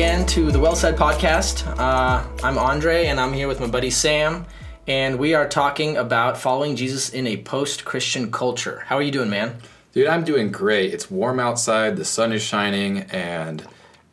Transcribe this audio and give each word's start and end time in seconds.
and 0.00 0.20
welcome 0.20 0.22
back 0.22 0.22
again 0.22 0.26
to 0.26 0.52
the 0.52 0.58
Well 0.60 0.76
Said 0.76 0.96
podcast. 0.96 1.66
Uh, 1.78 2.24
I'm 2.42 2.58
Andre, 2.58 3.06
and 3.06 3.18
I'm 3.18 3.32
here 3.32 3.48
with 3.48 3.60
my 3.60 3.66
buddy 3.66 3.90
Sam, 3.90 4.46
and 4.86 5.18
we 5.18 5.34
are 5.34 5.48
talking 5.48 5.96
about 5.96 6.38
following 6.38 6.76
Jesus 6.76 7.10
in 7.10 7.26
a 7.26 7.38
post 7.38 7.84
Christian 7.84 8.30
culture. 8.30 8.84
How 8.86 8.96
are 8.96 9.02
you 9.02 9.10
doing, 9.10 9.30
man? 9.30 9.56
Dude, 9.92 10.06
I'm 10.06 10.24
doing 10.24 10.52
great. 10.52 10.94
It's 10.94 11.10
warm 11.10 11.40
outside, 11.40 11.96
the 11.96 12.04
sun 12.04 12.32
is 12.32 12.42
shining, 12.42 13.00
and 13.10 13.66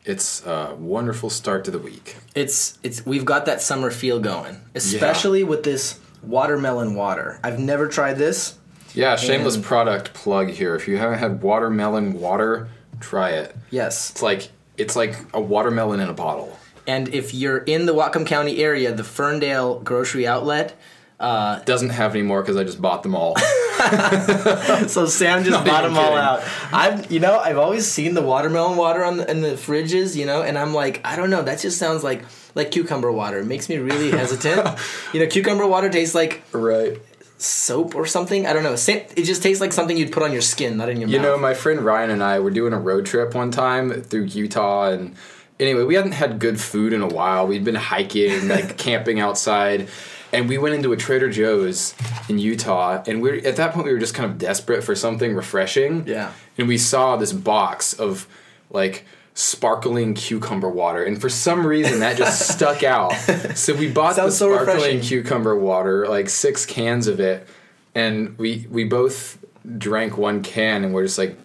it's 0.04 0.44
a 0.44 0.74
wonderful 0.76 1.30
start 1.30 1.64
to 1.66 1.70
the 1.70 1.78
week. 1.78 2.16
It's 2.34 2.78
it's 2.82 3.06
we've 3.06 3.24
got 3.24 3.46
that 3.46 3.62
summer 3.62 3.90
feel 3.90 4.18
going, 4.18 4.60
especially 4.74 5.44
with 5.44 5.62
this 5.62 6.00
watermelon 6.22 6.94
water. 6.94 7.38
I've 7.44 7.60
never 7.60 7.86
tried 7.88 8.14
this. 8.14 8.58
Yeah, 8.94 9.16
shameless 9.16 9.56
And- 9.56 9.64
product 9.64 10.14
plug 10.14 10.50
here. 10.50 10.74
If 10.74 10.88
you 10.88 10.96
haven't 10.96 11.18
had 11.18 11.42
watermelon 11.42 12.14
water, 12.14 12.68
try 13.00 13.30
it. 13.30 13.54
Yes, 13.70 14.10
It's 14.10 14.22
like 14.22 14.48
it's 14.78 14.96
like 14.96 15.16
a 15.34 15.40
watermelon 15.40 16.00
in 16.00 16.08
a 16.08 16.12
bottle. 16.14 16.58
and 16.86 17.08
if 17.14 17.34
you're 17.34 17.58
in 17.58 17.86
the 17.86 17.94
Whatcom 17.94 18.26
County 18.26 18.58
area, 18.62 18.92
the 18.92 19.04
Ferndale 19.04 19.80
Grocery 19.80 20.26
Outlet. 20.26 20.76
Uh, 21.18 21.60
Doesn't 21.60 21.88
have 21.90 22.14
any 22.14 22.22
more 22.22 22.42
because 22.42 22.56
I 22.58 22.64
just 22.64 22.80
bought 22.80 23.02
them 23.02 23.14
all. 23.14 23.36
so 24.86 25.06
Sam 25.06 25.42
just 25.44 25.50
Not 25.50 25.66
bought 25.66 25.82
them 25.84 25.96
all 25.96 26.14
out. 26.14 26.42
I've, 26.72 27.10
you 27.10 27.20
know, 27.20 27.38
I've 27.38 27.56
always 27.58 27.86
seen 27.90 28.14
the 28.14 28.20
watermelon 28.22 28.76
water 28.76 29.02
on 29.02 29.16
the, 29.16 29.30
in 29.30 29.40
the 29.40 29.52
fridges, 29.52 30.14
you 30.14 30.26
know, 30.26 30.42
and 30.42 30.58
I'm 30.58 30.74
like, 30.74 31.00
I 31.04 31.16
don't 31.16 31.30
know, 31.30 31.42
that 31.42 31.58
just 31.60 31.78
sounds 31.78 32.04
like 32.04 32.22
like 32.54 32.70
cucumber 32.70 33.10
water. 33.12 33.38
It 33.38 33.46
makes 33.46 33.68
me 33.68 33.76
really 33.78 34.10
hesitant. 34.10 34.78
you 35.12 35.20
know, 35.20 35.26
cucumber 35.26 35.66
water 35.66 35.88
tastes 35.88 36.14
like 36.14 36.42
right. 36.52 36.98
Soap 37.38 37.94
or 37.94 38.06
something. 38.06 38.46
I 38.46 38.52
don't 38.52 38.62
know. 38.62 38.72
It 38.74 39.24
just 39.24 39.42
tastes 39.42 39.60
like 39.60 39.72
something 39.72 39.96
you'd 39.96 40.12
put 40.12 40.22
on 40.22 40.32
your 40.32 40.42
skin, 40.42 40.76
not 40.76 40.88
in 40.88 40.98
your 40.98 41.08
mouth. 41.08 41.14
You 41.14 41.20
know, 41.22 41.36
my 41.38 41.54
friend 41.54 41.80
Ryan 41.80 42.10
and 42.10 42.22
I 42.22 42.38
were 42.38 42.50
doing 42.50 42.72
a 42.72 42.78
road 42.78 43.06
trip 43.06 43.34
one 43.34 43.50
time 43.50 44.02
through 44.02 44.24
Utah, 44.24 44.90
and 44.90 45.14
anyway, 45.60 45.84
we 45.84 45.94
hadn't 45.94 46.12
had 46.12 46.38
good 46.38 46.60
food 46.60 46.92
in 46.92 47.02
a 47.02 47.08
while. 47.08 47.46
We'd 47.46 47.64
been 47.64 47.74
hiking, 47.74 48.48
like 48.48 48.78
camping 48.78 49.20
outside, 49.20 49.88
and 50.32 50.48
we 50.48 50.58
went 50.58 50.74
into 50.74 50.92
a 50.92 50.96
Trader 50.96 51.30
Joe's 51.30 51.94
in 52.28 52.38
Utah, 52.38 53.02
and 53.06 53.20
we 53.20 53.30
are 53.30 53.46
at 53.46 53.56
that 53.56 53.72
point 53.72 53.86
we 53.86 53.92
were 53.92 53.98
just 53.98 54.14
kind 54.14 54.30
of 54.30 54.38
desperate 54.38 54.82
for 54.82 54.94
something 54.94 55.34
refreshing. 55.34 56.06
Yeah. 56.06 56.32
and 56.58 56.68
we 56.68 56.78
saw 56.78 57.16
this 57.16 57.32
box 57.32 57.92
of 57.92 58.26
like 58.70 59.04
sparkling 59.36 60.14
cucumber 60.14 60.68
water, 60.70 61.04
and 61.04 61.20
for 61.20 61.28
some 61.28 61.64
reason 61.64 62.00
that 62.00 62.16
just 62.16 62.48
stuck 62.54 62.82
out. 62.82 63.12
So 63.54 63.74
we 63.74 63.88
bought 63.88 64.16
the 64.16 64.22
Sounds 64.22 64.36
so 64.38 64.52
sparkling 64.52 64.76
refreshing. 64.76 65.00
cucumber 65.02 65.56
water, 65.56 66.08
like 66.08 66.28
six 66.28 66.66
cans 66.66 67.06
of 67.06 67.20
it, 67.20 67.46
and 67.94 68.36
we 68.38 68.66
we 68.70 68.84
both 68.84 69.38
drank 69.78 70.16
one 70.16 70.42
can, 70.42 70.82
and 70.82 70.94
we're 70.94 71.04
just 71.04 71.18
like, 71.18 71.36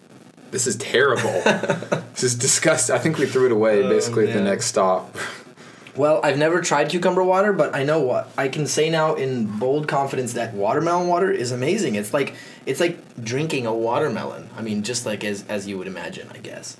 "This 0.50 0.66
is 0.66 0.76
terrible. 0.76 1.30
this 2.12 2.24
is 2.24 2.34
disgusting." 2.34 2.96
I 2.96 2.98
think 2.98 3.18
we 3.18 3.26
threw 3.26 3.46
it 3.46 3.52
away 3.52 3.82
oh, 3.82 3.88
basically 3.88 4.26
at 4.26 4.34
the 4.34 4.42
next 4.42 4.66
stop. 4.66 5.14
Well, 5.94 6.20
I've 6.24 6.38
never 6.38 6.62
tried 6.62 6.88
cucumber 6.88 7.22
water, 7.22 7.52
but 7.52 7.76
I 7.76 7.84
know 7.84 8.00
what 8.00 8.30
I 8.38 8.48
can 8.48 8.66
say 8.66 8.88
now 8.88 9.14
in 9.14 9.58
bold 9.58 9.86
confidence 9.86 10.32
that 10.32 10.54
watermelon 10.54 11.06
water 11.06 11.30
is 11.30 11.52
amazing. 11.52 11.96
It's 11.96 12.14
like 12.14 12.34
it's 12.64 12.80
like 12.80 13.22
drinking 13.22 13.66
a 13.66 13.74
watermelon. 13.74 14.48
I 14.56 14.62
mean, 14.62 14.82
just 14.82 15.04
like 15.04 15.22
as 15.24 15.44
as 15.48 15.68
you 15.68 15.76
would 15.76 15.86
imagine, 15.86 16.30
I 16.32 16.38
guess. 16.38 16.78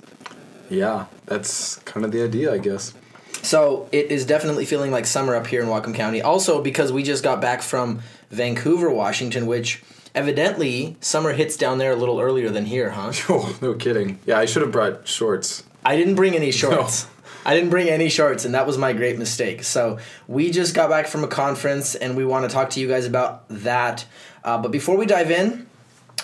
Yeah, 0.73 1.05
that's 1.25 1.77
kind 1.77 2.05
of 2.05 2.11
the 2.11 2.23
idea, 2.23 2.51
I 2.51 2.57
guess. 2.57 2.93
So 3.41 3.89
it 3.91 4.11
is 4.11 4.25
definitely 4.25 4.65
feeling 4.65 4.91
like 4.91 5.05
summer 5.05 5.35
up 5.35 5.47
here 5.47 5.61
in 5.61 5.67
Whatcom 5.67 5.93
County. 5.93 6.21
Also, 6.21 6.61
because 6.61 6.91
we 6.91 7.03
just 7.03 7.23
got 7.23 7.41
back 7.41 7.61
from 7.61 8.01
Vancouver, 8.29 8.89
Washington, 8.89 9.45
which 9.45 9.83
evidently 10.15 10.95
summer 11.01 11.33
hits 11.33 11.57
down 11.57 11.77
there 11.77 11.91
a 11.91 11.95
little 11.95 12.19
earlier 12.19 12.49
than 12.49 12.65
here, 12.65 12.91
huh? 12.91 13.11
Oh, 13.29 13.57
no 13.61 13.73
kidding. 13.73 14.19
Yeah, 14.25 14.39
I 14.39 14.45
should 14.45 14.61
have 14.61 14.71
brought 14.71 15.07
shorts. 15.07 15.63
I 15.85 15.97
didn't 15.97 16.15
bring 16.15 16.35
any 16.35 16.51
shorts. 16.51 17.07
I 17.45 17.53
didn't 17.53 17.69
bring 17.69 17.89
any 17.89 18.07
shorts, 18.07 18.45
and 18.45 18.55
that 18.55 18.65
was 18.65 18.77
my 18.77 18.93
great 18.93 19.19
mistake. 19.19 19.63
So 19.63 19.99
we 20.27 20.49
just 20.49 20.73
got 20.73 20.89
back 20.89 21.07
from 21.07 21.25
a 21.25 21.27
conference, 21.27 21.93
and 21.93 22.15
we 22.15 22.23
want 22.23 22.49
to 22.49 22.53
talk 22.53 22.69
to 22.71 22.79
you 22.79 22.87
guys 22.87 23.05
about 23.05 23.43
that. 23.49 24.05
Uh, 24.45 24.57
but 24.61 24.71
before 24.71 24.95
we 24.95 25.05
dive 25.05 25.29
in, 25.29 25.67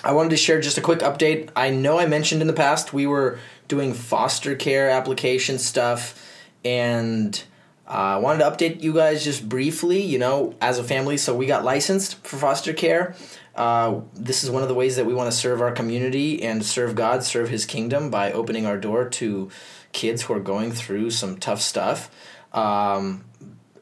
I 0.04 0.14
wanted 0.14 0.30
to 0.30 0.38
share 0.38 0.62
just 0.62 0.78
a 0.78 0.82
quick 0.82 1.00
update. 1.00 1.50
I 1.56 1.70
know 1.72 2.00
I 2.00 2.06
mentioned 2.06 2.42
in 2.42 2.48
the 2.48 2.54
past 2.54 2.94
we 2.94 3.06
were 3.06 3.40
doing 3.68 3.94
foster 3.94 4.56
care 4.56 4.90
application 4.90 5.60
stuff, 5.60 6.26
and 6.64 7.42
uh, 7.88 7.92
I 7.92 8.18
wanted 8.18 8.40
to 8.40 8.50
update 8.50 8.82
you 8.82 8.94
guys 8.94 9.24
just 9.24 9.50
briefly, 9.50 10.02
you 10.02 10.18
know, 10.18 10.56
as 10.62 10.78
a 10.78 10.84
family. 10.84 11.18
So 11.18 11.36
we 11.36 11.46
got 11.46 11.64
licensed 11.64 12.26
for 12.26 12.38
foster 12.38 12.74
care. 12.74 13.16
Uh, 13.56 14.02
this 14.14 14.44
is 14.44 14.50
one 14.50 14.62
of 14.62 14.70
the 14.70 14.76
ways 14.76 14.96
that 14.96 15.06
we 15.06 15.14
want 15.14 15.30
to 15.30 15.38
serve 15.38 15.60
our 15.60 15.72
community 15.72 16.42
and 16.44 16.64
serve 16.64 16.96
God, 16.96 17.24
serve 17.24 17.50
His 17.50 17.66
kingdom 17.66 18.10
by 18.10 18.32
opening 18.32 18.66
our 18.66 18.78
door 18.78 19.10
to 19.10 19.50
kids 19.92 20.24
who 20.24 20.34
are 20.34 20.40
going 20.40 20.72
through 20.72 21.12
some 21.12 21.38
tough 21.38 21.62
stuff. 21.62 22.10
Um, 22.54 23.26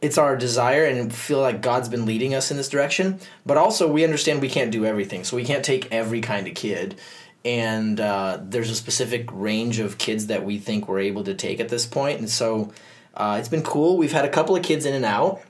it's 0.02 0.18
our 0.18 0.36
desire 0.36 0.86
and 0.86 1.14
feel 1.14 1.42
like 1.42 1.62
God's 1.62 1.90
been 1.90 2.06
leading 2.06 2.34
us 2.34 2.52
in 2.52 2.58
this 2.58 2.70
direction. 2.70 3.20
But 3.46 3.58
also, 3.58 3.92
we 3.92 4.04
understand 4.04 4.42
we 4.42 4.50
can't 4.50 4.72
do 4.72 4.86
everything, 4.86 5.24
so 5.24 5.36
we 5.36 5.44
can't 5.44 5.66
take 5.66 5.92
every 5.92 6.22
kind 6.22 6.48
of 6.48 6.54
kid. 6.54 7.00
And 7.46 8.00
uh, 8.00 8.40
there's 8.42 8.70
a 8.70 8.76
specific 8.76 9.30
range 9.32 9.80
of 9.80 9.98
kids 9.98 10.28
that 10.28 10.44
we 10.44 10.58
think 10.58 10.88
we're 10.88 11.00
able 11.00 11.24
to 11.24 11.34
take 11.34 11.60
at 11.60 11.70
this 11.70 11.86
point. 11.86 12.20
And 12.20 12.30
so 12.30 12.74
uh, 13.14 13.38
it's 13.40 13.50
been 13.50 13.64
cool. 13.64 13.98
We've 13.98 14.12
had 14.12 14.26
a 14.26 14.30
couple 14.30 14.56
of 14.56 14.64
kids 14.64 14.86
in 14.86 14.94
and 14.94 15.06
out, 15.06 15.42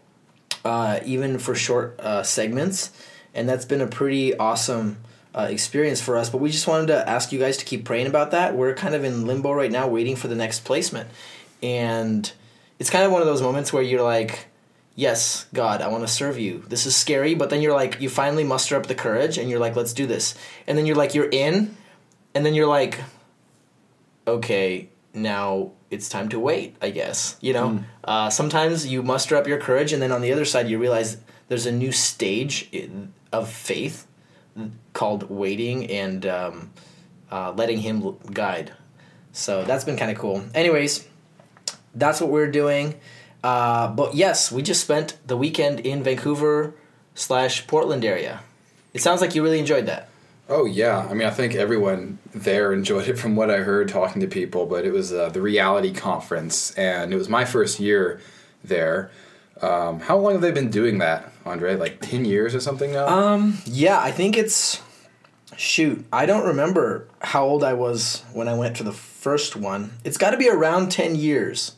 uh, 0.63 0.99
even 1.05 1.39
for 1.39 1.55
short 1.55 1.99
uh, 1.99 2.23
segments, 2.23 2.91
and 3.33 3.49
that's 3.49 3.65
been 3.65 3.81
a 3.81 3.87
pretty 3.87 4.37
awesome 4.37 4.97
uh, 5.35 5.47
experience 5.49 5.99
for 6.01 6.15
us. 6.15 6.29
But 6.29 6.37
we 6.39 6.49
just 6.49 6.67
wanted 6.67 6.87
to 6.87 7.09
ask 7.09 7.31
you 7.31 7.39
guys 7.39 7.57
to 7.57 7.65
keep 7.65 7.83
praying 7.83 8.07
about 8.07 8.31
that. 8.31 8.55
We're 8.55 8.73
kind 8.73 8.95
of 8.95 9.03
in 9.03 9.25
limbo 9.25 9.51
right 9.51 9.71
now, 9.71 9.87
waiting 9.87 10.15
for 10.15 10.27
the 10.27 10.35
next 10.35 10.65
placement, 10.65 11.09
and 11.61 12.31
it's 12.79 12.89
kind 12.89 13.05
of 13.05 13.11
one 13.11 13.21
of 13.21 13.27
those 13.27 13.41
moments 13.41 13.71
where 13.73 13.83
you're 13.83 14.03
like, 14.03 14.47
"Yes, 14.95 15.45
God, 15.53 15.81
I 15.81 15.87
want 15.87 16.05
to 16.05 16.11
serve 16.11 16.37
you. 16.39 16.63
This 16.67 16.85
is 16.85 16.95
scary," 16.95 17.35
but 17.35 17.49
then 17.49 17.61
you're 17.61 17.73
like, 17.73 18.01
you 18.01 18.09
finally 18.09 18.43
muster 18.43 18.75
up 18.75 18.87
the 18.87 18.95
courage, 18.95 19.37
and 19.37 19.49
you're 19.49 19.59
like, 19.59 19.75
"Let's 19.75 19.93
do 19.93 20.05
this," 20.05 20.35
and 20.67 20.77
then 20.77 20.85
you're 20.85 20.95
like, 20.95 21.13
you're 21.15 21.29
in, 21.29 21.75
and 22.33 22.45
then 22.45 22.53
you're 22.53 22.67
like, 22.67 22.99
"Okay, 24.27 24.89
now." 25.13 25.71
It's 25.89 26.09
time 26.09 26.27
to 26.29 26.37
wait, 26.39 26.75
I 26.81 26.89
guess. 26.89 27.37
You 27.39 27.53
know, 27.53 27.79
uh, 28.03 28.29
sometimes 28.29 28.85
you 28.85 29.01
muster 29.01 29.37
up 29.37 29.47
your 29.47 29.57
courage, 29.57 29.93
and 29.93 30.01
then 30.01 30.11
on 30.11 30.19
the 30.19 30.33
other 30.33 30.43
side, 30.43 30.67
you 30.67 30.77
realize 30.77 31.15
there's 31.47 31.65
a 31.65 31.71
new 31.71 31.93
stage 31.93 32.67
in, 32.73 33.13
of 33.31 33.49
faith 33.49 34.05
called 34.91 35.29
waiting 35.29 35.89
and 35.89 36.25
um, 36.25 36.71
uh, 37.31 37.53
letting 37.53 37.79
him 37.79 38.17
guide. 38.33 38.73
So 39.31 39.63
that's 39.63 39.85
been 39.85 39.95
kind 39.95 40.11
of 40.11 40.17
cool. 40.17 40.43
Anyways, 40.53 41.07
that's 41.97 42.21
what 42.21 42.29
we're 42.29 42.51
doing. 42.51 42.95
Uh, 43.43 43.87
but 43.89 44.15
yes, 44.15 44.51
we 44.51 44.61
just 44.61 44.81
spent 44.81 45.17
the 45.25 45.37
weekend 45.37 45.79
in 45.81 46.03
Vancouver 46.03 46.73
slash 47.15 47.67
Portland 47.67 48.03
area. 48.03 48.41
It 48.93 49.01
sounds 49.01 49.21
like 49.21 49.35
you 49.35 49.43
really 49.43 49.59
enjoyed 49.59 49.85
that. 49.85 50.09
Oh 50.49 50.65
yeah, 50.65 51.07
I 51.09 51.13
mean 51.13 51.27
I 51.27 51.31
think 51.31 51.55
everyone 51.55 52.19
there 52.33 52.71
enjoyed 52.71 53.07
it 53.07 53.19
from 53.19 53.35
what 53.35 53.51
I 53.51 53.57
heard 53.57 53.89
talking 53.89 54.21
to 54.21 54.27
people. 54.27 54.65
But 54.65 54.85
it 54.85 54.93
was 54.93 55.11
uh, 55.11 55.29
the 55.29 55.41
reality 55.41 55.93
conference, 55.93 56.71
and 56.75 57.13
it 57.13 57.17
was 57.17 57.27
my 57.27 57.43
first 57.43 57.79
year 57.79 58.21
there. 58.63 59.11
Um, 59.61 59.99
how 59.99 60.17
long 60.17 60.33
have 60.33 60.41
they 60.41 60.51
been 60.51 60.69
doing 60.69 60.99
that, 60.99 61.31
Andre? 61.45 61.75
Like 61.75 61.99
ten 61.99 62.23
years 62.23 62.55
or 62.55 62.61
something 62.61 62.93
now? 62.93 63.07
Um, 63.07 63.57
yeah, 63.65 63.99
I 63.99 64.11
think 64.11 64.37
it's 64.37 64.81
shoot. 65.57 66.05
I 66.13 66.25
don't 66.25 66.47
remember 66.47 67.07
how 67.19 67.43
old 67.43 67.63
I 67.63 67.73
was 67.73 68.23
when 68.33 68.47
I 68.47 68.53
went 68.53 68.77
to 68.77 68.83
the 68.83 68.93
first 68.93 69.55
one. 69.55 69.91
It's 70.05 70.17
got 70.17 70.31
to 70.31 70.37
be 70.37 70.49
around 70.49 70.91
ten 70.91 71.15
years. 71.15 71.73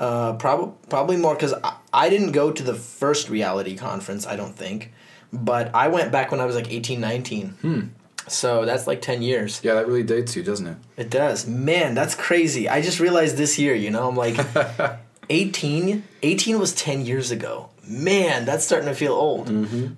Uh, 0.00 0.32
probably 0.32 0.72
probably 0.88 1.16
more 1.18 1.34
because 1.34 1.52
I, 1.52 1.76
I 1.92 2.08
didn't 2.08 2.32
go 2.32 2.50
to 2.50 2.62
the 2.62 2.72
first 2.72 3.28
reality 3.28 3.76
conference. 3.76 4.26
I 4.26 4.34
don't 4.34 4.56
think, 4.56 4.92
but 5.30 5.74
I 5.74 5.88
went 5.88 6.10
back 6.10 6.30
when 6.30 6.40
I 6.40 6.46
was 6.46 6.56
like 6.56 6.72
18, 6.72 6.98
19. 7.00 7.48
Hmm. 7.60 7.80
So 8.26 8.64
that's 8.64 8.86
like 8.86 9.02
ten 9.02 9.20
years. 9.20 9.60
yeah, 9.62 9.74
that 9.74 9.86
really 9.86 10.02
dates 10.02 10.34
you, 10.34 10.42
doesn't 10.42 10.66
it? 10.66 10.76
It 10.96 11.10
does. 11.10 11.46
Man, 11.46 11.94
that's 11.94 12.14
crazy. 12.14 12.66
I 12.66 12.80
just 12.80 12.98
realized 12.98 13.36
this 13.36 13.58
year, 13.58 13.74
you 13.74 13.90
know, 13.90 14.08
I'm 14.08 14.16
like 14.16 14.38
18 15.28 16.02
18 16.22 16.58
was 16.58 16.74
10 16.74 17.04
years 17.04 17.30
ago. 17.30 17.68
Man, 17.86 18.46
that's 18.46 18.64
starting 18.64 18.88
to 18.88 18.94
feel 18.94 19.12
old. 19.12 19.48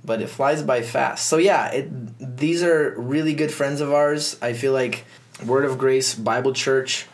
But 0.04 0.20
it 0.20 0.28
flies 0.28 0.62
by 0.64 0.82
fast. 0.82 1.26
So 1.26 1.36
yeah, 1.36 1.68
it 1.68 2.36
these 2.38 2.64
are 2.64 2.94
really 2.98 3.34
good 3.34 3.52
friends 3.52 3.80
of 3.80 3.92
ours. 3.92 4.36
I 4.42 4.52
feel 4.54 4.72
like 4.72 5.04
Word 5.46 5.64
of 5.64 5.78
Grace 5.78 6.12
Bible 6.14 6.52
Church 6.54 7.06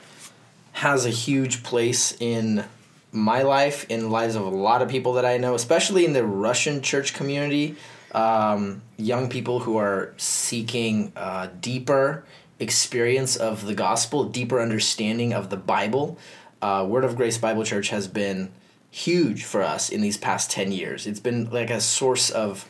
has 0.72 1.04
a 1.04 1.10
huge 1.10 1.62
place 1.64 2.16
in 2.20 2.64
my 3.12 3.42
life, 3.42 3.86
in 3.88 4.00
the 4.00 4.08
lives 4.08 4.34
of 4.34 4.44
a 4.44 4.50
lot 4.50 4.82
of 4.82 4.88
people 4.88 5.14
that 5.14 5.24
I 5.24 5.38
know, 5.38 5.54
especially 5.54 6.04
in 6.04 6.12
the 6.12 6.24
Russian 6.24 6.82
church 6.82 7.14
community. 7.14 7.76
Um, 8.12 8.82
young 8.96 9.28
people 9.28 9.60
who 9.60 9.76
are 9.76 10.14
seeking 10.16 11.12
uh, 11.14 11.48
deeper 11.60 12.24
experience 12.58 13.36
of 13.36 13.66
the 13.66 13.74
gospel, 13.74 14.24
deeper 14.24 14.60
understanding 14.60 15.32
of 15.32 15.50
the 15.50 15.56
Bible. 15.56 16.18
Uh, 16.60 16.86
Word 16.88 17.04
of 17.04 17.16
Grace 17.16 17.38
Bible 17.38 17.64
Church 17.64 17.90
has 17.90 18.08
been 18.08 18.50
huge 18.90 19.44
for 19.44 19.62
us 19.62 19.90
in 19.90 20.00
these 20.00 20.16
past 20.16 20.50
10 20.50 20.72
years. 20.72 21.06
It's 21.06 21.20
been 21.20 21.50
like 21.50 21.70
a 21.70 21.80
source 21.80 22.30
of 22.30 22.66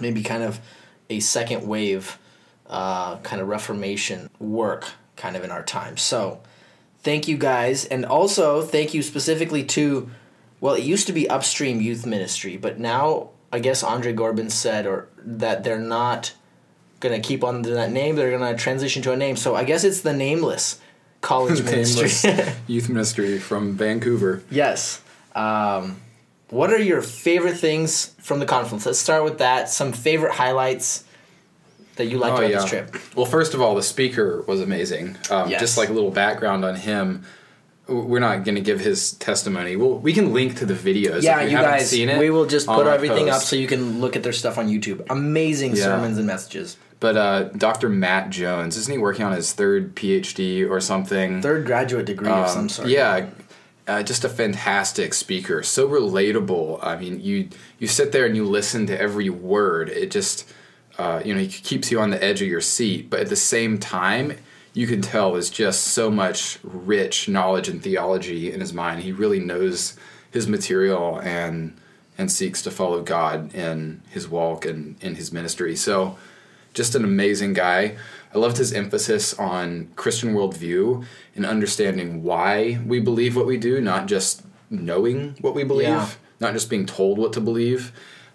maybe 0.00 0.22
kind 0.22 0.42
of 0.42 0.60
a 1.10 1.20
second 1.20 1.66
wave 1.66 2.18
uh, 2.68 3.18
kind 3.18 3.42
of 3.42 3.48
Reformation 3.48 4.30
work 4.38 4.92
kind 5.16 5.36
of 5.36 5.44
in 5.44 5.50
our 5.50 5.62
time. 5.62 5.96
So 5.96 6.40
thank 7.02 7.28
you 7.28 7.36
guys, 7.36 7.84
and 7.84 8.04
also 8.04 8.62
thank 8.62 8.94
you 8.94 9.02
specifically 9.02 9.64
to, 9.64 10.10
well, 10.60 10.74
it 10.74 10.82
used 10.84 11.06
to 11.08 11.12
be 11.12 11.28
Upstream 11.28 11.80
Youth 11.80 12.06
Ministry, 12.06 12.56
but 12.56 12.78
now 12.78 13.30
I 13.52 13.58
guess 13.58 13.82
Andre 13.82 14.12
Gorbin 14.14 14.50
said 14.50 14.86
or 14.86 15.08
that 15.18 15.62
they're 15.64 15.78
not 15.78 16.32
gonna 17.00 17.20
keep 17.20 17.42
on 17.44 17.62
that 17.62 17.90
name. 17.90 18.16
They're 18.16 18.30
gonna 18.36 18.56
transition 18.56 19.02
to 19.02 19.12
a 19.12 19.16
name. 19.16 19.36
So 19.36 19.54
I 19.54 19.64
guess 19.64 19.84
it's 19.84 20.00
the 20.02 20.12
Nameless 20.12 20.80
College 21.20 21.62
Ministry. 21.64 22.32
Youth 22.66 22.88
ministry 22.88 23.38
from 23.38 23.76
Vancouver. 23.76 24.42
yes. 24.50 25.00
Um, 25.34 25.96
what 26.50 26.70
are 26.70 26.78
your 26.78 27.00
favorite 27.00 27.56
things 27.56 28.14
from 28.20 28.38
the 28.38 28.44
conference? 28.44 28.84
Let's 28.84 28.98
start 28.98 29.24
with 29.24 29.38
that. 29.38 29.70
Some 29.70 29.92
favorite 29.94 30.34
highlights 30.34 31.04
that 31.96 32.06
you 32.06 32.18
liked 32.18 32.34
Oh, 32.34 32.38
about 32.38 32.50
yeah. 32.50 32.60
this 32.60 32.70
trip. 32.70 32.96
Well, 33.14 33.26
first 33.26 33.54
of 33.54 33.60
all, 33.60 33.74
the 33.74 33.82
speaker 33.82 34.42
was 34.46 34.60
amazing. 34.60 35.16
Um, 35.30 35.50
Yes. 35.50 35.60
Just 35.60 35.76
like 35.78 35.88
a 35.88 35.92
little 35.92 36.10
background 36.10 36.64
on 36.64 36.74
him. 36.76 37.24
We're 37.88 38.20
not 38.20 38.44
going 38.44 38.54
to 38.54 38.60
give 38.60 38.78
his 38.80 39.12
testimony. 39.12 39.74
Well, 39.76 39.98
we 39.98 40.12
can 40.12 40.32
link 40.32 40.56
to 40.58 40.66
the 40.66 40.72
videos. 40.74 41.22
Yeah, 41.22 41.40
if 41.40 41.50
you 41.50 41.56
haven't 41.56 41.72
guys. 41.72 41.90
Seen 41.90 42.08
it 42.08 42.18
we 42.18 42.30
will 42.30 42.46
just 42.46 42.66
put 42.68 42.86
everything 42.86 43.28
up 43.28 43.42
so 43.42 43.56
you 43.56 43.66
can 43.66 44.00
look 44.00 44.14
at 44.16 44.22
their 44.22 44.32
stuff 44.32 44.56
on 44.56 44.68
YouTube. 44.68 45.04
Amazing 45.10 45.74
Yeah. 45.76 45.82
sermons 45.84 46.16
and 46.16 46.26
messages. 46.26 46.76
But 47.00 47.16
uh, 47.16 47.42
Dr. 47.56 47.88
Matt 47.88 48.30
Jones, 48.30 48.76
isn't 48.76 48.90
he 48.92 48.98
working 48.98 49.24
on 49.24 49.32
his 49.32 49.52
third 49.52 49.96
PhD 49.96 50.68
or 50.70 50.80
something? 50.80 51.42
Third 51.42 51.66
graduate 51.66 52.06
degree 52.06 52.28
of 52.30 52.48
some 52.48 52.60
Um, 52.62 52.68
sort. 52.68 52.88
Yeah, 52.88 53.26
uh, 53.88 54.04
just 54.04 54.24
a 54.24 54.28
fantastic 54.28 55.12
speaker. 55.12 55.64
So 55.64 55.88
relatable. 55.88 56.78
I 56.82 56.96
mean, 56.96 57.20
you 57.20 57.48
you 57.80 57.88
sit 57.88 58.12
there 58.12 58.24
and 58.24 58.36
you 58.36 58.44
listen 58.44 58.86
to 58.86 58.98
every 58.98 59.28
word. 59.28 59.88
It 59.88 60.12
just 60.12 60.48
uh, 60.98 61.22
you 61.24 61.34
know 61.34 61.40
he 61.40 61.48
keeps 61.48 61.90
you 61.90 62.00
on 62.00 62.10
the 62.10 62.22
edge 62.22 62.42
of 62.42 62.48
your 62.48 62.60
seat, 62.60 63.10
but 63.10 63.20
at 63.20 63.28
the 63.28 63.36
same 63.36 63.78
time. 63.78 64.34
You 64.74 64.86
can 64.86 65.02
tell 65.02 65.32
there's 65.34 65.50
just 65.50 65.82
so 65.88 66.10
much 66.10 66.58
rich 66.62 67.28
knowledge 67.28 67.68
and 67.68 67.82
theology 67.82 68.50
in 68.50 68.60
his 68.60 68.72
mind. 68.72 69.02
He 69.02 69.12
really 69.12 69.38
knows 69.38 69.98
his 70.30 70.48
material 70.48 71.20
and 71.22 71.76
and 72.16 72.32
seeks 72.32 72.62
to 72.62 72.70
follow 72.70 73.02
God 73.02 73.54
in 73.54 74.00
his 74.08 74.30
walk 74.30 74.64
and 74.64 74.96
in 75.02 75.16
his 75.16 75.30
ministry. 75.30 75.76
So, 75.76 76.16
just 76.72 76.94
an 76.94 77.04
amazing 77.04 77.52
guy. 77.52 77.96
I 78.34 78.38
loved 78.38 78.56
his 78.56 78.72
emphasis 78.72 79.34
on 79.38 79.90
Christian 79.94 80.32
worldview 80.34 81.04
and 81.36 81.44
understanding 81.44 82.22
why 82.22 82.80
we 82.86 82.98
believe 82.98 83.36
what 83.36 83.44
we 83.44 83.58
do, 83.58 83.78
not 83.78 84.06
just 84.06 84.42
knowing 84.70 85.36
what 85.42 85.54
we 85.54 85.64
believe, 85.64 85.88
Yeah. 85.88 86.08
not 86.40 86.54
just 86.54 86.70
being 86.70 86.86
told 86.86 87.18
what 87.18 87.34
to 87.34 87.42
believe, 87.42 87.92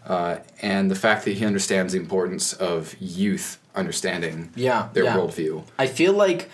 uh, 0.07 0.37
and 0.61 0.89
the 0.89 0.95
fact 0.95 1.25
that 1.25 1.31
he 1.31 1.45
understands 1.45 1.93
the 1.93 1.99
importance 1.99 2.53
of 2.53 2.95
youth 2.99 3.59
understanding 3.75 4.51
Yeah, 4.55 4.89
their 4.93 5.03
yeah. 5.03 5.15
worldview. 5.15 5.63
I 5.77 5.87
feel 5.87 6.13
like 6.13 6.49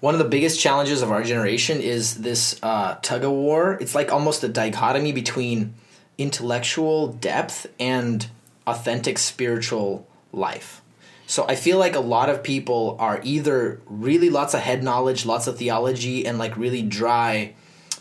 one 0.00 0.14
of 0.14 0.18
the 0.18 0.28
biggest 0.28 0.60
challenges 0.60 1.00
of 1.00 1.10
our 1.10 1.22
generation 1.22 1.80
is 1.80 2.18
this 2.18 2.58
uh, 2.62 2.96
tug 3.02 3.24
of 3.24 3.30
war. 3.32 3.78
It's 3.80 3.94
like 3.94 4.12
almost 4.12 4.44
a 4.44 4.48
dichotomy 4.48 5.12
between 5.12 5.74
intellectual 6.18 7.08
depth 7.08 7.66
and 7.80 8.26
authentic 8.66 9.18
spiritual 9.18 10.06
life. 10.32 10.82
So 11.26 11.46
I 11.46 11.56
feel 11.56 11.78
like 11.78 11.94
a 11.94 12.00
lot 12.00 12.28
of 12.28 12.42
people 12.42 12.96
are 12.98 13.20
either 13.22 13.80
really 13.86 14.30
lots 14.30 14.54
of 14.54 14.60
head 14.60 14.82
knowledge, 14.82 15.26
lots 15.26 15.46
of 15.46 15.58
theology, 15.58 16.26
and 16.26 16.38
like 16.38 16.56
really 16.56 16.82
dry 16.82 17.54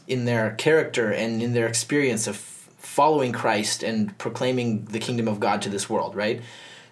in 0.08 0.26
their 0.26 0.52
character 0.52 1.12
and 1.12 1.42
in 1.44 1.54
their 1.54 1.68
experience 1.68 2.28
of 2.28 2.38
following 2.88 3.32
Christ 3.34 3.84
and 3.84 4.18
proclaiming 4.18 4.86
the 4.86 5.00
kingdom 5.00 5.28
of 5.28 5.40
God 5.40 5.62
to 5.64 5.70
this 5.70 5.90
world, 5.90 6.16
right? 6.16 6.42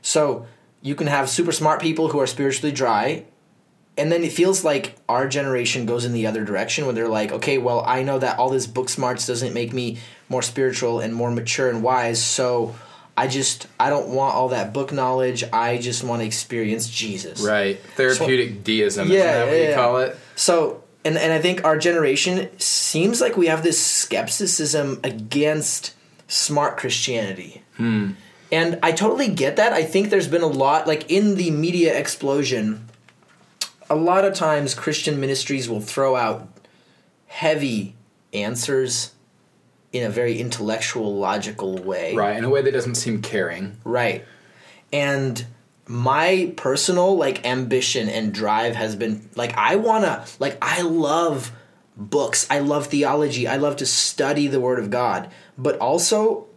So 0.02 0.46
you 0.82 0.94
can 0.94 1.08
have 1.08 1.30
super 1.30 1.52
smart 1.52 1.82
people 1.82 2.10
who 2.10 2.20
are 2.20 2.28
spiritually 2.28 2.72
dry, 2.72 3.26
and 3.98 4.12
then 4.12 4.24
it 4.24 4.34
feels 4.34 4.64
like 4.64 4.98
our 5.08 5.28
generation 5.28 5.86
goes 5.86 6.04
in 6.06 6.12
the 6.12 6.28
other 6.28 6.44
direction 6.44 6.86
when 6.86 6.96
they're 6.96 7.08
like, 7.08 7.32
okay, 7.32 7.58
well, 7.58 7.82
I 7.88 8.04
know 8.04 8.20
that 8.20 8.38
all 8.38 8.50
this 8.50 8.68
book 8.68 8.90
smarts 8.90 9.26
doesn't 9.26 9.54
make 9.54 9.74
me 9.74 9.98
more 10.28 10.42
spiritual 10.42 11.00
and 11.00 11.16
more 11.16 11.32
mature 11.32 11.70
and 11.70 11.82
wise, 11.82 12.22
so 12.22 12.76
I 13.18 13.28
just 13.28 13.68
I 13.80 13.90
don't 13.90 14.10
want 14.10 14.36
all 14.36 14.50
that 14.50 14.74
book 14.74 14.92
knowledge. 14.92 15.46
I 15.54 15.78
just 15.78 16.04
want 16.04 16.22
to 16.22 16.26
experience 16.26 16.90
Jesus. 16.90 17.42
Right. 17.42 17.80
Therapeutic 17.96 18.64
deism, 18.66 19.08
Yeah, 19.10 19.16
isn't 19.16 19.32
that 19.32 19.46
what 19.46 19.52
yeah, 19.56 19.64
you 19.64 19.70
yeah. 19.70 19.76
call 19.76 19.98
it? 20.00 20.18
So, 20.36 20.84
and 21.06 21.18
and 21.18 21.32
I 21.32 21.40
think 21.40 21.64
our 21.64 21.78
generation 21.78 22.50
seems 22.60 23.22
like 23.22 23.38
we 23.38 23.48
have 23.48 23.64
this 23.64 23.84
skepticism 23.84 25.00
against 25.04 25.94
smart 26.28 26.78
Christianity. 26.78 27.64
Hmm. 27.78 28.12
And 28.52 28.80
I 28.84 28.92
totally 28.92 29.30
get 29.30 29.56
that. 29.56 29.74
I 29.74 29.84
think 29.84 30.10
there's 30.10 30.28
been 30.28 30.44
a 30.44 30.48
lot 30.48 30.88
like 30.88 31.10
in 31.10 31.36
the 31.36 31.52
media 31.52 31.98
explosion 31.98 32.90
a 33.90 33.96
lot 33.96 34.26
of 34.26 34.34
times 34.34 34.74
Christian 34.74 35.20
ministries 35.20 35.70
will 35.70 35.82
throw 35.82 36.16
out 36.16 36.48
heavy 37.28 37.96
answers 38.34 39.12
in 39.92 40.04
a 40.04 40.10
very 40.10 40.40
intellectual 40.40 41.16
logical 41.16 41.78
way. 41.78 42.16
Right, 42.16 42.38
in 42.38 42.44
a 42.44 42.50
way 42.50 42.62
that 42.62 42.72
doesn't 42.72 42.96
seem 42.96 43.22
caring. 43.22 43.78
Right. 43.84 44.26
And 44.92 45.46
my 45.88 46.54
personal 46.58 47.16
like 47.18 47.46
ambition 47.46 48.10
and 48.10 48.34
drive 48.34 48.76
has 48.76 48.96
been 48.96 49.30
like 49.36 49.56
I 49.58 49.76
want 49.76 50.06
to 50.06 50.26
like 50.40 50.58
I 50.62 50.82
love 50.82 51.52
books. 51.98 52.48
I 52.50 52.60
love 52.60 52.88
theology. 52.88 53.48
I 53.48 53.58
love 53.58 53.78
to 53.78 53.86
study 53.86 54.48
the 54.48 54.60
word 54.60 54.80
of 54.80 54.90
God. 54.90 55.30
But 55.58 55.78
also 55.80 56.48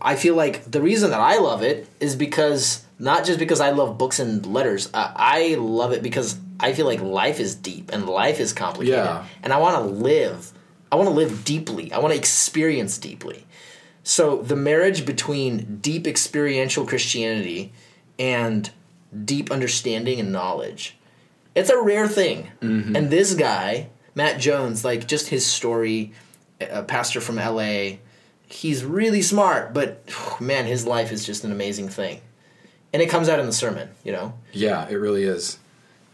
I 0.00 0.16
feel 0.16 0.34
like 0.34 0.70
the 0.70 0.80
reason 0.80 1.10
that 1.10 1.20
I 1.20 1.38
love 1.38 1.62
it 1.62 1.88
is 2.00 2.16
because 2.16 2.84
not 2.98 3.24
just 3.24 3.38
because 3.38 3.60
I 3.60 3.70
love 3.70 3.98
books 3.98 4.18
and 4.18 4.44
letters. 4.46 4.88
Uh, 4.94 5.12
I 5.14 5.56
love 5.56 5.92
it 5.92 6.02
because 6.02 6.38
I 6.60 6.72
feel 6.72 6.86
like 6.86 7.00
life 7.00 7.40
is 7.40 7.54
deep 7.54 7.90
and 7.92 8.08
life 8.08 8.40
is 8.40 8.52
complicated. 8.52 8.98
Yeah. 8.98 9.26
And 9.42 9.52
I 9.52 9.58
want 9.58 9.76
to 9.76 9.82
live. 9.82 10.52
I 10.90 10.96
want 10.96 11.08
to 11.08 11.14
live 11.14 11.44
deeply. 11.44 11.92
I 11.92 11.98
want 11.98 12.12
to 12.12 12.18
experience 12.18 12.98
deeply. 12.98 13.46
So 14.04 14.42
the 14.42 14.56
marriage 14.56 15.04
between 15.04 15.78
deep 15.78 16.06
experiential 16.06 16.86
Christianity 16.86 17.72
and 18.18 18.70
deep 19.24 19.50
understanding 19.50 20.20
and 20.20 20.32
knowledge, 20.32 20.96
it's 21.54 21.70
a 21.70 21.80
rare 21.80 22.08
thing. 22.08 22.50
And 22.96 23.10
this 23.10 23.34
guy, 23.34 23.88
Matt 24.14 24.40
Jones, 24.40 24.84
like 24.84 25.06
just 25.06 25.28
his 25.28 25.46
story, 25.46 26.12
a 26.60 26.82
pastor 26.82 27.20
from 27.20 27.36
LA, 27.36 27.98
he's 28.46 28.84
really 28.84 29.22
smart, 29.22 29.72
but 29.74 30.08
man, 30.40 30.66
his 30.66 30.86
life 30.86 31.12
is 31.12 31.24
just 31.24 31.44
an 31.44 31.52
amazing 31.52 31.88
thing. 31.88 32.20
And 32.92 33.02
it 33.02 33.08
comes 33.08 33.28
out 33.28 33.40
in 33.40 33.46
the 33.46 33.52
sermon, 33.52 33.88
you 34.04 34.12
know? 34.12 34.34
Yeah, 34.52 34.88
it 34.88 34.94
really 34.94 35.24
is. 35.24 35.58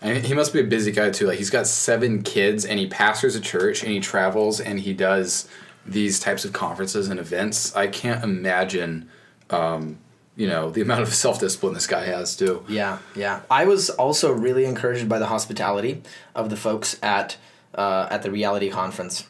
And 0.01 0.25
he 0.25 0.33
must 0.33 0.53
be 0.53 0.61
a 0.61 0.65
busy 0.65 0.93
guy 0.93 1.11
too. 1.11 1.27
Like 1.27 1.37
he's 1.37 1.51
got 1.51 1.67
seven 1.67 2.23
kids, 2.23 2.65
and 2.65 2.79
he 2.79 2.87
pastors 2.87 3.37
a 3.37 3.41
church, 3.41 3.83
and 3.83 3.93
he 3.93 4.01
travels, 4.01 4.59
and 4.59 4.81
he 4.81 4.95
does 4.95 5.47
these 5.85 6.19
types 6.19 6.45
of 6.45 6.53
conferences 6.55 7.09
and 7.09 7.21
events. 7.21 7.77
I 7.77 7.87
can't 7.87 8.25
imagine, 8.25 9.11
um, 9.51 9.99
you 10.41 10.47
know, 10.47 10.71
the 10.71 10.81
amount 10.81 11.03
of 11.03 11.15
self 11.25 11.39
discipline 11.39 11.75
this 11.75 11.87
guy 11.87 12.05
has 12.05 12.35
too. 12.35 12.65
Yeah, 12.67 12.99
yeah. 13.15 13.43
I 13.51 13.67
was 13.67 13.91
also 13.91 14.33
really 14.33 14.65
encouraged 14.65 15.07
by 15.07 15.19
the 15.19 15.27
hospitality 15.27 16.03
of 16.35 16.49
the 16.49 16.57
folks 16.57 16.99
at 17.03 17.37
uh, 17.75 18.09
at 18.11 18.23
the 18.23 18.31
reality 18.31 18.71
conference. 18.71 19.29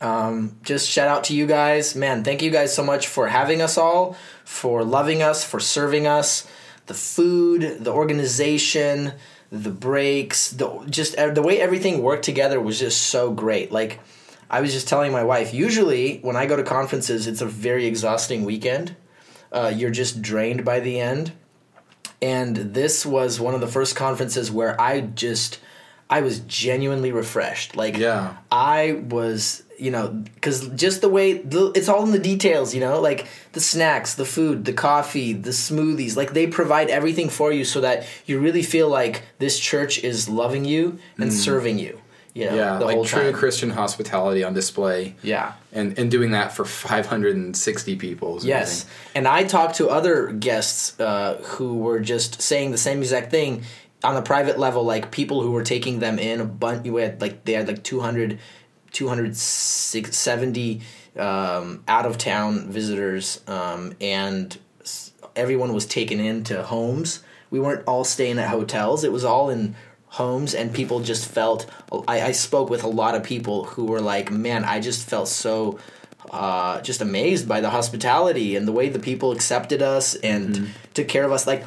Um, 0.00 0.56
just 0.62 0.88
shout 0.88 1.08
out 1.08 1.24
to 1.24 1.36
you 1.36 1.46
guys, 1.46 1.94
man. 1.94 2.24
Thank 2.24 2.40
you 2.42 2.50
guys 2.50 2.74
so 2.74 2.82
much 2.82 3.06
for 3.06 3.28
having 3.28 3.60
us 3.60 3.76
all, 3.76 4.16
for 4.44 4.82
loving 4.82 5.22
us, 5.22 5.44
for 5.44 5.60
serving 5.60 6.06
us. 6.06 6.46
The 6.86 6.94
food, 6.94 7.84
the 7.84 7.92
organization, 7.92 9.12
the 9.52 9.70
breaks, 9.70 10.50
the 10.50 10.86
just 10.88 11.16
the 11.16 11.42
way 11.42 11.60
everything 11.60 12.02
worked 12.02 12.24
together 12.24 12.58
was 12.58 12.78
just 12.78 13.02
so 13.02 13.30
great. 13.30 13.70
Like 13.72 14.00
I 14.48 14.62
was 14.62 14.72
just 14.72 14.88
telling 14.88 15.12
my 15.12 15.22
wife, 15.22 15.52
usually 15.52 16.18
when 16.20 16.34
I 16.34 16.46
go 16.46 16.56
to 16.56 16.62
conferences, 16.62 17.26
it's 17.26 17.42
a 17.42 17.46
very 17.46 17.84
exhausting 17.84 18.46
weekend. 18.46 18.96
Uh, 19.54 19.72
you're 19.74 19.90
just 19.90 20.20
drained 20.20 20.64
by 20.64 20.80
the 20.80 21.00
end 21.00 21.32
and 22.24 22.56
this 22.56 23.04
was 23.04 23.38
one 23.38 23.54
of 23.54 23.60
the 23.60 23.66
first 23.66 23.96
conferences 23.96 24.50
where 24.50 24.80
I 24.80 25.02
just 25.02 25.60
I 26.08 26.22
was 26.22 26.40
genuinely 26.40 27.12
refreshed. 27.12 27.76
Like 27.76 27.98
Yeah. 27.98 28.36
I 28.50 29.02
was, 29.08 29.62
you 29.78 29.90
know, 29.90 30.08
because 30.08 30.68
just 30.68 31.02
the 31.02 31.08
way 31.10 31.34
the, 31.34 31.72
it's 31.74 31.88
all 31.88 32.02
in 32.04 32.12
the 32.12 32.18
details, 32.18 32.74
you 32.74 32.80
know, 32.80 32.98
like 32.98 33.26
the 33.52 33.60
snacks, 33.60 34.14
the 34.14 34.24
food, 34.24 34.64
the 34.64 34.72
coffee, 34.72 35.34
the 35.34 35.50
smoothies. 35.50 36.16
Like 36.16 36.32
they 36.32 36.46
provide 36.46 36.88
everything 36.88 37.28
for 37.28 37.52
you 37.52 37.64
so 37.64 37.82
that 37.82 38.06
you 38.24 38.40
really 38.40 38.62
feel 38.62 38.88
like 38.88 39.22
this 39.38 39.58
church 39.58 40.02
is 40.02 40.26
loving 40.26 40.64
you 40.64 40.98
and 41.18 41.30
serving 41.32 41.78
you. 41.78 42.00
You 42.34 42.46
know. 42.46 42.56
Yeah, 42.56 42.78
the 42.78 42.84
like 42.84 42.96
whole 42.96 43.04
true 43.04 43.30
time. 43.30 43.32
Christian 43.32 43.70
hospitality 43.70 44.42
on 44.42 44.54
display. 44.54 45.14
Yeah. 45.22 45.52
And 45.72 45.98
and 45.98 46.10
doing 46.10 46.32
that 46.32 46.52
for 46.52 46.64
560 46.66 47.96
people. 47.96 48.40
Yes, 48.42 48.86
and 49.14 49.26
I 49.26 49.44
talked 49.44 49.76
to 49.76 49.88
other 49.88 50.32
guests 50.32 50.98
uh, 51.00 51.40
who 51.44 51.78
were 51.78 52.00
just 52.00 52.42
saying 52.42 52.72
the 52.72 52.78
same 52.78 52.98
exact 52.98 53.30
thing 53.30 53.62
on 54.02 54.16
a 54.16 54.22
private 54.22 54.58
level, 54.58 54.84
like 54.84 55.10
people 55.10 55.42
who 55.42 55.52
were 55.52 55.62
taking 55.62 56.00
them 56.00 56.18
in 56.18 56.40
a 56.40 56.44
bunch. 56.44 56.86
We 56.86 57.00
had 57.00 57.20
like 57.20 57.44
they 57.44 57.52
had 57.52 57.66
like 57.68 57.82
200, 57.82 58.38
270 58.92 60.82
um, 61.16 61.84
out 61.88 62.06
of 62.06 62.18
town 62.18 62.68
visitors, 62.70 63.40
um, 63.46 63.94
and 64.00 64.58
everyone 65.36 65.72
was 65.72 65.86
taken 65.86 66.20
into 66.20 66.62
homes. 66.62 67.22
We 67.50 67.60
weren't 67.60 67.84
all 67.86 68.04
staying 68.04 68.38
at 68.38 68.48
hotels. 68.48 69.04
It 69.04 69.12
was 69.12 69.24
all 69.24 69.48
in 69.50 69.74
homes 70.20 70.54
and 70.54 70.72
people 70.72 71.00
just 71.00 71.24
felt 71.26 71.66
I, 72.08 72.16
I 72.30 72.32
spoke 72.32 72.68
with 72.70 72.84
a 72.84 72.88
lot 73.02 73.14
of 73.16 73.22
people 73.22 73.64
who 73.64 73.84
were 73.92 74.00
like 74.14 74.30
man 74.30 74.64
i 74.64 74.78
just 74.80 75.08
felt 75.08 75.28
so 75.28 75.78
uh, 76.30 76.80
just 76.80 77.00
amazed 77.02 77.46
by 77.46 77.60
the 77.60 77.70
hospitality 77.70 78.56
and 78.56 78.66
the 78.66 78.72
way 78.72 78.88
the 78.88 78.98
people 79.10 79.30
accepted 79.32 79.80
us 79.82 80.14
and 80.32 80.54
Mm-hmm. 80.54 80.66
took 80.94 81.08
care 81.08 81.24
of 81.24 81.32
us 81.32 81.46
like 81.46 81.62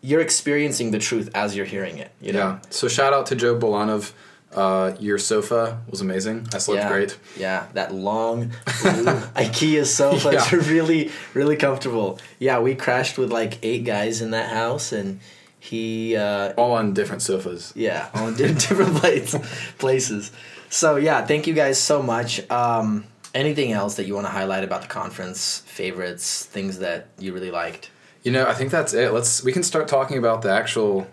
you're 0.00 0.20
experiencing 0.20 0.92
the 0.92 0.98
truth 1.08 1.28
as 1.34 1.56
you're 1.56 1.66
hearing 1.74 1.98
it 1.98 2.10
you 2.20 2.32
know 2.32 2.38
Yeah. 2.38 2.58
So 2.70 2.88
shout 2.88 3.12
out 3.12 3.26
to 3.30 3.34
Joe 3.34 3.54
Bolanov. 3.58 4.12
Uh, 4.54 4.94
your 4.98 5.18
sofa 5.18 5.62
was 5.90 6.00
amazing. 6.00 6.46
I 6.54 6.58
slept 6.58 6.82
yeah, 6.82 6.88
great. 6.88 7.18
Yeah, 7.36 7.66
that 7.74 7.92
long 7.92 8.36
blue 8.82 9.04
IKEA 9.44 9.84
sofa 9.84 10.30
Yeah. 10.32 10.48
really, 10.74 11.10
really 11.34 11.56
comfortable. 11.56 12.18
Yeah, 12.38 12.58
we 12.66 12.74
crashed 12.74 13.18
with 13.18 13.30
like 13.40 13.58
eight 13.62 13.84
guys 13.84 14.22
in 14.22 14.30
that 14.30 14.48
house, 14.62 14.90
and 14.98 15.20
he, 15.60 16.16
uh, 16.16 16.52
All 16.56 16.72
on 16.72 16.94
different 16.94 17.22
sofas. 17.22 17.72
yeah, 17.76 18.08
on 18.14 18.36
different 18.36 18.94
places, 18.96 19.40
places. 19.78 20.32
So 20.70 20.96
yeah, 20.96 21.24
thank 21.26 21.46
you 21.46 21.54
guys 21.54 21.80
so 21.80 22.02
much. 22.02 22.48
Um, 22.50 23.04
anything 23.34 23.72
else 23.72 23.96
that 23.96 24.06
you 24.06 24.14
want 24.14 24.26
to 24.26 24.30
highlight 24.32 24.64
about 24.64 24.82
the 24.82 24.88
conference? 24.88 25.60
Favorites, 25.66 26.44
things 26.44 26.78
that 26.78 27.08
you 27.18 27.32
really 27.32 27.50
liked. 27.50 27.90
You 28.22 28.32
know, 28.32 28.46
I 28.46 28.54
think 28.54 28.70
that's 28.70 28.92
it. 28.94 29.12
Let's 29.12 29.42
we 29.42 29.52
can 29.52 29.62
start 29.62 29.88
talking 29.88 30.18
about 30.18 30.42
the 30.42 30.50
actual 30.50 31.06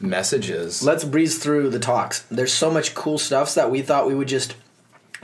messages. 0.00 0.82
Let's 0.82 1.04
breeze 1.04 1.38
through 1.38 1.70
the 1.70 1.78
talks. 1.78 2.20
There's 2.30 2.52
so 2.52 2.70
much 2.70 2.94
cool 2.94 3.18
stuff 3.18 3.54
that 3.54 3.70
we 3.70 3.82
thought 3.82 4.06
we 4.06 4.14
would 4.14 4.28
just 4.28 4.54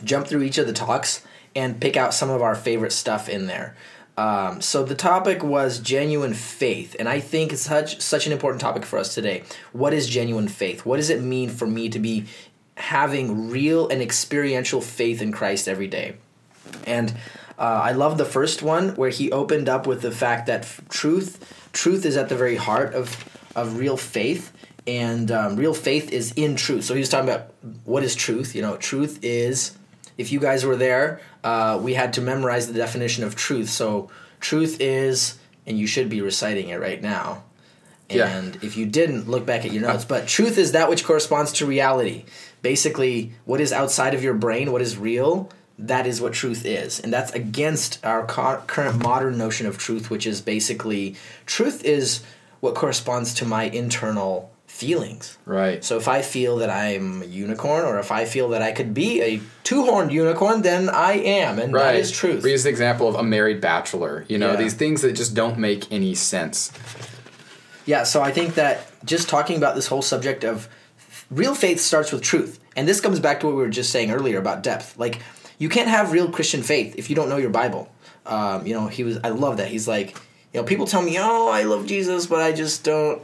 jump 0.04 0.26
through 0.26 0.42
each 0.42 0.58
of 0.58 0.66
the 0.66 0.72
talks 0.72 1.24
and 1.54 1.80
pick 1.80 1.96
out 1.96 2.14
some 2.14 2.30
of 2.30 2.42
our 2.42 2.54
favorite 2.54 2.92
stuff 2.92 3.28
in 3.28 3.46
there. 3.46 3.76
Um, 4.20 4.60
so 4.60 4.84
the 4.84 4.94
topic 4.94 5.42
was 5.42 5.78
genuine 5.78 6.34
faith, 6.34 6.94
and 6.98 7.08
I 7.08 7.20
think 7.20 7.54
it's 7.54 7.62
such 7.62 8.02
such 8.02 8.26
an 8.26 8.34
important 8.34 8.60
topic 8.60 8.84
for 8.84 8.98
us 8.98 9.14
today. 9.14 9.44
What 9.72 9.94
is 9.94 10.06
genuine 10.06 10.46
faith? 10.48 10.84
What 10.84 10.98
does 10.98 11.08
it 11.08 11.22
mean 11.22 11.48
for 11.48 11.66
me 11.66 11.88
to 11.88 11.98
be 11.98 12.26
having 12.76 13.48
real 13.48 13.88
and 13.88 14.02
experiential 14.02 14.82
faith 14.82 15.22
in 15.22 15.32
Christ 15.32 15.68
every 15.68 15.86
day? 15.86 16.16
And 16.86 17.14
uh, 17.58 17.80
I 17.82 17.92
love 17.92 18.18
the 18.18 18.26
first 18.26 18.62
one 18.62 18.90
where 18.90 19.08
he 19.08 19.32
opened 19.32 19.70
up 19.70 19.86
with 19.86 20.02
the 20.02 20.12
fact 20.12 20.48
that 20.48 20.68
truth 20.90 21.70
truth 21.72 22.04
is 22.04 22.18
at 22.18 22.28
the 22.28 22.36
very 22.36 22.56
heart 22.56 22.92
of 22.92 23.24
of 23.56 23.78
real 23.78 23.96
faith, 23.96 24.52
and 24.86 25.30
um, 25.30 25.56
real 25.56 25.72
faith 25.72 26.12
is 26.12 26.32
in 26.36 26.56
truth. 26.56 26.84
So 26.84 26.92
he 26.92 27.00
was 27.00 27.08
talking 27.08 27.30
about 27.30 27.54
what 27.86 28.02
is 28.02 28.14
truth. 28.14 28.54
You 28.54 28.60
know, 28.60 28.76
truth 28.76 29.18
is. 29.22 29.78
If 30.20 30.32
you 30.32 30.40
guys 30.40 30.64
were 30.64 30.76
there, 30.76 31.20
uh, 31.42 31.80
we 31.82 31.94
had 31.94 32.12
to 32.14 32.20
memorize 32.20 32.66
the 32.66 32.74
definition 32.74 33.24
of 33.24 33.34
truth. 33.34 33.70
So 33.70 34.10
truth 34.38 34.80
is, 34.80 35.38
and 35.66 35.78
you 35.78 35.86
should 35.86 36.08
be 36.08 36.20
reciting 36.20 36.68
it 36.68 36.80
right 36.80 37.00
now. 37.00 37.44
Yeah. 38.10 38.28
And 38.28 38.56
if 38.62 38.76
you 38.76 38.86
didn't, 38.86 39.28
look 39.28 39.46
back 39.46 39.64
at 39.64 39.72
your 39.72 39.82
notes. 39.82 40.04
But 40.04 40.26
truth 40.26 40.58
is 40.58 40.72
that 40.72 40.88
which 40.90 41.04
corresponds 41.04 41.52
to 41.52 41.66
reality. 41.66 42.24
Basically, 42.60 43.32
what 43.44 43.60
is 43.60 43.72
outside 43.72 44.14
of 44.14 44.22
your 44.22 44.34
brain, 44.34 44.72
what 44.72 44.82
is 44.82 44.98
real, 44.98 45.48
that 45.78 46.06
is 46.06 46.20
what 46.20 46.32
truth 46.32 46.66
is. 46.66 47.00
And 47.00 47.12
that's 47.12 47.32
against 47.32 48.04
our 48.04 48.26
co- 48.26 48.62
current 48.66 49.02
modern 49.02 49.38
notion 49.38 49.66
of 49.66 49.78
truth, 49.78 50.10
which 50.10 50.26
is 50.26 50.40
basically 50.40 51.16
truth 51.46 51.84
is 51.84 52.22
what 52.60 52.74
corresponds 52.74 53.32
to 53.34 53.46
my 53.46 53.64
internal 53.64 54.50
feelings. 54.70 55.36
Right. 55.44 55.84
So 55.84 55.96
if 55.98 56.08
I 56.08 56.22
feel 56.22 56.56
that 56.58 56.70
I'm 56.70 57.22
a 57.22 57.26
unicorn, 57.26 57.84
or 57.84 57.98
if 57.98 58.10
I 58.10 58.24
feel 58.24 58.48
that 58.50 58.62
I 58.62 58.72
could 58.72 58.94
be 58.94 59.20
a 59.20 59.40
two-horned 59.64 60.10
unicorn, 60.12 60.62
then 60.62 60.88
I 60.88 61.14
am, 61.14 61.58
and 61.58 61.72
Right. 61.72 61.92
that 61.92 61.96
is 61.96 62.10
truth. 62.10 62.42
We 62.42 62.52
use 62.52 62.62
the 62.62 62.70
example 62.70 63.06
of 63.08 63.14
a 63.14 63.22
married 63.22 63.60
bachelor. 63.60 64.24
You 64.28 64.38
know, 64.38 64.52
Yeah. 64.52 64.56
these 64.56 64.74
things 64.74 65.02
that 65.02 65.12
just 65.12 65.34
don't 65.34 65.58
make 65.58 65.90
any 65.92 66.14
sense. 66.14 66.70
Yeah, 67.84 68.04
so 68.04 68.22
I 68.22 68.30
think 68.30 68.54
that 68.54 68.86
just 69.04 69.28
talking 69.28 69.56
about 69.56 69.74
this 69.74 69.88
whole 69.88 70.02
subject 70.02 70.44
of 70.44 70.68
real 71.30 71.54
faith 71.54 71.80
starts 71.80 72.12
with 72.12 72.22
truth. 72.22 72.58
And 72.76 72.86
this 72.88 73.00
comes 73.00 73.18
back 73.20 73.40
to 73.40 73.46
what 73.46 73.56
we 73.56 73.62
were 73.62 73.68
just 73.68 73.90
saying 73.90 74.10
earlier 74.12 74.38
about 74.38 74.62
depth. 74.62 74.94
Like, 74.96 75.20
you 75.58 75.68
can't 75.68 75.88
have 75.88 76.12
real 76.12 76.30
Christian 76.30 76.62
faith 76.62 76.94
if 76.96 77.10
you 77.10 77.16
don't 77.16 77.28
know 77.28 77.36
your 77.36 77.50
Bible. 77.50 77.90
Um, 78.24 78.66
you 78.66 78.72
know, 78.74 78.86
he 78.86 79.02
was, 79.04 79.18
I 79.24 79.28
love 79.30 79.56
that. 79.58 79.68
He's 79.68 79.88
like, 79.88 80.16
you 80.52 80.60
know, 80.60 80.64
people 80.64 80.86
tell 80.86 81.02
me, 81.02 81.16
oh, 81.18 81.50
I 81.50 81.64
love 81.64 81.86
Jesus, 81.86 82.26
but 82.26 82.40
I 82.40 82.52
just 82.52 82.82
don't. 82.84 83.20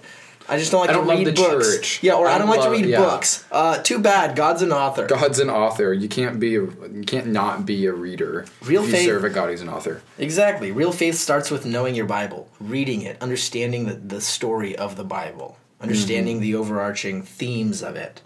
I 0.48 0.58
just 0.58 0.70
don't 0.70 0.80
like 0.80 0.90
I 0.90 0.92
don't 0.92 1.04
to 1.04 1.08
love 1.08 1.18
read 1.18 1.26
the 1.26 1.32
books. 1.32 1.76
church. 1.76 2.02
Yeah, 2.02 2.14
or 2.14 2.26
I, 2.26 2.34
I 2.34 2.38
don't 2.38 2.48
like 2.48 2.62
to 2.62 2.70
read 2.70 2.86
yeah. 2.86 2.98
books. 3.00 3.44
Uh, 3.50 3.78
too 3.82 3.98
bad. 3.98 4.36
God's 4.36 4.62
an 4.62 4.72
author. 4.72 5.06
God's 5.06 5.38
an 5.38 5.50
author. 5.50 5.92
You 5.92 6.08
can't 6.08 6.38
be 6.38 6.56
a, 6.56 6.60
you 6.62 7.04
can't 7.06 7.28
not 7.28 7.66
be 7.66 7.86
a 7.86 7.92
reader. 7.92 8.46
Real 8.62 8.84
if 8.84 8.90
faith- 8.90 9.06
You 9.06 9.12
serve 9.12 9.24
a 9.24 9.30
God 9.30 9.50
who's 9.50 9.60
an 9.60 9.68
author. 9.68 10.02
Exactly. 10.18 10.70
Real 10.70 10.92
faith 10.92 11.16
starts 11.16 11.50
with 11.50 11.66
knowing 11.66 11.94
your 11.94 12.06
Bible, 12.06 12.48
reading 12.60 13.02
it, 13.02 13.20
understanding 13.20 13.86
the, 13.86 13.94
the 13.94 14.20
story 14.20 14.76
of 14.76 14.96
the 14.96 15.04
Bible, 15.04 15.58
understanding 15.80 16.40
the 16.40 16.54
overarching 16.54 17.22
themes 17.22 17.82
of 17.82 17.96
it. 17.96 18.22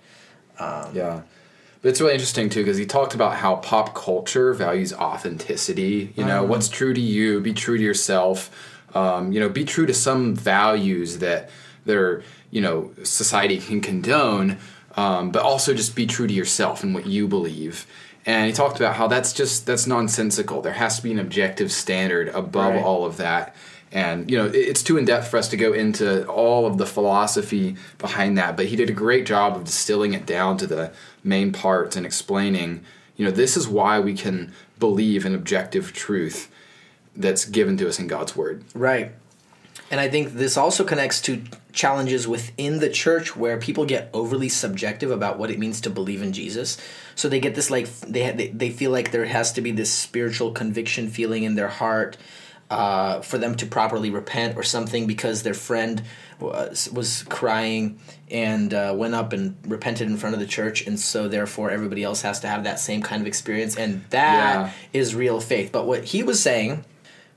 Yeah. 0.59 1.23
But 1.83 1.89
it's 1.89 2.01
really 2.01 2.13
interesting 2.13 2.51
too 2.51 2.61
because 2.63 2.77
he 2.77 2.85
talked 2.85 3.15
about 3.15 3.37
how 3.37 3.57
pop 3.57 3.95
culture 3.95 4.53
values 4.53 4.93
authenticity. 4.93 6.13
You 6.15 6.27
know, 6.27 6.45
what's 6.45 6.69
true 6.69 6.93
to 6.93 7.01
you, 7.01 7.41
be 7.41 7.55
true 7.55 7.79
to 7.79 7.83
yourself. 7.83 8.51
Um, 8.95 9.33
you 9.33 9.41
know, 9.41 9.49
be 9.49 9.65
true 9.65 9.87
to 9.87 9.95
some 9.95 10.35
values 10.35 11.19
that 11.19 11.49
are 11.99 12.23
you 12.51 12.61
know 12.61 12.91
society 13.03 13.59
can 13.59 13.81
condone, 13.81 14.59
um, 14.97 15.31
but 15.31 15.43
also 15.43 15.75
just 15.75 15.95
be 15.95 16.07
true 16.07 16.27
to 16.27 16.35
yourself 16.35 16.83
and 16.83 16.95
what 16.95 17.07
you 17.07 17.29
believe. 17.29 17.87
And 18.27 18.47
he 18.47 18.53
talked 18.53 18.77
about 18.77 18.97
how 18.97 19.07
that's 19.09 19.33
just 19.33 19.67
that's 19.67 19.87
nonsensical. 19.87 20.61
There 20.63 20.75
has 20.75 20.97
to 20.97 21.03
be 21.03 21.13
an 21.13 21.19
objective 21.19 21.73
standard 21.73 22.29
above 22.29 22.75
Right. 22.75 22.83
all 22.85 23.05
of 23.07 23.17
that. 23.17 23.55
And 23.93 24.31
you 24.31 24.37
know, 24.39 24.47
it's 24.55 24.83
too 24.85 24.99
in 24.99 25.05
depth 25.05 25.29
for 25.29 25.37
us 25.39 25.49
to 25.49 25.57
go 25.57 25.73
into 25.73 26.25
all 26.27 26.67
of 26.67 26.79
the 26.79 26.87
philosophy 26.87 27.77
behind 27.99 28.39
that. 28.39 28.57
But 28.57 28.67
he 28.67 28.77
did 28.77 28.89
a 28.89 28.93
great 28.93 29.27
job 29.27 29.57
of 29.57 29.65
distilling 29.65 30.13
it 30.13 30.27
down 30.27 30.59
to 30.59 30.67
the 30.67 30.93
main 31.25 31.51
parts 31.53 31.97
and 31.97 32.07
explaining, 32.07 32.85
you 33.17 33.25
know, 33.25 33.33
this 33.33 33.57
is 33.57 33.67
why 33.67 33.99
we 33.99 34.15
can 34.15 34.53
believe 34.79 35.27
in 35.27 35.35
objective 35.35 35.93
truth 35.93 36.49
that's 37.17 37.45
given 37.45 37.77
to 37.79 37.89
us 37.89 37.99
in 37.99 38.07
God's 38.07 38.37
word. 38.37 38.63
Right. 38.75 39.11
And 39.91 39.99
I 39.99 40.09
think 40.09 40.35
this 40.35 40.57
also 40.57 40.85
connects 40.85 41.21
to 41.23 41.43
challenges 41.73 42.27
within 42.29 42.79
the 42.81 42.89
church 42.89 43.37
where 43.37 43.59
people 43.59 43.85
get 43.85 44.11
overly 44.13 44.49
subjective 44.49 45.11
about 45.11 45.39
what 45.39 45.51
it 45.51 45.59
means 45.59 45.81
to 45.83 45.91
believe 45.91 46.23
in 46.23 46.33
Jesus. 46.33 46.79
So 47.15 47.29
they 47.29 47.41
get 47.41 47.55
this 47.55 47.71
like 47.71 47.89
they 48.01 48.31
they, 48.33 48.49
they 48.49 48.71
feel 48.71 48.91
like 48.91 49.11
there 49.13 49.25
has 49.27 49.53
to 49.53 49.61
be 49.61 49.71
this 49.73 49.93
spiritual 49.93 50.53
conviction 50.53 51.09
feeling 51.09 51.43
in 51.45 51.55
their 51.55 51.69
heart 51.69 52.17
uh, 52.71 53.21
for 53.21 53.37
them 53.37 53.57
to 53.57 53.67
properly 53.67 54.11
repent 54.11 54.57
or 54.57 54.63
something 54.63 55.07
because 55.07 55.43
their 55.43 55.55
friend 55.55 56.03
was 56.39 56.89
was 56.93 57.25
crying 57.25 57.99
and 58.31 58.73
uh, 58.73 58.95
went 58.97 59.15
up 59.15 59.33
and 59.33 59.57
repented 59.67 60.09
in 60.09 60.17
front 60.17 60.35
of 60.35 60.41
the 60.41 60.47
church 60.47 60.87
and 60.87 60.99
so 60.99 61.27
therefore 61.29 61.71
everybody 61.71 62.05
else 62.05 62.23
has 62.23 62.39
to 62.41 62.47
have 62.49 62.63
that 62.65 62.79
same 62.79 63.03
kind 63.03 63.21
of 63.21 63.27
experience 63.27 63.77
and 63.77 64.05
that 64.11 64.73
is 64.93 65.13
Yeah. 65.13 65.19
real 65.19 65.41
faith. 65.41 65.73
But 65.73 65.87
what 65.87 66.05
he 66.05 66.23
was 66.23 66.41
saying 66.41 66.85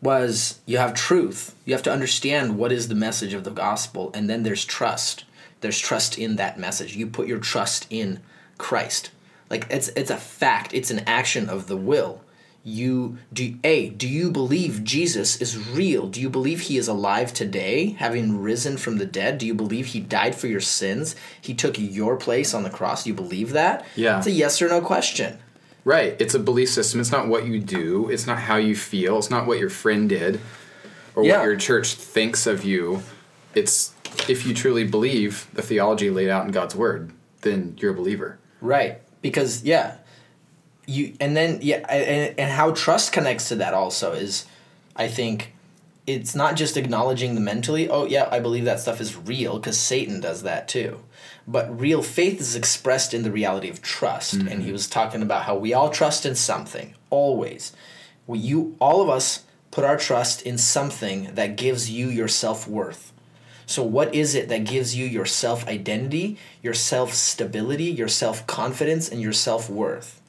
was 0.03 0.60
you 0.65 0.77
have 0.77 0.93
truth. 0.93 1.55
You 1.65 1.74
have 1.74 1.83
to 1.83 1.91
understand 1.91 2.57
what 2.57 2.72
is 2.72 2.88
the 2.88 2.95
message 2.95 3.33
of 3.33 3.43
the 3.43 3.51
gospel, 3.51 4.12
and 4.13 4.29
then 4.29 4.43
there's 4.43 4.65
trust. 4.65 5.25
There's 5.62 5.79
trust 5.79 6.17
in 6.17 6.36
that 6.36 6.60
message. 6.60 6.95
You 6.95 7.07
put 7.07 7.27
your 7.27 7.39
trust 7.39 7.88
in 7.89 8.19
Christ. 8.57 9.12
Like 9.50 9.65
it's 9.69 9.89
it's 9.89 10.12
a 10.12 10.17
fact. 10.17 10.74
It's 10.74 10.91
an 10.91 11.00
action 11.07 11.50
of 11.50 11.67
the 11.67 11.77
will. 11.77 12.22
You 12.65 13.17
do 13.31 13.57
a 13.63 13.89
do 13.89 14.07
you 14.07 14.31
believe 14.31 14.83
Jesus 14.83 15.41
is 15.41 15.69
real? 15.69 16.07
Do 16.07 16.22
you 16.22 16.29
believe 16.29 16.62
he 16.62 16.77
is 16.77 16.88
alive 16.88 17.33
today, 17.33 17.91
having 18.00 18.41
risen 18.41 18.77
from 18.77 18.98
the 18.98 19.05
dead? 19.05 19.38
Do 19.38 19.45
you 19.45 19.53
believe 19.53 19.88
he 19.88 20.00
died 20.00 20.36
for 20.36 20.48
your 20.48 20.62
sins? 20.62 21.15
He 21.41 21.53
took 21.53 21.77
your 21.77 22.15
place 22.15 22.53
on 22.53 22.63
the 22.63 22.69
cross. 22.69 23.03
Do 23.03 23.10
you 23.10 23.15
believe 23.15 23.51
that? 23.51 23.86
Yeah. 23.95 24.17
It's 24.17 24.27
a 24.27 24.31
yes 24.31 24.62
or 24.62 24.69
no 24.69 24.81
question. 24.81 25.39
Right. 25.86 26.16
It's 26.20 26.34
a 26.34 26.40
belief 26.40 26.70
system. 26.70 27.00
It's 27.02 27.12
not 27.12 27.28
what 27.28 27.46
you 27.46 27.60
do. 27.60 28.10
It's 28.10 28.25
not 28.25 28.40
how 28.40 28.56
you 28.56 28.75
feel. 28.75 29.18
It's 29.18 29.30
not 29.30 29.46
what 29.46 29.60
your 29.60 29.70
friend 29.70 30.08
did 30.08 30.40
or 31.16 31.25
Yeah. 31.25 31.40
what 31.40 31.44
your 31.46 31.56
church 31.58 31.94
thinks 31.96 32.48
of 32.48 32.63
you. 32.63 33.04
It's 33.54 33.94
if 34.30 34.46
you 34.46 34.54
truly 34.54 34.86
believe 34.86 35.48
the 35.54 35.62
theology 35.62 36.10
laid 36.10 36.30
out 36.30 36.46
in 36.46 36.52
God's 36.52 36.75
word, 36.75 37.12
then 37.42 37.75
you're 37.80 37.92
a 37.92 37.96
believer. 37.96 38.38
Right. 38.62 39.02
Because 39.22 39.63
yeah, 39.63 39.98
you 40.86 41.13
and 41.20 41.36
then 41.36 41.60
yeah, 41.62 41.78
and, 41.90 42.40
and 42.40 42.52
how 42.52 42.72
trust 42.72 43.12
connects 43.12 43.50
to 43.50 43.56
that 43.56 43.74
also 43.74 44.13
is, 44.13 44.46
I 44.96 45.08
think, 45.08 45.52
it's 46.05 46.36
not 46.36 46.55
just 46.55 46.77
acknowledging 46.77 47.36
the 47.36 47.41
mentally. 47.41 47.89
Oh 47.89 48.05
yeah, 48.05 48.27
I 48.31 48.39
believe 48.39 48.65
that 48.65 48.79
stuff 48.79 49.00
is 49.00 49.15
real 49.15 49.57
because 49.57 49.79
Satan 49.79 50.19
does 50.19 50.43
that 50.43 50.67
too. 50.67 51.00
But 51.48 51.79
real 51.79 52.01
faith 52.01 52.39
is 52.39 52.55
expressed 52.55 53.13
in 53.13 53.24
the 53.24 53.31
reality 53.31 53.69
of 53.69 53.81
trust, 53.81 54.33
and 54.33 54.50
he 54.50 54.55
mm-hmm. 54.55 54.72
was 54.72 54.88
talking 54.88 55.22
about 55.22 55.43
how 55.43 55.55
we 55.55 55.74
all 55.74 55.89
trust 55.89 56.25
in 56.25 56.36
something 56.36 56.95
always. 57.10 57.74
We, 58.27 58.39
you, 58.39 58.75
all 58.79 59.01
of 59.01 59.10
us, 59.10 59.43
put 59.72 59.83
our 59.83 59.98
trust 59.98 60.41
in 60.43 60.57
something 60.57 61.33
that 61.36 61.57
gives 61.57 61.89
you 61.89 62.07
your 62.07 62.27
self 62.27 62.67
worth. 62.67 63.12
So, 63.65 63.83
what 63.83 64.13
is 64.13 64.36
it 64.36 64.50
that 64.50 64.65
gives 64.65 64.95
you 64.95 65.05
your 65.05 65.25
self 65.25 65.67
identity, 65.67 66.38
your 66.62 66.74
self 66.74 67.13
stability, 67.13 67.86
your 67.86 68.07
self 68.07 68.45
confidence, 68.45 69.10
and 69.10 69.22
your 69.22 69.33
self 69.33 69.69
worth? 69.69 70.22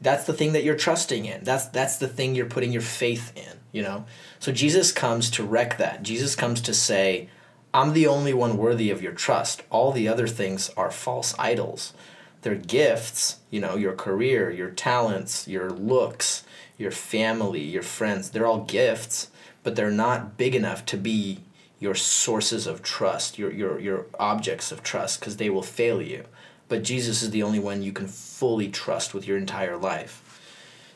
That's 0.00 0.24
the 0.24 0.32
thing 0.32 0.52
that 0.52 0.64
you're 0.64 0.76
trusting 0.76 1.24
in. 1.24 1.44
That's 1.44 1.66
that's 1.66 1.96
the 1.96 2.08
thing 2.08 2.34
you're 2.34 2.46
putting 2.46 2.72
your 2.72 2.82
faith 2.82 3.32
in. 3.36 3.61
You 3.72 3.82
know. 3.82 4.04
So 4.38 4.52
Jesus 4.52 4.92
comes 4.92 5.30
to 5.30 5.44
wreck 5.44 5.78
that. 5.78 6.02
Jesus 6.02 6.36
comes 6.36 6.60
to 6.60 6.74
say, 6.74 7.28
I'm 7.74 7.94
the 7.94 8.06
only 8.06 8.34
one 8.34 8.58
worthy 8.58 8.90
of 8.90 9.02
your 9.02 9.12
trust. 9.12 9.62
All 9.70 9.92
the 9.92 10.06
other 10.06 10.28
things 10.28 10.70
are 10.76 10.90
false 10.90 11.34
idols. 11.38 11.94
They're 12.42 12.54
gifts, 12.54 13.38
you 13.50 13.60
know, 13.60 13.76
your 13.76 13.94
career, 13.94 14.50
your 14.50 14.70
talents, 14.70 15.48
your 15.48 15.70
looks, 15.70 16.44
your 16.76 16.90
family, 16.90 17.62
your 17.62 17.82
friends. 17.82 18.30
They're 18.30 18.46
all 18.46 18.64
gifts, 18.64 19.30
but 19.62 19.76
they're 19.76 19.90
not 19.90 20.36
big 20.36 20.54
enough 20.54 20.84
to 20.86 20.96
be 20.96 21.40
your 21.78 21.94
sources 21.94 22.66
of 22.66 22.82
trust, 22.82 23.38
your 23.38 23.50
your 23.52 23.78
your 23.80 24.06
objects 24.18 24.70
of 24.70 24.82
trust 24.82 25.20
because 25.20 25.36
they 25.36 25.50
will 25.50 25.62
fail 25.62 26.02
you. 26.02 26.24
But 26.68 26.84
Jesus 26.84 27.22
is 27.22 27.30
the 27.30 27.42
only 27.42 27.58
one 27.58 27.82
you 27.82 27.92
can 27.92 28.06
fully 28.06 28.68
trust 28.68 29.14
with 29.14 29.26
your 29.26 29.36
entire 29.36 29.76
life. 29.76 30.40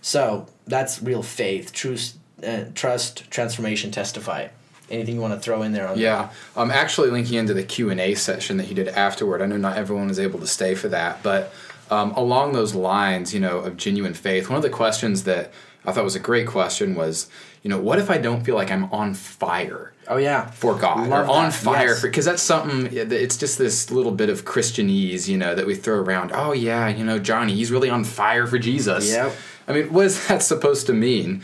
So, 0.00 0.46
that's 0.66 1.02
real 1.02 1.22
faith, 1.22 1.72
true 1.72 1.96
uh, 2.44 2.64
trust, 2.74 3.30
transformation, 3.30 3.90
testify. 3.90 4.48
Anything 4.88 5.16
you 5.16 5.20
want 5.20 5.34
to 5.34 5.40
throw 5.40 5.62
in 5.62 5.72
there 5.72 5.88
on 5.88 5.98
yeah 5.98 6.30
i'm 6.56 6.70
actually 6.70 7.10
linking 7.10 7.38
into 7.38 7.52
the 7.52 7.64
q&a 7.64 8.14
session 8.14 8.56
that 8.58 8.66
he 8.66 8.74
did 8.74 8.86
afterward 8.86 9.42
i 9.42 9.46
know 9.46 9.56
not 9.56 9.76
everyone 9.76 10.06
was 10.06 10.20
able 10.20 10.38
to 10.38 10.46
stay 10.46 10.76
for 10.76 10.86
that 10.86 11.24
but 11.24 11.52
um, 11.90 12.12
along 12.12 12.52
those 12.52 12.72
lines 12.72 13.34
you 13.34 13.40
know 13.40 13.58
of 13.58 13.76
genuine 13.76 14.14
faith 14.14 14.48
one 14.48 14.56
of 14.56 14.62
the 14.62 14.70
questions 14.70 15.24
that 15.24 15.52
i 15.84 15.90
thought 15.90 16.04
was 16.04 16.14
a 16.14 16.20
great 16.20 16.46
question 16.46 16.94
was 16.94 17.28
you 17.64 17.68
know 17.68 17.80
what 17.80 17.98
if 17.98 18.10
i 18.10 18.16
don't 18.16 18.44
feel 18.44 18.54
like 18.54 18.70
i'm 18.70 18.84
on 18.92 19.12
fire 19.12 19.92
oh 20.06 20.18
yeah. 20.18 20.46
for 20.50 20.76
god 20.76 21.08
Love 21.08 21.28
or 21.28 21.32
on 21.32 21.44
that, 21.46 21.52
fire 21.52 21.88
yes. 21.88 22.00
for 22.00 22.06
because 22.06 22.24
that's 22.24 22.42
something 22.42 22.88
it's 22.92 23.36
just 23.36 23.58
this 23.58 23.90
little 23.90 24.12
bit 24.12 24.30
of 24.30 24.44
christianese 24.44 25.26
you 25.26 25.36
know 25.36 25.56
that 25.56 25.66
we 25.66 25.74
throw 25.74 25.98
around 25.98 26.30
oh 26.32 26.52
yeah 26.52 26.86
you 26.86 27.04
know 27.04 27.18
johnny 27.18 27.54
he's 27.56 27.72
really 27.72 27.90
on 27.90 28.04
fire 28.04 28.46
for 28.46 28.60
jesus. 28.60 29.10
Yep. 29.10 29.34
i 29.66 29.72
mean 29.72 29.92
what 29.92 30.06
is 30.06 30.26
that 30.28 30.44
supposed 30.44 30.86
to 30.86 30.92
mean 30.92 31.42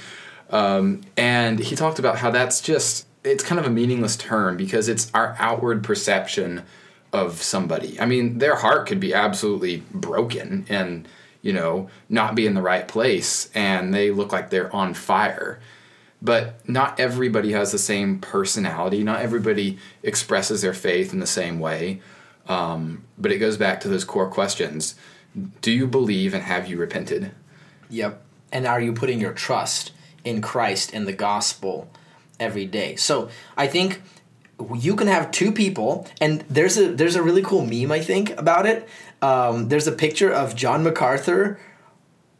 um, 0.52 1.00
and 1.16 1.58
he 1.58 1.74
talked 1.74 1.98
about 1.98 2.18
how 2.18 2.30
that's 2.30 2.60
just 2.60 3.06
it's 3.24 3.42
kind 3.42 3.58
of 3.58 3.66
a 3.66 3.70
meaningless 3.70 4.16
term 4.16 4.56
because 4.56 4.88
it's 4.88 5.10
our 5.14 5.34
outward 5.38 5.82
perception 5.82 6.62
of 7.12 7.42
somebody. 7.42 8.00
I 8.00 8.06
mean, 8.06 8.38
their 8.38 8.56
heart 8.56 8.86
could 8.86 9.00
be 9.00 9.14
absolutely 9.14 9.82
broken 9.92 10.66
and, 10.68 11.06
you 11.40 11.52
know, 11.52 11.88
not 12.08 12.34
be 12.34 12.46
in 12.46 12.54
the 12.54 12.62
right 12.62 12.86
place 12.86 13.50
and 13.54 13.94
they 13.94 14.10
look 14.10 14.32
like 14.32 14.50
they're 14.50 14.74
on 14.74 14.94
fire. 14.94 15.60
But 16.20 16.68
not 16.68 16.98
everybody 17.00 17.52
has 17.52 17.72
the 17.72 17.78
same 17.78 18.20
personality. 18.20 19.02
Not 19.02 19.20
everybody 19.20 19.78
expresses 20.02 20.62
their 20.62 20.74
faith 20.74 21.12
in 21.12 21.18
the 21.18 21.26
same 21.26 21.58
way. 21.58 22.00
Um, 22.48 23.04
but 23.18 23.32
it 23.32 23.38
goes 23.38 23.56
back 23.56 23.80
to 23.80 23.88
those 23.88 24.04
core 24.04 24.28
questions 24.28 24.96
Do 25.60 25.70
you 25.70 25.86
believe 25.86 26.34
and 26.34 26.42
have 26.42 26.68
you 26.68 26.76
repented? 26.76 27.32
Yep. 27.88 28.20
And 28.50 28.66
are 28.66 28.80
you 28.80 28.92
putting 28.92 29.20
your 29.20 29.32
trust 29.32 29.92
in 30.24 30.40
Christ 30.40 30.92
and 30.94 31.06
the 31.06 31.12
gospel 31.12 31.90
every 32.40 32.66
day? 32.66 32.96
So 32.96 33.28
I 33.56 33.66
think 33.66 34.02
you 34.76 34.94
can 34.96 35.08
have 35.08 35.30
two 35.30 35.52
people, 35.52 36.06
and 36.20 36.42
there's 36.48 36.76
a 36.78 36.92
there's 36.92 37.16
a 37.16 37.22
really 37.22 37.42
cool 37.42 37.64
meme 37.66 37.90
I 37.92 38.00
think 38.00 38.30
about 38.38 38.66
it. 38.66 38.88
Um, 39.20 39.68
there's 39.68 39.86
a 39.86 39.92
picture 39.92 40.30
of 40.32 40.54
John 40.56 40.82
MacArthur 40.84 41.58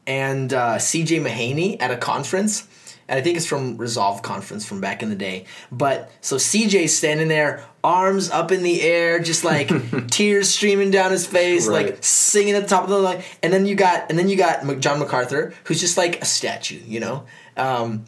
and 0.07 0.53
uh, 0.53 0.79
C.J. 0.79 1.21
Mahaney 1.21 1.81
at 1.81 1.91
a 1.91 1.97
conference. 1.97 2.67
And 3.09 3.19
I 3.19 3.23
think 3.23 3.37
it's 3.37 3.47
from 3.47 3.77
Resolved 3.77 4.23
conference 4.25 4.65
from 4.65 4.81
back 4.81 5.03
in 5.03 5.11
the 5.11 5.17
day. 5.17 5.45
But 5.71 6.11
so 6.21 6.37
CJ's 6.37 6.97
standing 6.97 7.29
there, 7.29 7.65
arms 7.85 8.31
up 8.31 8.53
in 8.53 8.63
the 8.63 8.81
air, 8.81 9.19
just 9.19 9.45
like 9.45 9.71
tears 10.11 10.49
streaming 10.49 10.91
down 10.91 11.11
his 11.11 11.27
face, 11.27 11.67
Right. 11.67 11.87
like 11.87 11.99
singing 12.03 12.55
at 12.55 12.63
the 12.63 12.69
top 12.69 12.85
of 12.85 12.91
the 12.91 12.99
line. 12.99 13.23
And 13.43 13.53
then 13.53 13.67
you 13.67 13.75
got 13.75 14.09
and 14.09 14.19
then 14.19 14.29
you 14.29 14.37
got 14.37 14.65
John 14.81 14.99
MacArthur, 14.99 15.53
who's 15.65 15.81
just 15.81 15.97
like 15.97 16.23
a 16.23 16.25
statue, 16.25 16.81
you 16.87 17.01
know. 17.01 17.25
Um, 17.57 18.05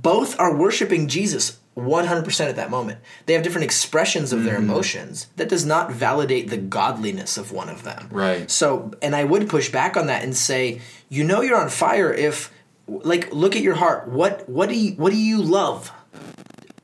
both 0.00 0.38
are 0.38 0.54
worshiping 0.54 1.08
Jesus 1.08 1.58
100% 1.76 2.48
at 2.48 2.56
that 2.56 2.70
moment. 2.70 3.00
They 3.26 3.32
have 3.34 3.42
different 3.42 3.64
expressions 3.64 4.32
of 4.32 4.38
Mm-hmm. 4.40 4.46
their 4.48 4.56
emotions. 4.56 5.26
That 5.36 5.48
does 5.48 5.64
not 5.66 5.90
validate 5.92 6.48
the 6.48 6.56
godliness 6.56 7.36
of 7.36 7.52
one 7.52 7.68
of 7.68 7.82
them. 7.82 8.08
Right. 8.10 8.50
So, 8.50 8.92
and 9.02 9.14
I 9.14 9.24
would 9.24 9.48
push 9.48 9.70
back 9.70 9.96
on 9.96 10.06
that 10.06 10.22
and 10.22 10.34
say, 10.36 10.80
you 11.08 11.22
know 11.24 11.40
you're 11.42 11.60
on 11.60 11.68
fire 11.68 12.12
if 12.12 12.50
like 12.88 13.32
look 13.32 13.56
at 13.56 13.62
your 13.62 13.74
heart. 13.74 14.08
What 14.08 14.48
what 14.48 14.68
do 14.68 14.74
you 14.74 14.92
what 14.92 15.12
do 15.12 15.18
you 15.18 15.42
love? 15.42 15.90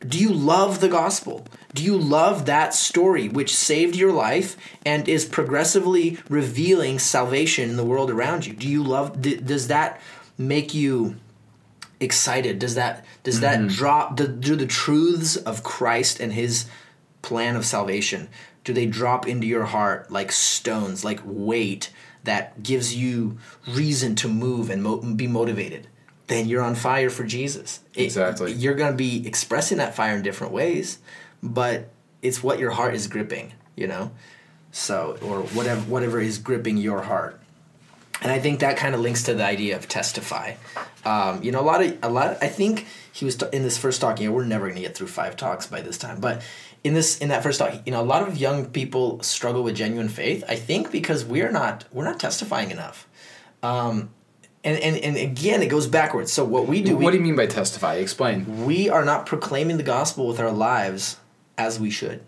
Do 0.07 0.19
you 0.19 0.33
love 0.33 0.81
the 0.81 0.89
gospel? 0.89 1.47
Do 1.75 1.83
you 1.85 1.97
love 1.97 2.45
that 2.47 2.75
story 2.75 3.29
which 3.29 3.55
saved 3.55 3.95
your 3.97 4.13
life 4.13 4.57
and 4.85 5.09
is 5.09 5.25
progressively 5.25 6.19
revealing 6.29 6.99
salvation 6.99 7.71
in 7.71 7.77
the 7.77 7.85
world 7.85 8.11
around 8.11 8.45
you? 8.47 8.53
Do 8.53 8.69
you 8.69 8.83
love 8.83 9.23
d- 9.23 9.37
does 9.37 9.69
that 9.69 10.01
make 10.37 10.75
you 10.75 11.17
excited? 12.03 12.59
Does 12.59 12.75
that 12.75 13.05
does 13.23 13.41
that 13.41 13.59
mm-hmm. 13.59 13.69
drop 13.69 14.17
do, 14.17 14.27
do 14.29 14.57
the 14.57 14.67
truths 14.67 15.37
of 15.37 15.63
Christ 15.63 16.21
and 16.21 16.33
his 16.33 16.67
plan 17.23 17.55
of 17.55 17.65
salvation 17.65 18.29
do 18.65 18.73
they 18.73 18.87
drop 18.87 19.27
into 19.27 19.47
your 19.47 19.65
heart 19.65 20.11
like 20.11 20.33
stones, 20.33 21.05
like 21.05 21.21
weight 21.25 21.91
that 22.25 22.63
gives 22.63 22.95
you 22.95 23.39
reason 23.69 24.15
to 24.17 24.29
move 24.29 24.71
and 24.71 24.83
mo- 24.83 24.99
be 24.99 25.27
motivated? 25.27 25.89
Then 26.29 26.49
you're 26.49 26.63
on 26.63 26.75
fire 26.75 27.11
for 27.11 27.25
Jesus. 27.25 27.81
It- 27.95 28.05
Exactly. 28.05 28.53
you're 28.53 28.75
going 28.75 28.93
to 28.93 28.97
be 28.97 29.27
expressing 29.27 29.79
that 29.79 29.95
fire 29.95 30.17
in 30.17 30.23
different 30.23 30.53
ways, 30.53 30.99
but 31.43 31.91
it's 32.23 32.43
what 32.43 32.59
your 32.59 32.71
heart 32.71 32.95
is 32.95 33.09
gripping, 33.09 33.53
you 33.75 33.89
know? 33.89 34.13
So, 34.71 35.19
or 35.21 35.41
whatever 35.41 35.83
whatever 35.83 36.19
is 36.21 36.39
gripping 36.39 36.79
your 36.79 37.03
heart. 37.03 37.42
And 38.23 38.31
I 38.31 38.39
think 38.39 38.61
that 38.61 38.77
kind 38.77 38.95
of 38.95 39.01
links 39.01 39.25
to 39.25 39.35
the 39.35 39.45
idea 39.45 39.77
of 39.77 39.89
testify. 39.89 40.55
Um, 41.05 41.43
you 41.43 41.51
know, 41.51 41.61
a 41.61 41.67
lot 41.67 41.83
of 41.83 41.99
a 42.03 42.09
lot. 42.09 42.39
I 42.41 42.47
think 42.47 42.87
he 43.13 43.25
was 43.25 43.37
t- 43.37 43.47
in 43.53 43.63
this 43.63 43.77
first 43.77 44.01
talk. 44.01 44.21
You 44.21 44.29
know, 44.29 44.35
we're 44.35 44.45
never 44.45 44.67
going 44.67 44.77
to 44.77 44.83
get 44.83 44.97
through 44.97 45.09
five 45.09 45.37
talks 45.37 45.67
by 45.67 45.81
this 45.81 45.99
time, 45.99 46.21
but 46.21 46.43
in 46.85 46.95
this 46.95 47.19
in 47.19 47.29
that 47.31 47.43
first 47.43 47.59
talk, 47.59 47.75
you 47.85 47.93
know, 47.93 48.01
a 48.01 48.05
lot 48.05 48.27
of 48.27 48.37
young 48.37 48.67
people 48.67 49.21
struggle 49.23 49.65
with 49.65 49.75
genuine 49.75 50.09
faith. 50.09 50.45
I 50.49 50.55
think 50.55 50.93
because 50.93 51.25
we're 51.25 51.51
not 51.51 51.85
we're 51.93 52.05
not 52.05 52.21
testifying 52.21 52.71
enough. 52.71 53.09
Um, 53.63 54.11
and, 54.65 54.79
and 54.79 54.97
and 54.97 55.17
again, 55.17 55.61
it 55.63 55.67
goes 55.67 55.89
backwards. 55.89 56.33
So 56.33 56.45
what 56.45 56.69
we 56.69 56.83
do, 56.83 56.97
we, 56.97 57.05
what 57.05 57.11
do 57.11 57.17
you 57.17 57.23
mean 57.25 57.37
by 57.37 57.47
testify? 57.47 57.95
Explain. 57.97 58.65
we 58.65 58.89
are 58.89 59.05
not 59.05 59.27
proclaiming 59.27 59.77
the 59.77 59.83
gospel 59.83 60.29
with 60.29 60.39
our 60.39 60.53
lives 60.53 61.17
as 61.59 61.81
we 61.81 61.91
should. 61.91 62.23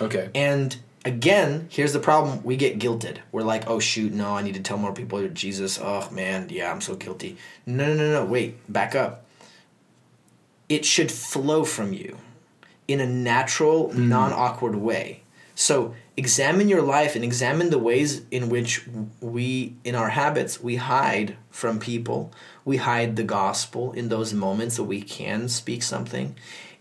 Okay. 0.00 0.30
And 0.34 0.76
again, 1.06 1.68
here's 1.70 1.94
the 1.94 2.00
problem: 2.00 2.42
we 2.42 2.56
get 2.56 2.78
guilted. 2.78 3.18
We're 3.32 3.42
like, 3.42 3.70
"Oh 3.70 3.78
shoot, 3.78 4.12
no, 4.12 4.36
I 4.36 4.42
need 4.42 4.54
to 4.54 4.60
tell 4.60 4.76
more 4.76 4.92
people 4.92 5.26
Jesus." 5.28 5.78
Oh 5.80 6.08
man, 6.10 6.48
yeah, 6.50 6.70
I'm 6.70 6.82
so 6.82 6.96
guilty. 6.96 7.38
No, 7.64 7.86
no, 7.86 7.94
no, 7.94 8.12
no. 8.12 8.24
Wait, 8.24 8.56
back 8.70 8.94
up. 8.94 9.24
It 10.68 10.84
should 10.84 11.12
flow 11.12 11.64
from 11.64 11.92
you 11.92 12.18
in 12.88 13.00
a 13.00 13.06
natural, 13.06 13.92
hmm. 13.92 14.08
non-awkward 14.08 14.74
way. 14.74 15.22
So 15.54 15.94
examine 16.16 16.68
your 16.68 16.82
life 16.82 17.14
and 17.14 17.24
examine 17.24 17.70
the 17.70 17.78
ways 17.78 18.22
in 18.30 18.48
which 18.50 18.86
we, 19.20 19.76
in 19.84 19.94
our 19.94 20.10
habits, 20.10 20.60
we 20.60 20.76
hide 20.76 21.36
from 21.50 21.78
people. 21.78 22.32
We 22.64 22.76
hide 22.76 23.16
the 23.16 23.22
gospel 23.22 23.92
in 23.92 24.08
those 24.08 24.34
moments 24.34 24.76
that 24.76 24.84
we 24.84 25.00
can 25.00 25.48
speak 25.48 25.82
something. 25.82 26.36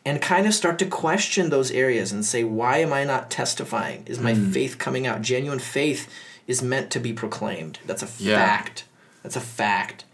And 0.05 0.21
kind 0.21 0.45
of 0.45 0.53
start 0.53 0.77
to 0.79 0.85
question 0.85 1.49
those 1.49 1.71
areas 1.71 2.11
and 2.11 2.23
say, 2.23 2.43
why 2.43 2.77
am 2.77 2.93
I 2.93 3.03
not 3.05 3.31
testifying? 3.31 4.03
Is 4.05 4.19
my 4.19 4.35
hmm. 4.35 4.51
faith 4.51 4.77
coming 4.77 5.07
out? 5.07 5.23
Genuine 5.23 5.57
faith 5.59 6.07
is 6.45 6.61
meant 6.61 6.91
to 6.91 6.99
be 6.99 7.11
proclaimed. 7.11 7.79
That's 7.87 8.03
a 8.03 8.09
Yeah. 8.23 8.37
fact. 8.37 8.85
That's 9.23 9.35
a 9.35 9.41
fact. 9.41 10.05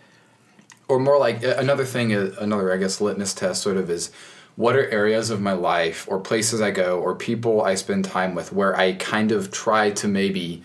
or 0.88 1.00
more 1.00 1.18
like 1.18 1.42
another 1.42 1.86
thing 1.86 2.12
another 2.12 2.74
i 2.74 2.76
guess 2.76 3.00
litmus 3.00 3.34
test 3.34 3.62
sort 3.62 3.78
of 3.78 3.90
is 3.90 4.12
what 4.58 4.76
are 4.76 4.90
areas 4.90 5.30
of 5.30 5.40
my 5.40 5.54
life 5.54 6.06
or 6.10 6.20
places 6.20 6.60
i 6.60 6.70
go 6.70 7.00
or 7.00 7.16
people 7.16 7.62
i 7.62 7.74
spend 7.76 8.04
time 8.04 8.36
with 8.36 8.52
where 8.52 8.76
i 8.78 8.92
kind 8.92 9.32
of 9.32 9.50
try 9.52 9.90
to 9.90 10.06
maybe 10.10 10.62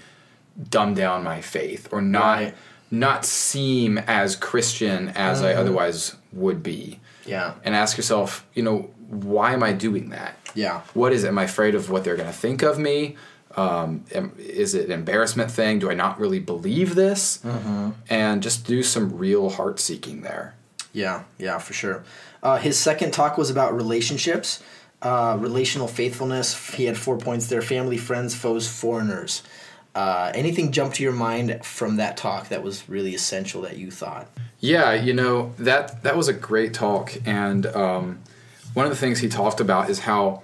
dumb 0.69 0.95
down 0.95 1.23
my 1.23 1.41
faith 1.41 1.87
or 1.93 2.03
not 2.03 2.39
Right. 2.41 2.55
not 2.91 3.25
seem 3.25 3.99
as 3.99 4.35
christian 4.35 5.11
as 5.11 5.43
i 5.43 5.51
mm-hmm. 5.53 5.61
otherwise 5.61 6.17
would 6.33 6.61
be 6.61 6.99
Yeah. 7.25 7.55
and 7.63 7.77
ask 7.77 7.97
yourself 7.97 8.45
you 8.53 8.65
know 8.65 8.91
why 9.09 9.53
am 9.53 9.63
i 9.63 9.73
doing 9.73 10.11
that 10.11 10.37
Yeah. 10.55 10.83
what 10.95 11.13
is 11.13 11.25
it? 11.25 11.29
Am 11.29 11.39
I 11.39 11.45
afraid 11.45 11.75
of 11.75 11.91
what 11.91 12.05
they're 12.05 12.17
going 12.17 12.29
to 12.29 12.35
think 12.37 12.63
of 12.63 12.79
me? 12.79 13.17
Um, 13.57 14.05
am, 14.15 14.33
is 14.39 14.75
it 14.75 14.87
an 14.87 14.93
embarrassment 14.93 15.51
thing? 15.51 15.79
Do 15.79 15.91
I 15.91 15.95
not 15.95 16.19
really 16.21 16.41
believe 16.41 16.95
this? 16.95 17.39
Mm-hmm. 17.39 17.91
And 18.11 18.43
just 18.43 18.67
do 18.67 18.83
some 18.83 19.17
real 19.17 19.49
heart 19.51 19.81
seeking 19.81 20.21
there. 20.23 20.55
Yeah, 20.93 21.25
yeah, 21.39 21.59
for 21.59 21.73
sure. 21.73 22.05
Uh, 22.43 22.57
his 22.59 22.79
second 22.79 23.13
talk 23.13 23.39
was 23.39 23.49
about 23.51 23.75
relationships, 23.75 24.63
uh, 25.03 25.37
relational 25.41 25.89
faithfulness. 25.89 26.75
He 26.75 26.85
had 26.85 26.97
four 26.99 27.17
points 27.19 27.47
there: 27.49 27.63
family, 27.63 27.97
friends, 27.97 28.35
foes, 28.35 28.69
foreigners. 28.69 29.43
Uh, 29.95 30.31
anything 30.35 30.71
jump 30.73 30.93
to 30.95 31.03
your 31.03 31.13
mind 31.13 31.65
from 31.65 31.97
that 31.97 32.17
talk 32.19 32.49
that 32.49 32.63
was 32.63 32.87
really 32.89 33.15
essential 33.15 33.63
that 33.63 33.77
you 33.79 33.91
thought? 33.91 34.27
Yeah, 34.61 34.93
you 34.93 35.15
know 35.15 35.53
that 35.59 36.03
that 36.03 36.17
was 36.17 36.29
a 36.29 36.35
great 36.35 36.75
talk, 36.75 37.15
and 37.25 37.65
um, 37.67 38.19
one 38.77 38.85
of 38.85 38.91
the 38.91 38.97
things 38.97 39.21
he 39.21 39.29
talked 39.31 39.59
about 39.59 39.89
is 39.89 40.01
how 40.01 40.43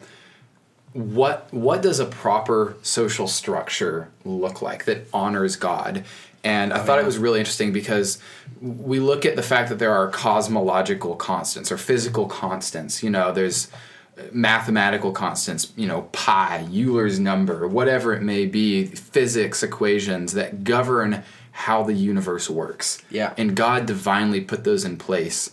what 0.95 1.53
what 1.53 1.83
does 1.83 2.01
a 2.01 2.07
proper 2.07 2.79
social 2.81 3.29
structure 3.29 4.09
look 4.25 4.63
like 4.63 4.87
that 4.87 5.07
honors 5.13 5.55
God? 5.55 6.03
And 6.43 6.73
I 6.73 6.81
oh, 6.81 6.83
thought 6.83 6.99
it 6.99 7.05
was 7.05 7.19
really 7.19 7.41
interesting 7.41 7.75
because 7.75 8.19
we 8.63 9.01
look 9.01 9.27
at 9.27 9.37
the 9.37 9.43
fact 9.43 9.69
that 9.69 9.79
there 9.79 9.93
are 9.93 10.09
cosmological 10.09 11.15
constants 11.17 11.71
or 11.71 11.77
physical 11.77 12.27
constants. 12.27 13.03
You 13.03 13.11
know, 13.11 13.33
there's 13.33 13.71
uh, 14.17 14.23
mathematical 14.33 15.13
constants, 15.13 15.71
you 15.77 15.87
know, 15.87 16.09
pi, 16.13 16.67
Euler's 16.73 17.21
number, 17.21 17.69
whatever 17.69 18.15
it 18.15 18.23
may 18.23 18.47
be, 18.47 18.87
physics 18.87 19.63
equations 19.63 20.33
that 20.33 20.65
govern 20.65 21.23
how 21.51 21.83
the 21.83 21.93
universe 21.93 22.49
works. 22.49 23.03
Yeah. 23.11 23.35
And 23.37 23.55
God 23.55 23.85
divinely 23.85 24.41
put 24.41 24.65
those 24.65 24.87
in 24.87 24.97
place. 24.97 25.51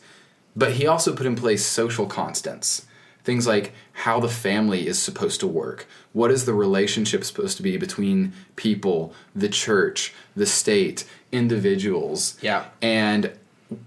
But 0.59 0.73
he 0.73 0.85
also 0.85 1.15
put 1.15 1.25
in 1.25 1.35
place 1.35 1.65
social 1.65 2.05
constants. 2.05 2.85
Things 3.23 3.47
like 3.47 3.71
how 3.93 4.19
the 4.19 4.27
family 4.29 4.87
is 4.87 4.99
supposed 4.99 5.39
to 5.39 5.47
work. 5.47 5.87
What 6.13 6.31
is 6.31 6.45
the 6.45 6.53
relationship 6.53 7.23
supposed 7.23 7.57
to 7.57 7.63
be 7.63 7.77
between 7.77 8.33
people, 8.55 9.13
the 9.33 9.49
church, 9.49 10.13
the 10.35 10.45
state, 10.45 11.05
individuals? 11.31 12.37
Yeah. 12.41 12.65
And 12.81 13.31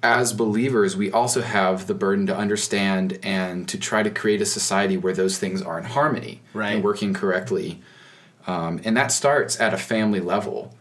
as 0.02 0.32
believers, 0.32 0.96
we 0.96 1.10
also 1.10 1.42
have 1.42 1.86
the 1.88 1.94
burden 1.94 2.26
to 2.26 2.36
understand 2.36 3.18
and 3.22 3.68
to 3.68 3.78
try 3.78 4.02
to 4.02 4.10
create 4.10 4.40
a 4.40 4.46
society 4.46 4.96
where 4.96 5.12
those 5.12 5.38
things 5.38 5.60
are 5.60 5.78
in 5.78 5.84
harmony 5.84 6.40
Right. 6.54 6.74
and 6.76 6.84
working 6.84 7.12
correctly. 7.12 7.82
Um, 8.46 8.80
and 8.84 8.96
that 8.96 9.12
starts 9.12 9.60
at 9.60 9.74
a 9.74 9.78
family 9.78 10.20
level. 10.20 10.74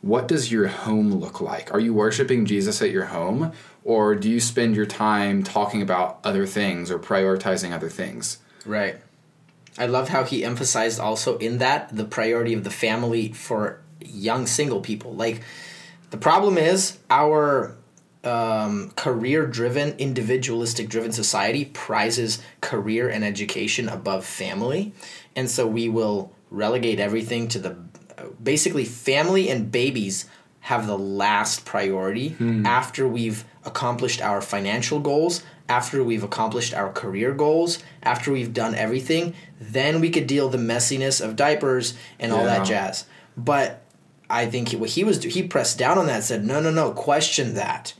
What 0.00 0.28
does 0.28 0.50
your 0.52 0.68
home 0.68 1.12
look 1.14 1.40
like? 1.40 1.72
Are 1.74 1.80
you 1.80 1.92
worshiping 1.92 2.46
Jesus 2.46 2.80
at 2.82 2.90
your 2.90 3.06
home, 3.06 3.52
or 3.86 4.16
do 4.16 4.28
you 4.28 4.40
spend 4.40 4.74
your 4.74 4.84
time 4.84 5.44
talking 5.44 5.80
about 5.80 6.18
other 6.24 6.44
things 6.44 6.90
or 6.90 6.98
prioritizing 6.98 7.70
other 7.70 7.88
things? 7.88 8.38
Right. 8.64 8.96
I 9.78 9.86
love 9.86 10.08
how 10.08 10.24
he 10.24 10.44
emphasized 10.44 10.98
also 10.98 11.38
in 11.38 11.58
that 11.58 11.94
the 11.94 12.04
priority 12.04 12.52
of 12.52 12.64
the 12.64 12.70
family 12.70 13.30
for 13.30 13.80
young 14.00 14.48
single 14.48 14.80
people. 14.80 15.14
Like, 15.14 15.40
the 16.10 16.16
problem 16.16 16.58
is 16.58 16.98
our 17.10 17.76
um, 18.24 18.90
career 18.96 19.46
driven, 19.46 19.94
individualistic 19.98 20.88
driven 20.88 21.12
society 21.12 21.66
prizes 21.66 22.42
career 22.60 23.08
and 23.08 23.22
education 23.22 23.88
above 23.88 24.26
family. 24.26 24.94
And 25.36 25.48
so 25.48 25.64
we 25.64 25.88
will 25.88 26.32
relegate 26.50 26.98
everything 26.98 27.46
to 27.48 27.60
the 27.60 27.76
basically 28.42 28.84
family 28.84 29.48
and 29.48 29.70
babies 29.70 30.28
have 30.66 30.88
the 30.88 30.98
last 30.98 31.64
priority 31.64 32.30
hmm. 32.30 32.66
after 32.66 33.06
we've 33.06 33.44
accomplished 33.64 34.20
our 34.20 34.42
financial 34.42 34.98
goals, 34.98 35.44
after 35.68 36.02
we've 36.02 36.24
accomplished 36.24 36.74
our 36.74 36.90
career 36.90 37.32
goals, 37.32 37.78
after 38.02 38.32
we've 38.32 38.52
done 38.52 38.74
everything, 38.74 39.32
then 39.60 40.00
we 40.00 40.10
could 40.10 40.26
deal 40.26 40.48
the 40.48 40.58
messiness 40.58 41.24
of 41.24 41.36
diapers 41.36 41.94
and 42.18 42.32
all 42.32 42.42
that 42.42 42.66
jazz. 42.66 43.04
But 43.36 43.84
I 44.28 44.46
think 44.46 44.72
what 44.72 44.90
he 44.90 45.04
was 45.04 45.20
do 45.20 45.28
he 45.28 45.44
pressed 45.44 45.78
down 45.78 45.98
on 45.98 46.06
that 46.06 46.16
and 46.16 46.24
said, 46.24 46.44
"No, 46.44 46.60
no, 46.60 46.72
no, 46.72 46.90
question 46.90 47.54
that." 47.54 47.94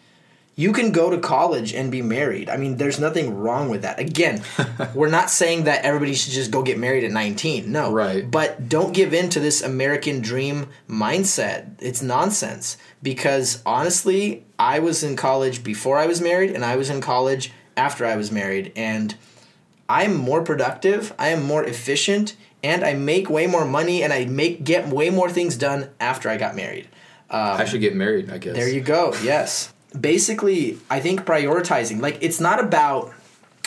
You 0.58 0.72
can 0.72 0.90
go 0.90 1.10
to 1.10 1.18
college 1.18 1.74
and 1.74 1.92
be 1.92 2.00
married. 2.00 2.48
I 2.48 2.56
mean, 2.56 2.78
there's 2.78 2.98
nothing 2.98 3.36
wrong 3.36 3.68
with 3.68 3.82
that. 3.82 4.00
Again, 4.00 4.42
we're 4.94 5.10
not 5.10 5.28
saying 5.28 5.64
that 5.64 5.84
everybody 5.84 6.14
should 6.14 6.32
just 6.32 6.50
go 6.50 6.62
get 6.62 6.78
married 6.78 7.04
at 7.04 7.12
19. 7.12 7.70
No. 7.70 7.92
Right. 7.92 8.28
But 8.28 8.66
don't 8.66 8.94
give 8.94 9.12
in 9.12 9.28
to 9.30 9.40
this 9.40 9.60
American 9.60 10.22
dream 10.22 10.68
mindset. 10.88 11.72
It's 11.78 12.00
nonsense. 12.00 12.78
Because 13.02 13.62
honestly, 13.66 14.46
I 14.58 14.78
was 14.78 15.04
in 15.04 15.14
college 15.14 15.62
before 15.62 15.98
I 15.98 16.06
was 16.06 16.22
married, 16.22 16.52
and 16.52 16.64
I 16.64 16.76
was 16.76 16.88
in 16.88 17.02
college 17.02 17.52
after 17.76 18.06
I 18.06 18.16
was 18.16 18.32
married. 18.32 18.72
And 18.74 19.14
I'm 19.90 20.16
more 20.16 20.42
productive, 20.42 21.12
I 21.18 21.28
am 21.28 21.42
more 21.42 21.64
efficient, 21.64 22.34
and 22.62 22.82
I 22.82 22.94
make 22.94 23.28
way 23.28 23.46
more 23.46 23.66
money, 23.66 24.02
and 24.02 24.10
I 24.10 24.24
make 24.24 24.64
get 24.64 24.88
way 24.88 25.10
more 25.10 25.30
things 25.30 25.56
done 25.56 25.90
after 26.00 26.30
I 26.30 26.38
got 26.38 26.56
married. 26.56 26.88
Um, 27.28 27.60
I 27.60 27.64
should 27.66 27.80
get 27.80 27.94
married, 27.94 28.30
I 28.30 28.38
guess. 28.38 28.54
There 28.54 28.68
you 28.68 28.80
go. 28.80 29.14
Yes. 29.22 29.72
Basically, 29.98 30.78
I 30.90 31.00
think 31.00 31.22
prioritizing 31.22 32.00
like 32.00 32.18
it's 32.20 32.40
not 32.40 32.62
about 32.62 33.12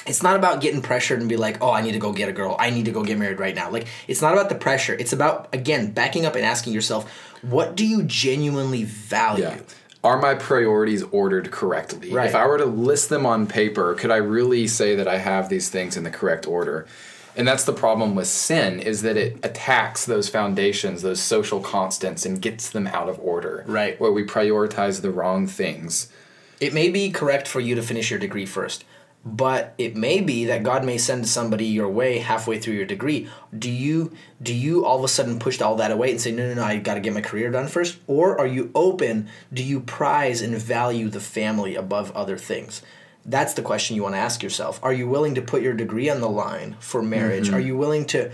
it's 0.06 0.24
not 0.24 0.36
about 0.36 0.62
getting 0.62 0.82
pressured 0.82 1.20
and 1.20 1.30
be 1.30 1.38
like, 1.38 1.62
"Oh, 1.62 1.72
I 1.72 1.82
need 1.82 1.94
to 1.94 2.00
go 2.00 2.12
get 2.12 2.30
a 2.30 2.32
girl. 2.32 2.56
I 2.60 2.70
need 2.70 2.86
to 2.86 2.92
go 2.92 3.04
get 3.04 3.18
married 3.18 3.40
right 3.40 3.56
now." 3.56 3.70
Like 3.70 3.88
it's 4.08 4.22
not 4.22 4.34
about 4.34 4.50
the 4.50 4.56
pressure. 4.56 4.94
It's 4.94 5.14
about 5.14 5.48
again, 5.54 5.92
backing 5.92 6.26
up 6.26 6.36
and 6.36 6.46
asking 6.46 6.74
yourself, 6.74 7.10
"What 7.42 7.76
do 7.76 7.86
you 7.86 8.04
genuinely 8.04 8.84
value?" 8.84 9.44
Yeah. 9.44 9.60
Are 10.02 10.18
my 10.18 10.34
priorities 10.34 11.04
ordered 11.12 11.52
correctly? 11.52 12.14
Right. 12.14 12.30
If 12.30 12.36
I 12.36 12.48
were 12.48 12.58
to 12.58 12.66
list 12.66 13.10
them 13.10 13.26
on 13.26 13.48
paper, 13.48 13.94
could 13.96 14.12
I 14.12 14.18
really 14.18 14.66
say 14.66 14.96
that 14.96 15.10
I 15.10 15.18
have 15.18 15.50
these 15.50 15.70
things 15.70 15.98
in 15.98 16.04
the 16.04 16.10
correct 16.10 16.48
order? 16.48 16.88
And 17.36 17.48
that's 17.48 17.64
the 17.64 17.74
problem 17.74 18.16
with 18.16 18.28
sin 18.28 18.80
is 18.80 19.02
that 19.04 19.18
it 19.18 19.38
attacks 19.44 20.06
those 20.06 20.30
foundations, 20.30 21.02
those 21.02 21.22
social 21.22 21.62
constants 21.62 22.26
and 22.26 22.42
gets 22.42 22.70
them 22.70 22.88
out 22.88 23.10
of 23.10 23.20
order. 23.20 23.64
Right. 23.68 24.00
Where 24.00 24.12
we 24.12 24.24
prioritize 24.24 25.02
the 25.02 25.12
wrong 25.12 25.48
things. 25.48 26.12
It 26.60 26.74
may 26.74 26.90
be 26.90 27.10
correct 27.12 27.48
for 27.48 27.60
you 27.60 27.76
to 27.76 27.82
finish 27.82 28.10
your 28.10 28.20
degree 28.20 28.46
first, 28.46 28.84
but 29.24 29.74
it 29.78 29.96
may 29.96 30.20
be 30.20 30.46
that 30.46 30.64
God 30.64 30.84
may 30.84 30.98
send 30.98 31.28
somebody 31.28 31.66
your 31.66 31.88
way 31.88 32.18
halfway 32.18 32.60
through 32.60 32.74
your 32.74 32.86
degree. 32.86 33.30
Do 33.58 33.70
you 33.70 34.12
do 34.42 34.54
you 34.54 34.86
all 34.86 34.98
of 34.98 35.04
a 35.06 35.08
sudden 35.08 35.40
push 35.40 35.62
all 35.62 35.76
that 35.78 35.92
away 35.92 36.12
and 36.12 36.20
say, 36.20 36.32
no, 36.32 36.48
no, 36.48 36.56
no, 36.56 36.64
I 36.64 36.78
got 36.78 36.96
to 36.96 37.00
get 37.00 37.14
my 37.14 37.22
career 37.22 37.50
done 37.50 37.68
first? 37.68 38.00
Or 38.08 38.38
are 38.38 38.48
you 38.48 38.72
open? 38.76 39.30
Do 39.54 39.64
you 39.64 39.80
prize 39.80 40.42
and 40.42 40.56
value 40.58 41.10
the 41.10 41.22
family 41.22 41.76
above 41.76 42.12
other 42.12 42.38
things? 42.38 42.82
That's 43.30 43.54
the 43.54 43.62
question 43.62 43.96
you 43.96 44.04
want 44.04 44.16
to 44.16 44.20
ask 44.20 44.42
yourself. 44.42 44.80
Are 44.82 44.92
you 44.92 45.08
willing 45.08 45.36
to 45.36 45.42
put 45.42 45.62
your 45.62 45.74
degree 45.74 46.10
on 46.10 46.20
the 46.20 46.30
line 46.30 46.76
for 46.80 47.02
marriage? 47.02 47.50
Are 47.52 47.60
you 47.60 47.78
willing 47.78 48.06
to 48.08 48.32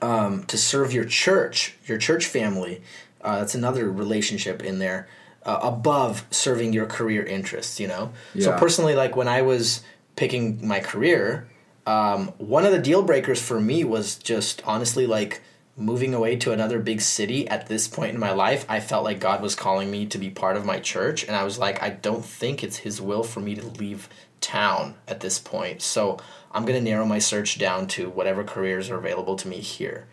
um, 0.00 0.44
to 0.44 0.58
serve 0.58 0.92
your 0.92 1.04
church, 1.04 1.76
your 1.86 1.98
church 1.98 2.26
family? 2.26 2.82
Uh, 3.20 3.38
that's 3.38 3.54
another 3.54 3.90
relationship 3.90 4.62
in 4.62 4.80
there 4.80 5.08
uh, 5.44 5.60
above 5.62 6.24
serving 6.30 6.72
your 6.72 6.86
career 6.86 7.24
interests. 7.24 7.78
You 7.78 7.86
know. 7.86 8.12
So 8.40 8.58
personally, 8.58 8.96
like 8.96 9.14
when 9.14 9.28
I 9.28 9.42
was 9.42 9.82
picking 10.16 10.66
my 10.66 10.80
career, 10.80 11.48
um, 11.86 12.28
one 12.38 12.64
of 12.64 12.72
the 12.72 12.78
deal 12.78 13.02
breakers 13.02 13.40
for 13.40 13.60
me 13.60 13.84
was 13.84 14.16
just 14.16 14.62
honestly 14.64 15.06
like 15.06 15.42
moving 15.76 16.12
away 16.12 16.36
to 16.36 16.52
another 16.52 16.78
big 16.78 17.00
city 17.00 17.48
at 17.48 17.66
this 17.66 17.88
point 17.88 18.14
in 18.14 18.20
my 18.20 18.32
life. 18.32 18.64
I 18.68 18.80
felt 18.80 19.04
like 19.04 19.20
God 19.20 19.40
was 19.40 19.54
calling 19.54 19.90
me 19.90 20.06
to 20.06 20.18
be 20.18 20.30
part 20.30 20.56
of 20.56 20.66
my 20.66 20.78
church, 20.78 21.24
and 21.24 21.34
I 21.34 21.44
was 21.44 21.58
like, 21.58 21.82
I 21.82 21.90
don't 21.90 22.24
think 22.24 22.62
it's 22.62 22.78
His 22.78 23.00
will 23.00 23.22
for 23.22 23.40
me 23.40 23.54
to 23.54 23.66
leave 23.66 24.08
town 24.40 24.96
at 25.08 25.20
this 25.20 25.38
point. 25.38 25.80
So 25.80 26.18
I'm 26.50 26.64
gonna 26.64 26.80
narrow 26.80 27.06
my 27.06 27.18
search 27.18 27.58
down 27.58 27.86
to 27.88 28.10
whatever 28.10 28.44
careers 28.44 28.90
are 28.90 28.98
available 28.98 29.36
to 29.36 29.48
me 29.48 29.60
here. 29.60 30.06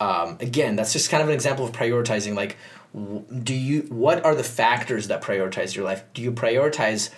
Um, 0.00 0.36
again, 0.40 0.76
that's 0.76 0.92
just 0.92 1.10
kind 1.10 1.22
of 1.22 1.28
an 1.28 1.34
example 1.34 1.64
of 1.64 1.72
prioritizing. 1.72 2.34
Like, 2.34 2.56
do 3.42 3.54
you? 3.54 3.82
What 3.82 4.24
are 4.24 4.34
the 4.34 4.44
factors 4.44 5.08
that 5.08 5.22
prioritize 5.22 5.74
your 5.76 5.84
life? 5.84 6.04
Do 6.14 6.22
you 6.22 6.32
prioritize 6.32 7.10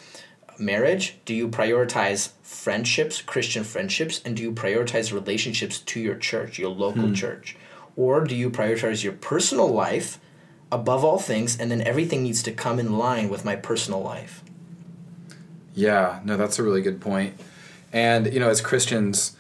marriage? 0.59 1.17
Do 1.25 1.35
you 1.35 1.49
prioritize 1.49 2.31
friendships, 2.43 3.23
Christian 3.23 3.65
friendships, 3.65 4.21
and 4.25 4.37
do 4.37 4.43
you 4.43 4.53
prioritize 4.53 5.13
relationships 5.13 5.79
to 5.81 6.01
your 6.01 6.17
church, 6.17 6.59
your 6.59 6.71
local 6.71 7.13
church, 7.13 7.57
or 7.99 8.23
do 8.23 8.37
you 8.37 8.49
prioritize 8.49 9.03
your 9.03 9.13
personal 9.13 9.67
life 9.67 10.21
above 10.71 11.05
all 11.05 11.19
things, 11.19 11.59
and 11.59 11.69
then 11.71 11.83
everything 11.83 12.23
needs 12.23 12.45
to 12.45 12.53
come 12.53 12.79
in 12.79 12.97
line 12.97 13.29
with 13.29 13.45
my 13.45 13.57
personal 13.57 14.01
life? 14.01 14.45
Yeah, 15.75 16.21
no, 16.25 16.37
that's 16.37 16.61
a 16.61 16.63
really 16.63 16.81
good 16.81 17.01
point. 17.01 17.35
And 17.93 18.33
you 18.33 18.39
know, 18.39 18.49
as 18.49 18.61
Christians, 18.61 19.37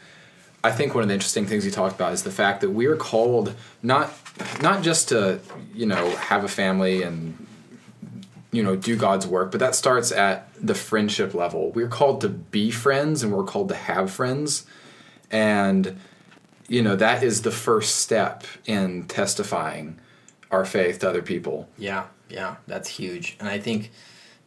I 0.64 0.72
think 0.72 0.92
one 0.92 1.02
of 1.02 1.08
the 1.08 1.14
interesting 1.14 1.46
things 1.46 1.62
he 1.62 1.70
talked 1.70 1.94
about 1.94 2.12
is 2.12 2.24
the 2.24 2.32
fact 2.32 2.60
that 2.62 2.70
we 2.70 2.86
are 2.86 2.96
called 2.96 3.54
not 3.80 4.12
not 4.60 4.82
just 4.82 5.08
to 5.10 5.40
you 5.72 5.86
know 5.86 6.10
have 6.16 6.42
a 6.42 6.48
family 6.48 7.02
and 7.02 7.46
you 8.50 8.64
know 8.64 8.74
do 8.74 8.96
God's 8.96 9.26
work, 9.26 9.52
but 9.52 9.60
that 9.60 9.76
starts 9.76 10.10
at 10.10 10.48
the 10.60 10.74
friendship 10.74 11.32
level. 11.32 11.70
We're 11.70 11.88
called 11.88 12.22
to 12.22 12.28
be 12.28 12.72
friends, 12.72 13.22
and 13.22 13.32
we're 13.32 13.44
called 13.44 13.68
to 13.68 13.76
have 13.76 14.10
friends, 14.10 14.66
and 15.30 16.00
you 16.68 16.82
know 16.82 16.96
that 16.96 17.22
is 17.22 17.42
the 17.42 17.50
first 17.50 17.96
step 17.96 18.44
in 18.66 19.04
testifying 19.04 19.98
our 20.50 20.64
faith 20.64 21.00
to 21.00 21.08
other 21.08 21.22
people. 21.22 21.68
Yeah, 21.76 22.04
yeah, 22.28 22.56
that's 22.66 22.88
huge. 22.88 23.36
And 23.40 23.48
I 23.48 23.58
think, 23.58 23.90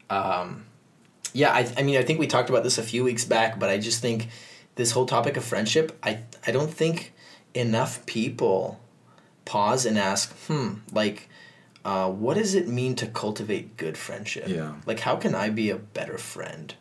um, 0.10 0.66
yeah, 1.34 1.52
I, 1.52 1.72
I 1.78 1.84
mean, 1.84 1.98
I 1.98 2.04
think 2.04 2.20
we 2.20 2.28
talked 2.28 2.50
about 2.50 2.64
this 2.64 2.78
a 2.78 2.84
few 2.84 3.04
weeks 3.04 3.26
back, 3.26 3.60
but 3.60 3.70
I 3.70 3.78
just 3.78 4.02
think 4.02 4.30
this 4.76 4.92
whole 4.92 5.06
topic 5.06 5.38
of 5.38 5.44
friendship, 5.44 5.98
I, 6.04 6.20
I 6.46 6.52
don't 6.52 6.74
think 6.74 7.14
enough 7.54 8.06
people 8.06 8.80
pause 9.46 9.86
and 9.86 9.98
ask, 9.98 10.34
hmm, 10.48 10.76
like, 10.92 11.30
uh, 11.84 12.10
what 12.10 12.38
does 12.38 12.56
it 12.56 12.68
mean 12.68 12.96
to 12.96 13.08
cultivate 13.08 13.78
good 13.78 13.98
friendship? 13.98 14.48
Yeah. 14.48 14.74
Like, 14.86 15.00
how 15.00 15.16
can 15.16 15.36
I 15.36 15.50
be 15.50 15.70
a 15.70 15.78
better 15.78 16.18
friend? 16.18 16.74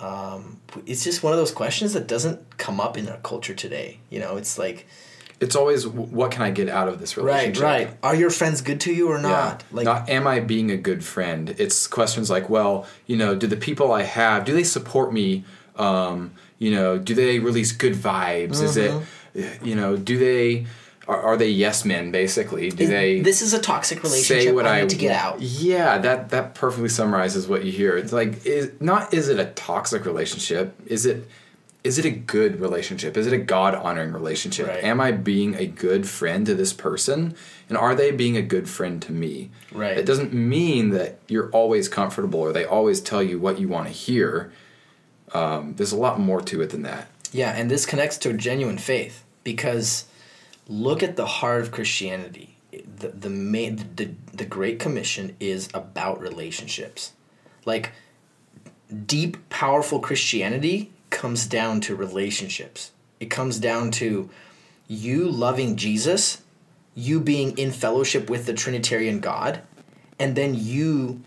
Um, 0.00 0.60
it's 0.86 1.04
just 1.04 1.22
one 1.22 1.32
of 1.32 1.38
those 1.38 1.52
questions 1.52 1.92
that 1.94 2.06
doesn't 2.06 2.58
come 2.58 2.80
up 2.80 2.98
in 2.98 3.08
our 3.08 3.18
culture 3.18 3.54
today. 3.54 3.98
You 4.10 4.20
know, 4.20 4.36
it's 4.36 4.58
like, 4.58 4.86
It's 5.40 5.56
always 5.56 5.86
what 5.86 6.30
can 6.30 6.42
I 6.42 6.50
get 6.50 6.68
out 6.68 6.88
of 6.88 6.98
this 6.98 7.16
relationship? 7.16 7.62
right. 7.62 7.86
right. 7.88 7.96
Are 8.02 8.14
your 8.14 8.30
friends 8.30 8.60
good 8.60 8.80
to 8.82 8.92
you 8.92 9.08
or 9.10 9.18
not? 9.18 9.62
Yeah. 9.70 9.76
Like, 9.76 9.84
not 9.84 10.08
am 10.08 10.26
I 10.26 10.40
being 10.40 10.70
a 10.70 10.76
good 10.76 11.04
friend? 11.04 11.54
It's 11.58 11.86
questions 11.86 12.28
like, 12.30 12.48
well, 12.50 12.86
you 13.06 13.16
know, 13.16 13.34
do 13.34 13.46
the 13.46 13.56
people 13.56 13.92
I 13.92 14.02
have 14.02 14.44
do 14.44 14.52
they 14.52 14.64
support 14.64 15.12
me? 15.12 15.44
Um, 15.76 16.32
you 16.58 16.70
know, 16.70 16.98
do 16.98 17.14
they 17.14 17.38
release 17.38 17.72
good 17.72 17.94
vibes? 17.94 18.62
Is 18.62 18.76
it, 18.76 18.90
Mm-hmm. 18.90 19.66
you 19.66 19.74
know, 19.74 19.98
do 19.98 20.16
they 20.18 20.66
are, 21.08 21.20
are 21.20 21.36
they 21.36 21.48
yes 21.48 21.84
men 21.84 22.10
basically? 22.10 22.70
Do 22.70 22.84
is- 22.84 22.90
they 22.90 23.20
this 23.20 23.42
is 23.42 23.52
a 23.52 23.60
toxic 23.60 24.02
relationship. 24.02 24.42
say 24.44 24.52
what 24.52 24.66
I 24.66 24.78
I 24.78 24.80
need 24.82 24.90
to 24.90 24.96
get 24.96 25.12
out. 25.12 25.40
Yeah, 25.40 25.98
that 25.98 26.30
that 26.30 26.54
perfectly 26.54 26.88
summarizes 26.88 27.46
what 27.46 27.64
you 27.64 27.72
hear. 27.72 27.96
It's 27.96 28.12
like 28.12 28.44
is 28.44 28.72
not 28.80 29.14
is 29.14 29.28
it 29.28 29.38
a 29.38 29.46
toxic 29.46 30.04
relationship? 30.04 30.74
Is 30.86 31.06
it 31.06 31.28
is 31.84 31.98
it 31.98 32.04
a 32.04 32.10
good 32.10 32.60
relationship? 32.60 33.16
Is 33.16 33.28
it 33.28 33.32
a 33.32 33.38
God 33.38 33.72
honoring 33.76 34.12
relationship? 34.12 34.66
Right. 34.66 34.82
Am 34.82 35.00
I 35.00 35.12
being 35.12 35.54
a 35.54 35.66
good 35.66 36.08
friend 36.08 36.44
to 36.46 36.54
this 36.56 36.72
person? 36.72 37.36
And 37.68 37.78
are 37.78 37.94
they 37.94 38.10
being 38.10 38.36
a 38.36 38.42
good 38.42 38.68
friend 38.68 39.00
to 39.02 39.12
me? 39.12 39.50
Right. 39.70 39.96
It 39.96 40.04
doesn't 40.04 40.32
mean 40.32 40.90
that 40.90 41.20
you're 41.28 41.48
always 41.50 41.88
comfortable 41.88 42.40
or 42.40 42.52
they 42.52 42.64
always 42.64 43.00
tell 43.00 43.22
you 43.22 43.38
what 43.38 43.60
you 43.60 43.68
want 43.68 43.86
to 43.86 43.92
hear. 43.92 44.50
Um, 45.32 45.74
there's 45.76 45.92
a 45.92 45.96
lot 45.96 46.18
more 46.18 46.40
to 46.42 46.60
it 46.60 46.70
than 46.70 46.82
that. 46.82 47.06
Yeah, 47.32 47.52
and 47.52 47.70
this 47.70 47.86
connects 47.86 48.18
to 48.18 48.30
a 48.30 48.32
genuine 48.32 48.78
faith 48.78 49.24
because 49.44 50.06
look 50.68 51.02
at 51.02 51.16
the 51.16 51.26
heart 51.26 51.62
of 51.62 51.70
Christianity. 51.70 52.56
The 52.72 53.08
the 53.08 53.30
main 53.30 53.76
the, 53.96 54.10
the 54.32 54.44
Great 54.44 54.78
Commission 54.78 55.36
is 55.40 55.68
about 55.72 56.20
relationships. 56.20 57.12
Like 57.64 57.92
deep 59.06 59.48
powerful 59.48 59.98
Christianity 60.00 60.92
comes 61.10 61.46
down 61.46 61.80
to 61.82 61.96
relationships. 61.96 62.92
It 63.18 63.26
comes 63.26 63.58
down 63.58 63.90
to 63.92 64.28
you 64.88 65.28
loving 65.28 65.76
Jesus, 65.76 66.42
you 66.94 67.20
being 67.20 67.56
in 67.58 67.72
fellowship 67.72 68.28
with 68.30 68.46
the 68.46 68.54
Trinitarian 68.54 69.20
God, 69.20 69.62
and 70.18 70.36
then 70.36 70.54
you 70.54 71.22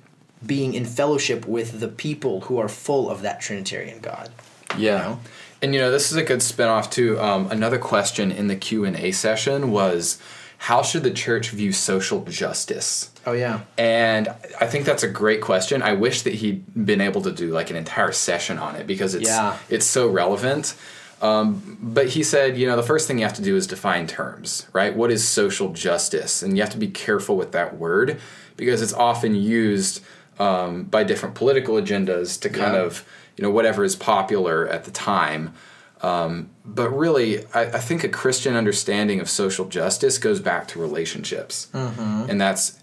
being 0.45 0.73
in 0.73 0.85
fellowship 0.85 1.45
with 1.45 1.79
the 1.79 1.87
people 1.87 2.41
who 2.41 2.57
are 2.57 2.69
full 2.69 3.09
of 3.09 3.21
that 3.23 3.41
Trinitarian 3.41 3.99
God. 3.99 4.29
Yeah. 4.77 4.97
know? 4.97 5.19
And 5.61 5.73
you 5.73 5.81
know, 5.81 5.91
this 5.91 6.11
is 6.11 6.17
a 6.17 6.23
good 6.23 6.39
spinoff 6.39 6.89
too. 6.89 7.19
Um, 7.19 7.49
another 7.51 7.77
question 7.77 8.31
in 8.31 8.47
the 8.47 8.55
Q 8.55 8.85
and 8.85 8.95
A 8.95 9.11
session 9.11 9.71
was, 9.71 10.17
how 10.63 10.81
should 10.83 11.03
the 11.03 11.11
church 11.11 11.49
view 11.51 11.71
social 11.71 12.23
justice? 12.25 13.11
Oh 13.25 13.33
yeah. 13.33 13.61
And 13.77 14.29
I 14.59 14.67
think 14.67 14.85
that's 14.85 15.03
a 15.03 15.07
great 15.09 15.41
question. 15.41 15.81
I 15.81 15.93
wish 15.93 16.21
that 16.23 16.35
he'd 16.35 16.63
been 16.85 17.01
able 17.01 17.21
to 17.23 17.31
do 17.31 17.51
like 17.51 17.69
an 17.69 17.75
entire 17.75 18.11
session 18.11 18.57
on 18.57 18.75
it 18.75 18.87
because 18.87 19.15
it's 19.15 19.27
Yeah. 19.27 19.57
it's 19.69 19.85
so 19.85 20.07
relevant. 20.09 20.75
Um, 21.21 21.77
but 21.81 22.07
he 22.07 22.23
said, 22.23 22.57
you 22.57 22.65
know, 22.65 22.77
the 22.77 22.83
first 22.83 23.05
thing 23.07 23.17
you 23.19 23.25
have 23.25 23.33
to 23.35 23.41
do 23.41 23.57
is 23.57 23.67
define 23.67 24.07
terms, 24.07 24.67
right? 24.71 24.95
What 24.95 25.11
is 25.11 25.27
social 25.27 25.73
justice? 25.73 26.41
And 26.41 26.55
you 26.55 26.63
have 26.63 26.71
to 26.71 26.77
be 26.77 26.87
careful 26.87 27.35
with 27.35 27.51
that 27.51 27.77
word 27.77 28.19
because 28.55 28.81
it's 28.81 28.93
often 28.93 29.35
used 29.35 30.01
um, 30.39 30.83
by 30.85 31.03
different 31.03 31.35
political 31.35 31.75
agendas 31.75 32.39
to 32.39 32.49
kind 32.49 32.73
Yeah. 32.73 32.83
of, 32.83 33.05
you 33.39 33.43
know, 33.43 33.51
whatever 33.51 33.85
is 33.85 33.95
popular 33.95 34.67
at 34.67 34.83
the 34.83 34.91
time. 34.91 35.53
Um, 36.01 36.49
but 36.65 36.89
really, 36.89 37.45
I, 37.53 37.61
I 37.61 37.79
think 37.79 38.03
a 38.03 38.09
Christian 38.09 38.53
understanding 38.53 39.21
of 39.21 39.29
social 39.29 39.65
justice 39.69 40.17
goes 40.17 40.41
back 40.41 40.67
to 40.69 40.79
relationships. 40.79 41.69
Mm-hmm. 41.71 42.29
And 42.29 42.41
that's 42.41 42.81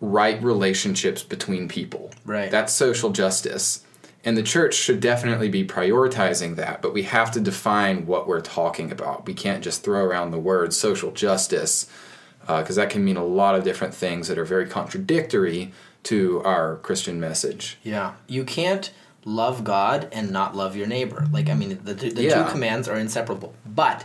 right 0.00 0.42
relationships 0.42 1.22
between 1.22 1.68
people. 1.68 2.10
Right. 2.24 2.50
That's 2.50 2.72
social 2.72 3.10
justice. 3.10 3.84
And 4.24 4.36
the 4.36 4.42
church 4.42 4.74
should 4.74 4.98
definitely 4.98 5.48
be 5.48 5.64
prioritizing 5.64 6.56
that, 6.56 6.82
but 6.82 6.92
we 6.92 7.04
have 7.04 7.30
to 7.30 7.40
define 7.40 8.06
what 8.06 8.26
we're 8.26 8.40
talking 8.40 8.90
about. 8.90 9.24
We 9.24 9.34
can't 9.34 9.62
just 9.62 9.84
throw 9.84 10.04
around 10.04 10.32
the 10.32 10.40
word 10.40 10.74
social 10.74 11.12
justice 11.12 11.88
because 12.40 12.74
that 12.74 12.90
can 12.90 13.04
mean 13.04 13.16
a 13.16 13.24
lot 13.24 13.54
of 13.54 13.62
different 13.62 13.94
things 13.94 14.26
that 14.26 14.36
are 14.36 14.44
very 14.44 14.66
contradictory 14.66 15.72
to 16.04 16.42
our 16.42 16.76
Christian 16.78 17.20
message. 17.20 17.78
Yeah, 17.84 18.14
you 18.26 18.42
can't 18.42 18.90
love 19.24 19.64
God 19.64 20.08
and 20.12 20.30
not 20.30 20.54
love 20.56 20.76
your 20.76 20.86
neighbor. 20.86 21.26
Like 21.32 21.48
I 21.48 21.54
mean, 21.54 21.78
the, 21.82 21.94
the 21.94 22.22
Yeah. 22.24 22.44
two 22.44 22.50
commands 22.50 22.88
are 22.88 22.96
inseparable. 22.96 23.54
But 23.66 24.04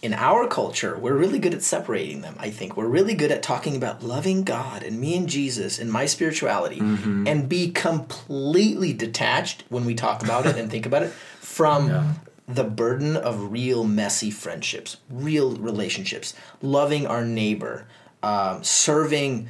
in 0.00 0.14
our 0.14 0.46
culture, 0.46 0.96
we're 0.96 1.14
really 1.16 1.40
good 1.40 1.54
at 1.54 1.62
separating 1.62 2.20
them. 2.20 2.36
I 2.38 2.50
think 2.50 2.76
we're 2.76 2.86
really 2.86 3.14
good 3.14 3.32
at 3.32 3.42
talking 3.42 3.74
about 3.74 4.02
loving 4.02 4.44
God 4.44 4.82
and 4.84 5.00
me 5.00 5.16
and 5.16 5.28
Jesus 5.28 5.78
and 5.80 5.90
my 5.90 6.06
spirituality, 6.06 6.78
Mm-hmm. 6.78 7.26
and 7.26 7.48
be 7.48 7.70
completely 7.72 8.92
detached 8.92 9.64
when 9.70 9.84
we 9.84 9.94
talk 9.94 10.22
about 10.22 10.46
it 10.46 10.56
and 10.56 10.70
think 10.70 10.86
about 10.86 11.02
it 11.02 11.10
from. 11.40 11.88
Yeah. 11.88 12.12
The 12.50 12.64
burden 12.64 13.14
of 13.14 13.52
real 13.52 13.84
messy 13.84 14.30
friendships, 14.30 14.96
real 15.10 15.50
relationships, 15.56 16.32
loving 16.62 17.06
our 17.06 17.22
neighbor, 17.22 17.86
um, 18.22 18.64
serving 18.64 19.48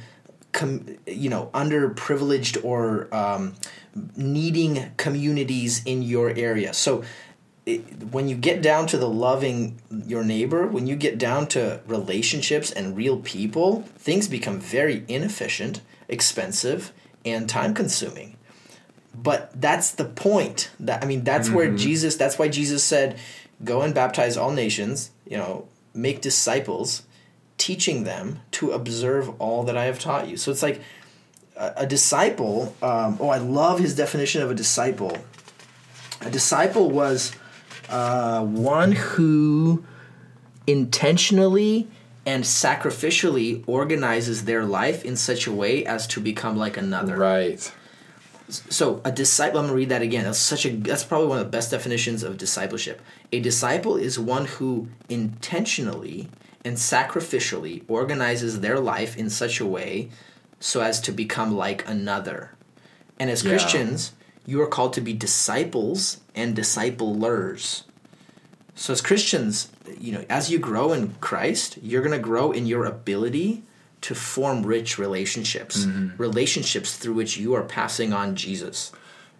com- 0.51 0.97
you 1.05 1.29
know 1.29 1.49
underprivileged 1.53 2.63
or 2.63 3.13
um, 3.13 3.55
needing 4.15 4.91
communities 4.97 5.83
in 5.85 6.01
your 6.01 6.29
area. 6.29 6.73
So 6.73 7.03
it, 7.65 8.03
when 8.11 8.27
you 8.27 8.35
get 8.35 8.61
down 8.61 8.87
to 8.87 8.97
the 8.97 9.09
loving 9.09 9.79
your 10.07 10.23
neighbor 10.23 10.65
when 10.65 10.87
you 10.87 10.95
get 10.95 11.17
down 11.17 11.47
to 11.47 11.81
relationships 11.85 12.71
and 12.71 12.95
real 12.97 13.17
people 13.17 13.83
things 13.97 14.27
become 14.27 14.59
very 14.59 15.03
inefficient 15.07 15.81
expensive 16.07 16.91
and 17.25 17.47
time 17.49 17.73
consuming 17.73 18.35
but 19.13 19.51
that's 19.59 19.91
the 19.91 20.05
point. 20.05 20.69
That 20.79 21.03
i 21.03 21.05
mean 21.05 21.23
that's 21.23 21.49
where 21.49 21.71
jesus 21.75 22.15
that's 22.15 22.39
why 22.39 22.47
jesus 22.47 22.83
said 22.83 23.19
go 23.63 23.81
and 23.81 23.93
baptize 23.93 24.37
all 24.37 24.51
nations 24.51 25.11
you 25.25 25.37
know 25.37 25.67
make 25.93 26.21
disciples 26.21 27.03
teaching 27.59 28.05
them 28.05 28.39
to 28.51 28.71
observe 28.71 29.29
all 29.39 29.63
that 29.63 29.77
i 29.77 29.83
have 29.85 29.99
taught 29.99 30.27
you. 30.27 30.37
So 30.37 30.49
it's 30.49 30.63
like 30.63 30.81
a, 31.55 31.73
a 31.77 31.85
disciple 31.85 32.75
um, 32.81 33.17
oh 33.19 33.29
i 33.29 33.37
love 33.37 33.77
his 33.79 33.95
definition 33.95 34.41
of 34.41 34.49
a 34.49 34.55
disciple. 34.55 35.15
A 36.21 36.31
disciple 36.31 36.89
was 36.89 37.31
uh, 37.89 38.43
one 38.43 38.91
who 38.91 39.85
intentionally 40.67 41.87
and 42.25 42.43
sacrificially 42.43 43.63
organizes 43.65 44.45
their 44.45 44.63
life 44.63 45.03
in 45.03 45.15
such 45.15 45.47
a 45.47 45.51
way 45.51 45.85
as 45.85 46.05
to 46.07 46.21
become 46.21 46.57
like 46.57 46.77
another. 46.77 47.17
Right. 47.17 47.71
so 48.49 49.01
a 49.05 49.11
disciple 49.11 49.59
i'm 49.59 49.65
going 49.65 49.73
to 49.73 49.77
read 49.77 49.89
that 49.89 50.01
again. 50.01 50.25
That's 50.25 50.39
such 50.39 50.65
a 50.65 50.69
that's 50.69 51.03
probably 51.03 51.27
one 51.27 51.39
of 51.39 51.45
the 51.45 51.51
best 51.51 51.71
definitions 51.71 52.23
of 52.23 52.37
discipleship. 52.37 53.01
A 53.31 53.39
disciple 53.39 53.95
is 53.97 54.19
one 54.19 54.45
who 54.45 54.87
intentionally 55.09 56.29
and 56.65 56.77
sacrificially 56.77 57.83
organizes 57.87 58.59
their 58.59 58.79
life 58.79 59.17
in 59.17 59.29
such 59.29 59.59
a 59.59 59.65
way 59.65 60.09
so 60.59 60.81
as 60.81 60.99
to 61.01 61.11
become 61.11 61.55
like 61.55 61.87
another. 61.87 62.51
And 63.19 63.29
as 63.29 63.43
Yeah. 63.43 63.51
christians 63.51 64.11
you 64.45 64.61
are 64.61 64.67
called 64.67 64.93
to 64.93 65.01
be 65.01 65.13
disciples 65.13 66.17
and 66.33 66.55
disciplers. 66.55 67.83
So 68.75 68.93
as 68.93 69.01
christians 69.01 69.69
you 69.99 70.11
know 70.13 70.25
as 70.29 70.49
you 70.51 70.59
grow 70.59 70.93
in 70.93 71.15
christ 71.21 71.77
you're 71.81 72.01
going 72.01 72.19
to 72.19 72.27
grow 72.31 72.51
in 72.51 72.65
your 72.65 72.85
ability 72.85 73.63
to 74.01 74.15
form 74.15 74.65
rich 74.65 74.97
relationships 74.97 75.85
mm-hmm. 75.85 76.15
relationships 76.21 76.95
through 76.95 77.13
which 77.13 77.37
you 77.37 77.53
are 77.53 77.63
passing 77.63 78.13
on 78.13 78.35
jesus 78.35 78.91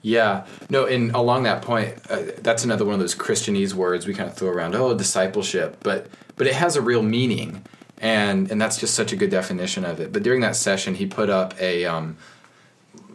Yeah, 0.02 0.46
no, 0.70 0.86
and 0.86 1.12
along 1.14 1.44
that 1.44 1.62
point, 1.62 1.96
uh, 2.10 2.22
that's 2.38 2.64
another 2.64 2.86
one 2.86 2.94
of 2.94 3.00
those 3.00 3.16
Christianese 3.16 3.74
words 3.74 4.08
we 4.08 4.14
kind 4.14 4.30
of 4.30 4.36
throw 4.38 4.50
around. 4.50 4.76
Oh, 4.76 4.94
discipleship, 4.98 5.78
but 5.84 6.08
but 6.38 6.48
it 6.48 6.54
has 6.54 6.76
a 6.78 6.82
real 6.82 7.02
meaning, 7.04 7.66
and 7.98 8.50
and 8.50 8.62
that's 8.62 8.78
just 8.80 8.94
such 8.94 9.12
a 9.12 9.18
good 9.18 9.30
definition 9.30 9.84
of 9.84 10.00
it. 10.00 10.14
But 10.14 10.24
during 10.24 10.40
that 10.42 10.56
session, 10.56 10.96
he 10.96 11.06
put 11.06 11.30
up 11.30 11.54
a 11.60 11.84
um, 11.86 12.16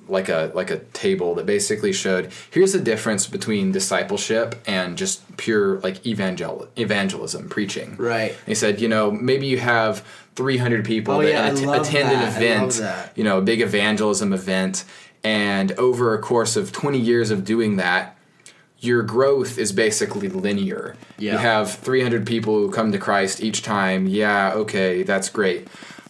like 0.08 0.28
a 0.28 0.52
like 0.54 0.70
a 0.70 0.78
table 0.92 1.34
that 1.36 1.46
basically 1.46 1.92
showed 1.92 2.30
here's 2.50 2.74
the 2.74 2.80
difference 2.80 3.26
between 3.26 3.72
discipleship 3.72 4.54
and 4.66 4.98
just 4.98 5.22
pure 5.38 5.78
like 5.80 6.04
evangel 6.06 6.68
evangelism 6.76 7.48
preaching. 7.48 7.96
Right. 7.96 8.32
And 8.32 8.46
he 8.48 8.54
said, 8.54 8.80
you 8.82 8.88
know, 8.88 9.10
maybe 9.10 9.46
you 9.46 9.56
have 9.58 10.06
300 10.36 10.84
people 10.84 11.14
Oh, 11.14 11.22
that 11.22 11.28
yeah, 11.30 11.46
att- 11.46 11.80
attend 11.86 12.10
that. 12.10 12.22
an 12.22 12.42
event, 12.42 13.10
you 13.16 13.24
know, 13.24 13.38
a 13.38 13.42
big 13.42 13.62
evangelism 13.62 14.34
event, 14.34 14.84
and 15.24 15.72
over 15.72 16.14
a 16.14 16.18
course 16.20 16.54
of 16.54 16.70
20 16.70 16.98
years 16.98 17.30
of 17.30 17.44
doing 17.44 17.76
that, 17.76 18.16
your 18.78 19.02
growth 19.02 19.56
is 19.58 19.72
basically 19.72 20.28
linear. 20.28 20.94
Yeah. 21.18 21.32
You 21.32 21.38
have 21.38 21.72
300 21.72 22.26
people 22.26 22.54
who 22.58 22.70
come 22.70 22.92
to 22.92 22.98
Christ 22.98 23.42
each 23.42 23.62
time. 23.62 24.06
Yeah, 24.06 24.52
okay, 24.54 25.02
that's 25.02 25.30
great. 25.30 25.66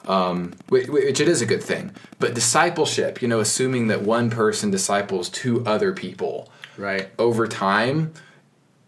Um, 0.07 0.53
whi- 0.69 0.87
which 0.91 1.21
it 1.21 1.29
is 1.29 1.41
a 1.41 1.47
good 1.47 1.63
thing. 1.63 1.93
But 2.19 2.35
discipleship, 2.35 3.23
you 3.23 3.29
know, 3.29 3.39
assuming 3.39 3.87
that 3.87 4.03
one 4.03 4.29
person 4.29 4.71
disciples 4.71 5.29
two 5.29 5.65
other 5.65 5.93
people, 5.93 6.51
right 6.77 7.09
over 7.19 7.47
time, 7.47 8.13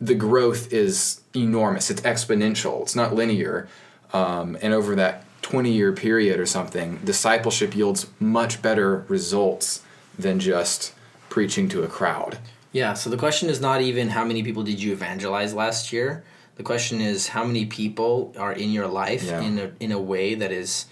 the 0.00 0.14
growth 0.14 0.72
is 0.72 1.22
enormous. 1.34 1.90
It's 1.90 2.02
exponential. 2.02 2.82
It's 2.82 2.96
not 2.96 3.14
linear. 3.14 3.68
Um, 4.12 4.58
and 4.60 4.74
over 4.74 4.94
that 4.96 5.24
20 5.42 5.70
year 5.70 5.92
period 5.92 6.40
or 6.40 6.46
something, 6.46 6.98
discipleship 7.04 7.74
yields 7.76 8.08
much 8.18 8.60
better 8.60 9.04
results 9.08 9.82
than 10.18 10.38
just 10.40 10.92
preaching 11.28 11.68
to 11.68 11.82
a 11.82 11.88
crowd. 11.88 12.38
yeah 12.72 12.94
so 12.94 13.10
the 13.10 13.16
question 13.16 13.48
is 13.50 13.60
not 13.60 13.80
even 13.82 14.08
how 14.10 14.24
many 14.24 14.42
people 14.42 14.62
did 14.62 14.80
you 14.82 14.92
evangelize 14.92 15.52
last 15.54 15.92
year 15.92 16.22
the 16.56 16.62
question 16.62 17.00
is 17.00 17.28
how 17.28 17.44
many 17.44 17.66
people 17.66 18.32
are 18.38 18.52
in 18.52 18.70
your 18.72 18.86
life 18.88 19.24
Yeah. 19.24 19.40
in 19.42 19.58
a 19.58 19.70
in 19.80 19.92
a 19.92 20.00
way 20.00 20.34
that 20.34 20.52
is 20.52 20.86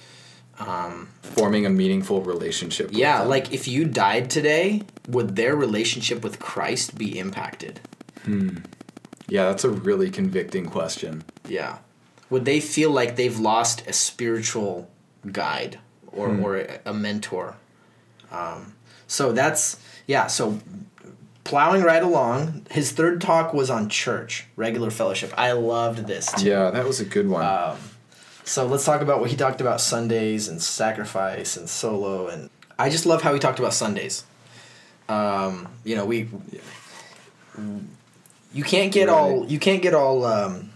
Forming 1.23 1.67
a 1.67 1.71
meaningful 1.71 2.23
relationship. 2.23 2.89
with 2.89 2.97
yeah 2.97 3.23
like 3.23 3.53
if 3.53 3.67
you 3.67 3.85
died 3.85 4.31
today 4.31 4.83
would 5.09 5.35
their 5.37 5.57
relationship 5.57 6.23
with 6.23 6.39
christ 6.39 6.97
be 6.97 7.19
impacted 7.19 7.81
Hmm. 8.25 8.57
yeah, 9.29 9.45
that's 9.51 9.65
a 9.65 9.69
really 9.71 10.11
convicting 10.11 10.65
question. 10.65 11.25
Yeah. 11.47 11.77
Would 12.31 12.45
they 12.47 12.59
feel 12.61 12.91
like 12.91 13.17
they've 13.17 13.39
lost 13.39 13.87
a 13.87 13.93
spiritual 13.93 14.89
guide 15.31 15.79
or, 16.07 16.29
or 16.35 16.57
a, 16.57 16.79
a 16.87 16.95
mentor? 16.95 17.57
Um, 18.33 18.74
so 19.15 19.33
that's, 19.33 19.79
yeah, 20.07 20.27
so 20.27 20.59
plowing 21.45 21.83
right 21.83 22.03
along. 22.03 22.67
His 22.71 22.91
third 22.93 23.21
talk 23.21 23.55
was 23.55 23.71
on 23.71 23.89
church, 23.89 24.47
regular 24.57 24.91
fellowship. 24.91 25.33
I 25.37 25.53
loved 25.53 26.07
this 26.07 26.33
too. 26.33 26.49
Yeah, 26.49 26.71
that 26.71 26.85
was 26.85 26.99
a 27.01 27.05
good 27.05 27.29
one. 27.29 27.45
Um, 27.47 27.79
so 28.45 28.67
let's 28.67 28.85
talk 28.85 29.01
about 29.03 29.21
what 29.21 29.31
he 29.31 29.37
talked 29.37 29.61
about 29.61 29.81
Sundays 29.81 30.49
and 30.49 30.61
sacrifice 30.61 31.57
and 31.57 31.69
solo 31.69 32.27
and 32.27 32.51
I 32.77 32.91
just 32.91 33.07
love 33.07 33.23
how 33.23 33.33
he 33.33 33.39
talked 33.39 33.61
about 33.61 33.73
Sundays. 33.73 34.25
Um, 35.09 35.69
you 35.85 35.95
know, 35.97 36.05
we 36.07 36.29
you 38.53 38.65
can't 38.65 38.93
get 38.93 39.09
Right. 39.09 39.15
all 39.15 39.47
you 39.47 39.59
can't 39.61 39.81
get 39.81 39.95
all 39.95 40.25
um, 40.25 40.71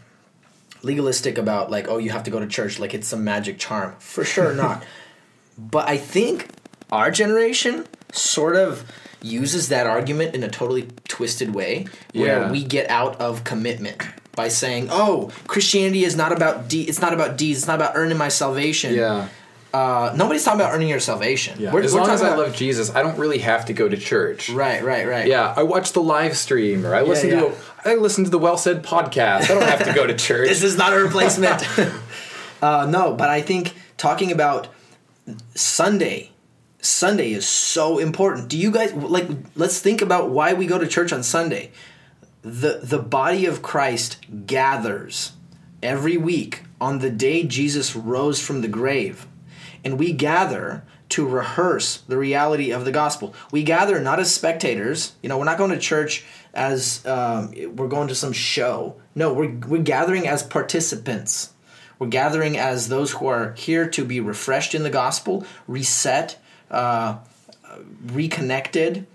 legalistic 0.83 1.39
about 1.39 1.71
like 1.71 1.89
oh 1.89 1.99
you 1.99 2.11
have 2.11 2.23
to 2.25 2.31
go 2.31 2.39
to 2.39 2.47
church 2.47 2.79
like 2.79 2.95
it's 2.95 3.09
some 3.09 3.25
magic 3.25 3.59
charm 3.59 3.97
for 3.99 4.25
sure 4.25 4.55
not. 4.65 4.85
But 5.59 5.89
I 5.89 5.97
think 5.97 6.49
our 6.93 7.11
generation 7.11 7.87
sort 8.13 8.57
of 8.57 8.85
uses 9.23 9.69
that 9.69 9.87
argument 9.87 10.35
in 10.35 10.43
a 10.45 10.49
totally 10.49 10.89
twisted 11.09 11.55
way 11.55 11.87
where 12.15 12.41
Yeah. 12.43 12.51
we 12.51 12.63
get 12.65 12.89
out 12.89 13.21
of 13.21 13.43
commitment 13.45 14.01
by 14.37 14.49
saying, 14.49 14.89
"Oh, 14.91 15.31
Christianity 15.49 16.05
is 16.05 16.15
not 16.17 16.31
about 16.33 16.69
de- 16.69 16.83
it's 16.85 17.01
not 17.01 17.13
about 17.13 17.37
deeds, 17.37 17.59
it's 17.59 17.67
not 17.67 17.75
about 17.77 17.93
earning 17.97 18.17
my 18.19 18.29
salvation." 18.29 18.95
yeah. 18.95 19.27
Uh, 19.75 20.15
nobody's 20.17 20.43
talking 20.45 20.59
about 20.59 20.73
earning 20.73 20.89
your 20.89 20.99
salvation. 20.99 21.55
Yeah. 21.61 21.73
We're- 21.73 21.85
as 21.85 21.93
we're 21.93 22.01
long 22.01 22.09
as 22.11 22.23
I 22.23 22.29
about- 22.29 22.39
love 22.39 22.57
Jesus, 22.57 22.91
I 22.95 23.03
don't 23.03 23.19
really 23.19 23.39
have 23.41 23.67
to 23.67 23.75
go 23.75 23.87
to 23.87 23.99
church. 23.99 24.49
Right, 24.49 24.83
right, 24.83 25.07
right. 25.07 25.27
Yeah, 25.27 25.53
I 25.55 25.63
watch 25.63 25.93
the 25.93 26.01
live 26.01 26.39
stream 26.39 26.87
or 26.87 26.95
I 26.95 27.03
listen 27.03 27.29
yeah. 27.31 27.41
to 27.41 27.47
a, 27.49 27.53
I 27.91 27.95
listen 27.97 28.25
to 28.25 28.31
the 28.31 28.39
Well 28.39 28.57
Said 28.57 28.83
podcast. 28.83 29.43
I 29.51 29.55
don't 29.55 29.63
have 29.65 29.85
to 29.85 29.93
go 29.93 30.07
to 30.07 30.15
church. 30.29 30.49
This 30.49 30.63
is 30.63 30.79
not 30.79 30.95
a 30.95 30.97
replacement. 30.99 31.63
uh, 32.63 32.87
no, 32.89 33.13
but 33.13 33.29
I 33.29 33.43
think 33.43 33.75
talking 33.99 34.33
about 34.33 34.69
Sunday, 35.55 36.31
Sunday 36.81 37.33
is 37.33 37.47
so 37.47 37.99
important. 37.99 38.49
Do 38.49 38.57
you 38.57 38.71
guys 38.71 38.93
like? 38.93 39.29
Let's 39.57 39.81
think 39.81 40.01
about 40.01 40.31
why 40.31 40.53
we 40.55 40.67
go 40.67 40.79
to 40.79 40.87
church 40.87 41.13
on 41.13 41.23
Sunday. 41.23 41.73
the 42.43 42.81
The 42.83 42.99
body 42.99 43.47
of 43.47 43.63
Christ 43.63 44.19
gathers 44.47 45.33
every 45.83 46.17
week 46.17 46.63
on 46.81 47.01
the 47.01 47.11
day 47.11 47.43
Jesus 47.45 47.97
rose 47.97 48.41
from 48.41 48.61
the 48.61 48.69
grave, 48.69 49.27
and 49.85 49.99
we 49.99 50.13
gather 50.13 50.85
to 51.11 51.27
rehearse 51.27 52.03
the 52.07 52.19
reality 52.19 52.71
of 52.71 52.85
the 52.85 52.93
gospel. 52.93 53.35
We 53.51 53.63
gather 53.63 53.99
not 53.99 54.21
as 54.21 54.33
spectators. 54.33 55.15
You 55.23 55.29
know, 55.29 55.39
we're 55.39 55.45
not 55.45 55.59
going 55.59 55.71
to 55.71 55.79
church 55.79 56.25
as 56.55 57.05
um, 57.07 57.53
we're 57.75 57.89
going 57.89 58.09
to 58.09 58.15
some 58.15 58.33
show. 58.33 58.97
No, 59.15 59.33
we're 59.33 59.57
we're 59.67 59.83
gathering 59.83 60.29
as 60.29 60.43
participants. 60.43 61.53
We're 61.99 62.09
gathering 62.09 62.57
as 62.57 62.89
those 62.89 63.13
who 63.13 63.27
are 63.27 63.55
here 63.55 63.89
to 63.89 64.05
be 64.05 64.21
refreshed 64.21 64.75
in 64.75 64.85
the 64.85 64.91
gospel, 64.91 65.45
reset, 65.67 66.39
uh, 66.71 67.19
reconnected, 68.07 69.07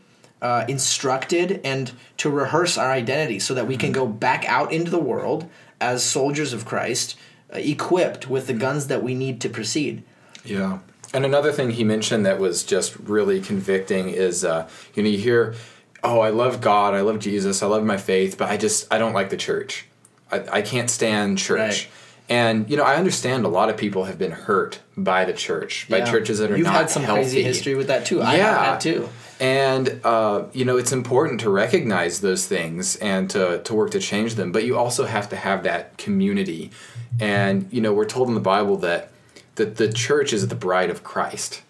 uh, 0.41 0.65
instructed, 0.67 1.61
and 1.63 1.91
to 2.17 2.29
rehearse 2.29 2.77
our 2.77 2.91
identity 2.91 3.39
so 3.39 3.53
that 3.53 3.67
we 3.67 3.77
can 3.77 3.91
go 3.91 4.05
back 4.05 4.45
out 4.45 4.71
into 4.71 4.91
the 4.91 4.99
world 4.99 5.49
as 5.79 6.03
soldiers 6.03 6.53
of 6.53 6.65
Christ, 6.65 7.15
uh, 7.53 7.57
equipped 7.57 8.29
with 8.29 8.47
the 8.47 8.53
guns 8.53 8.87
that 8.87 9.03
we 9.03 9.15
need 9.15 9.41
to 9.41 9.49
proceed. 9.49 10.03
Yeah. 10.45 10.79
And 11.13 11.25
another 11.25 11.51
thing 11.51 11.71
he 11.71 11.83
mentioned 11.83 12.25
that 12.25 12.39
was 12.39 12.63
just 12.63 12.95
really 12.97 13.39
convicting 13.39 14.09
is, 14.09 14.43
uh, 14.43 14.67
you 14.95 15.03
know, 15.03 15.09
you 15.09 15.17
hear, 15.17 15.55
oh, 16.03 16.19
I 16.19 16.29
love 16.29 16.59
God, 16.59 16.93
I 16.93 17.01
love 17.01 17.19
Jesus, 17.19 17.61
I 17.61 17.67
love 17.67 17.83
my 17.83 17.97
faith, 17.97 18.37
but 18.37 18.49
I 18.49 18.57
just, 18.57 18.91
I 18.91 18.97
don't 18.97 19.13
like 19.13 19.29
the 19.29 19.37
church. 19.37 19.85
I, 20.31 20.43
I 20.51 20.61
can't 20.61 20.89
stand 20.89 21.37
church. 21.37 21.59
Right. 21.59 21.87
And, 22.29 22.69
you 22.69 22.77
know, 22.77 22.83
I 22.83 22.95
understand 22.95 23.43
a 23.45 23.49
lot 23.49 23.69
of 23.69 23.75
people 23.77 24.05
have 24.05 24.17
been 24.17 24.31
hurt 24.31 24.79
by 24.95 25.25
the 25.25 25.33
church, 25.33 25.87
by 25.89 25.97
Yeah. 25.97 26.05
churches 26.11 26.39
that 26.39 26.51
are 26.51 26.57
You've 26.57 26.65
not 26.65 26.75
had 26.75 26.89
some 26.89 27.03
healthy. 27.03 27.21
crazy 27.23 27.43
history 27.43 27.75
with 27.75 27.87
that 27.87 28.05
too. 28.05 28.21
I 28.21 28.37
Yeah. 28.37 28.53
have 28.57 28.65
had 28.65 28.81
too. 28.81 29.09
And 29.39 29.99
uh, 30.05 30.43
you 30.53 30.63
know, 30.63 30.77
it's 30.77 30.91
important 30.93 31.41
to 31.41 31.49
recognize 31.49 32.21
those 32.21 32.45
things 32.45 32.95
and 32.97 33.29
to 33.31 33.59
to 33.63 33.73
work 33.73 33.91
to 33.91 33.99
change 33.99 34.35
them. 34.35 34.51
But 34.51 34.63
you 34.63 34.77
also 34.77 35.05
have 35.05 35.27
to 35.29 35.35
have 35.35 35.63
that 35.63 35.97
community. 35.97 36.71
And 37.19 37.67
you 37.71 37.81
know, 37.81 37.91
we're 37.93 38.05
told 38.05 38.29
in 38.29 38.35
the 38.35 38.39
Bible 38.41 38.77
that 38.77 39.09
that 39.55 39.75
the 39.75 39.91
church 39.91 40.31
is 40.33 40.47
the 40.47 40.55
bride 40.55 40.89
of 40.89 41.03
Christ. 41.03 41.61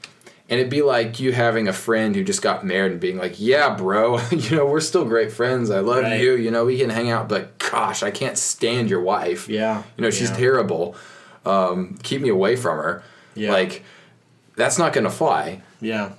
And 0.54 0.60
it'd 0.60 0.70
be 0.70 0.84
like 0.84 1.20
you 1.20 1.32
having 1.32 1.68
a 1.68 1.74
friend 1.74 2.16
who 2.16 2.24
just 2.24 2.44
got 2.44 2.64
married 2.64 2.92
and 2.92 3.02
being 3.02 3.18
like, 3.18 3.40
"Yeah, 3.40 3.74
bro, 3.76 4.20
you 4.32 4.56
know, 4.56 4.68
we're 4.68 4.82
still 4.82 5.04
great 5.04 5.32
friends. 5.32 5.72
I 5.72 5.80
love 5.80 6.04
Right. 6.04 6.22
you. 6.22 6.36
You 6.36 6.52
know, 6.52 6.66
we 6.66 6.78
can 6.78 6.92
hang 6.92 7.10
out, 7.10 7.28
but 7.28 7.58
gosh, 7.58 8.04
I 8.04 8.12
can't 8.12 8.38
stand 8.38 8.88
your 8.88 9.02
wife. 9.02 9.50
Yeah. 9.50 9.82
you 9.98 10.04
know, 10.04 10.12
she's 10.12 10.30
Yeah. 10.30 10.36
terrible. 10.38 10.96
Um, 11.44 11.98
keep 12.04 12.22
me 12.22 12.30
away 12.30 12.56
from 12.56 12.78
her. 12.78 13.04
Yeah. 13.34 13.52
Like, 13.52 13.84
that's 14.56 14.78
not 14.78 14.94
going 14.94 15.06
to 15.06 15.10
fly. 15.10 15.62
Yeah. 15.82 16.12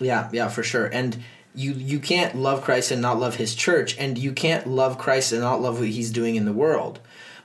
Yeah, 0.00 0.28
yeah, 0.32 0.48
for 0.48 0.64
sure. 0.64 0.86
And 0.86 1.22
you 1.54 1.72
you 1.74 2.00
can't 2.00 2.34
love 2.36 2.62
Christ 2.62 2.90
and 2.90 3.00
not 3.00 3.20
love 3.20 3.36
his 3.36 3.54
church 3.54 3.96
and 3.98 4.18
you 4.18 4.32
can't 4.32 4.66
love 4.66 4.98
Christ 4.98 5.30
and 5.32 5.42
not 5.42 5.60
love 5.62 5.78
what 5.78 5.88
he's 5.88 6.10
doing 6.10 6.34
in 6.34 6.44
the 6.44 6.52
world. 6.52 6.98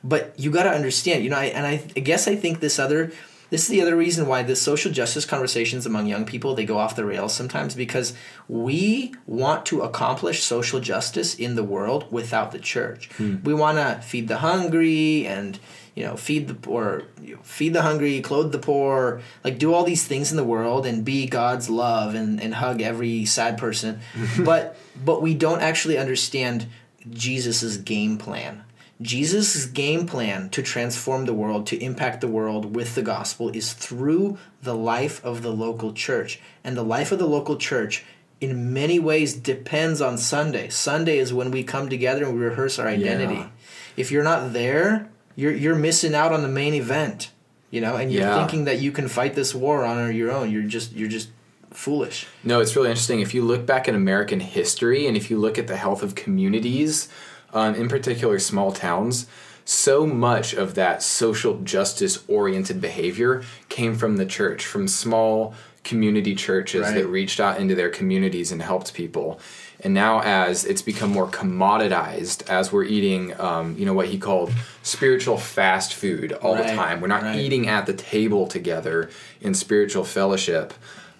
But 0.04 0.34
you 0.38 0.50
got 0.50 0.63
to 0.63 0.70
understand, 0.72 1.24
you 1.24 1.30
know, 1.30 1.38
I, 1.38 1.46
and 1.46 1.68
I, 1.68 1.84
I 1.96 2.00
guess 2.00 2.28
I 2.28 2.36
think 2.36 2.62
this 2.62 2.80
other 2.80 3.12
this 3.50 3.64
is 3.64 3.68
the 3.68 3.82
other 3.82 3.96
reason 3.96 4.28
why 4.28 4.44
the 4.44 4.56
social 4.56 4.92
justice 4.92 5.26
conversations 5.26 5.86
among 5.86 6.08
young 6.08 6.26
people 6.26 6.54
they 6.54 6.66
go 6.66 6.78
off 6.78 6.96
the 6.96 7.06
rails 7.06 7.34
sometimes 7.34 7.76
because 7.76 8.14
we 8.48 9.14
want 9.26 9.66
to 9.68 9.82
accomplish 9.82 10.44
social 10.44 10.80
justice 10.80 11.36
in 11.36 11.56
the 11.56 11.64
world 11.64 12.12
without 12.12 12.52
the 12.52 12.60
church. 12.60 13.10
Hmm. 13.18 13.38
We 13.44 13.54
want 13.54 13.78
to 13.78 14.02
feed 14.06 14.28
the 14.28 14.38
hungry 14.38 15.26
and 15.26 15.60
you 15.96 16.04
know 16.04 16.16
feed 16.16 16.48
the 16.48 16.54
poor, 16.54 17.04
you 17.22 17.36
know, 17.36 17.42
feed 17.42 17.74
the 17.74 17.82
hungry, 17.82 18.22
clothe 18.22 18.52
the 18.52 18.60
poor, 18.60 19.22
like 19.44 19.58
do 19.58 19.74
all 19.74 19.84
these 19.84 20.06
things 20.06 20.32
in 20.32 20.38
the 20.38 20.44
world 20.44 20.86
and 20.86 21.04
be 21.04 21.26
God's 21.26 21.70
love 21.70 22.16
and, 22.16 22.42
and 22.42 22.56
hug 22.56 22.82
every 22.82 23.26
sad 23.26 23.58
person. 23.58 24.02
but 24.44 24.78
but 25.04 25.22
we 25.22 25.34
don't 25.34 25.62
actually 25.62 25.98
understand 25.98 26.68
Jesus's 27.10 27.78
game 27.78 28.18
plan. 28.18 28.64
Jesus' 29.02 29.66
game 29.66 30.08
plan 30.08 30.50
to 30.50 30.62
transform 30.64 31.26
the 31.26 31.34
world, 31.34 31.68
to 31.68 31.78
impact 31.84 32.22
the 32.22 32.28
world 32.28 32.76
with 32.76 32.96
the 32.96 33.02
gospel, 33.04 33.50
is 33.50 33.74
through 33.74 34.38
the 34.64 34.74
life 34.76 35.24
of 35.24 35.44
the 35.44 35.52
local 35.52 35.94
church. 35.94 36.40
And 36.64 36.76
the 36.76 36.84
life 36.84 37.12
of 37.12 37.20
the 37.20 37.28
local 37.28 37.58
church, 37.58 38.04
in 38.42 38.74
many 38.74 38.98
ways, 39.00 39.34
depends 39.36 40.02
on 40.02 40.18
Sunday. 40.18 40.70
Sunday 40.70 41.20
is 41.20 41.32
when 41.34 41.52
we 41.52 41.64
come 41.64 41.90
together 41.90 42.26
and 42.26 42.34
we 42.34 42.44
rehearse 42.46 42.80
our 42.80 42.88
identity. 42.88 43.36
Yeah. 43.36 43.50
If 43.96 44.12
you're 44.12 44.24
not 44.24 44.54
there, 44.54 45.10
you're, 45.36 45.54
you're 45.54 45.76
missing 45.76 46.16
out 46.16 46.34
on 46.34 46.42
the 46.42 46.48
main 46.48 46.74
event. 46.74 47.32
You 47.70 47.82
know, 47.82 47.98
and 47.98 48.12
you're 48.12 48.24
Yeah. 48.24 48.40
thinking 48.40 48.64
that 48.66 48.80
you 48.80 48.92
can 48.92 49.08
fight 49.10 49.36
this 49.36 49.54
war 49.54 49.84
on 49.86 50.16
your 50.16 50.32
own. 50.32 50.50
You're 50.50 50.64
just 50.64 50.94
you're 50.94 51.10
just 51.10 51.30
foolish. 51.70 52.26
No, 52.42 52.62
it's 52.62 52.76
really 52.78 52.90
interesting. 52.90 53.20
If 53.20 53.34
you 53.34 53.44
look 53.44 53.66
back 53.66 53.90
at 53.90 53.94
American 53.94 54.40
history 54.40 55.06
and 55.06 55.18
if 55.18 55.30
you 55.30 55.38
look 55.38 55.60
at 55.60 55.68
the 55.68 55.76
health 55.76 56.02
of 56.02 56.16
communities, 56.16 57.10
um, 57.54 57.76
in 57.76 57.88
particular 57.88 58.40
small 58.40 58.72
towns, 58.72 59.28
so 59.66 60.06
much 60.08 60.54
of 60.54 60.76
that 60.76 61.04
social 61.04 61.60
justice 61.62 62.24
oriented 62.28 62.80
behavior 62.80 63.44
came 63.68 63.96
from 63.96 64.18
the 64.18 64.26
church, 64.26 64.66
from 64.66 64.88
small 64.88 65.54
community 65.84 66.36
churches 66.36 66.82
Right. 66.82 66.96
that 66.96 67.08
reached 67.08 67.40
out 67.40 67.60
into 67.60 67.76
their 67.76 67.90
communities 67.90 68.52
and 68.52 68.62
helped 68.62 68.94
people. 68.94 69.40
And 69.82 69.94
now, 69.94 70.22
as 70.22 70.66
it's 70.66 70.82
become 70.82 71.12
more 71.12 71.28
commoditized, 71.28 72.50
as 72.50 72.72
we're 72.72 72.84
eating, 72.86 73.40
um, 73.40 73.76
you 73.78 73.86
know, 73.86 73.94
what 73.94 74.08
he 74.08 74.18
called 74.18 74.52
spiritual 74.84 75.38
fast 75.38 75.94
food 75.94 76.34
all 76.34 76.56
the 76.56 76.64
time, 76.64 77.00
we're 77.00 77.08
not 77.08 77.22
right. 77.24 77.36
eating 77.36 77.68
at 77.68 77.86
the 77.86 77.94
table 77.94 78.48
together 78.48 79.10
in 79.40 79.54
spiritual 79.54 80.04
fellowship. 80.04 80.74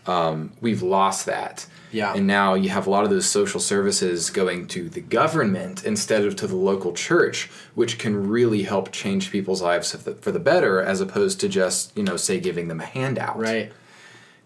Um, 0.06 0.54
we've 0.62 0.82
lost 0.82 1.26
that. 1.28 1.68
Yeah. 1.92 2.14
And 2.14 2.28
now 2.28 2.54
you 2.54 2.70
have 2.70 2.88
a 2.88 2.90
lot 2.90 3.04
of 3.04 3.10
those 3.10 3.26
social 3.26 3.60
services 3.60 4.30
going 4.30 4.68
to 4.68 4.90
the 4.90 5.02
government 5.02 5.86
instead 5.86 6.26
of 6.26 6.36
to 6.38 6.48
the 6.48 6.56
local 6.56 6.94
church, 6.94 7.50
which 7.76 7.98
can 7.98 8.28
really 8.28 8.64
help 8.64 8.92
change 8.92 9.32
people's 9.32 9.62
lives 9.62 9.94
for 9.96 10.32
the, 10.32 10.40
better, 10.40 10.82
as 10.82 11.02
opposed 11.02 11.40
to 11.42 11.50
just, 11.50 11.96
you 11.98 12.04
know, 12.04 12.18
say 12.18 12.40
giving 12.40 12.68
them 12.68 12.82
a 12.82 12.86
handout. 12.86 13.40
Right. 13.40 13.72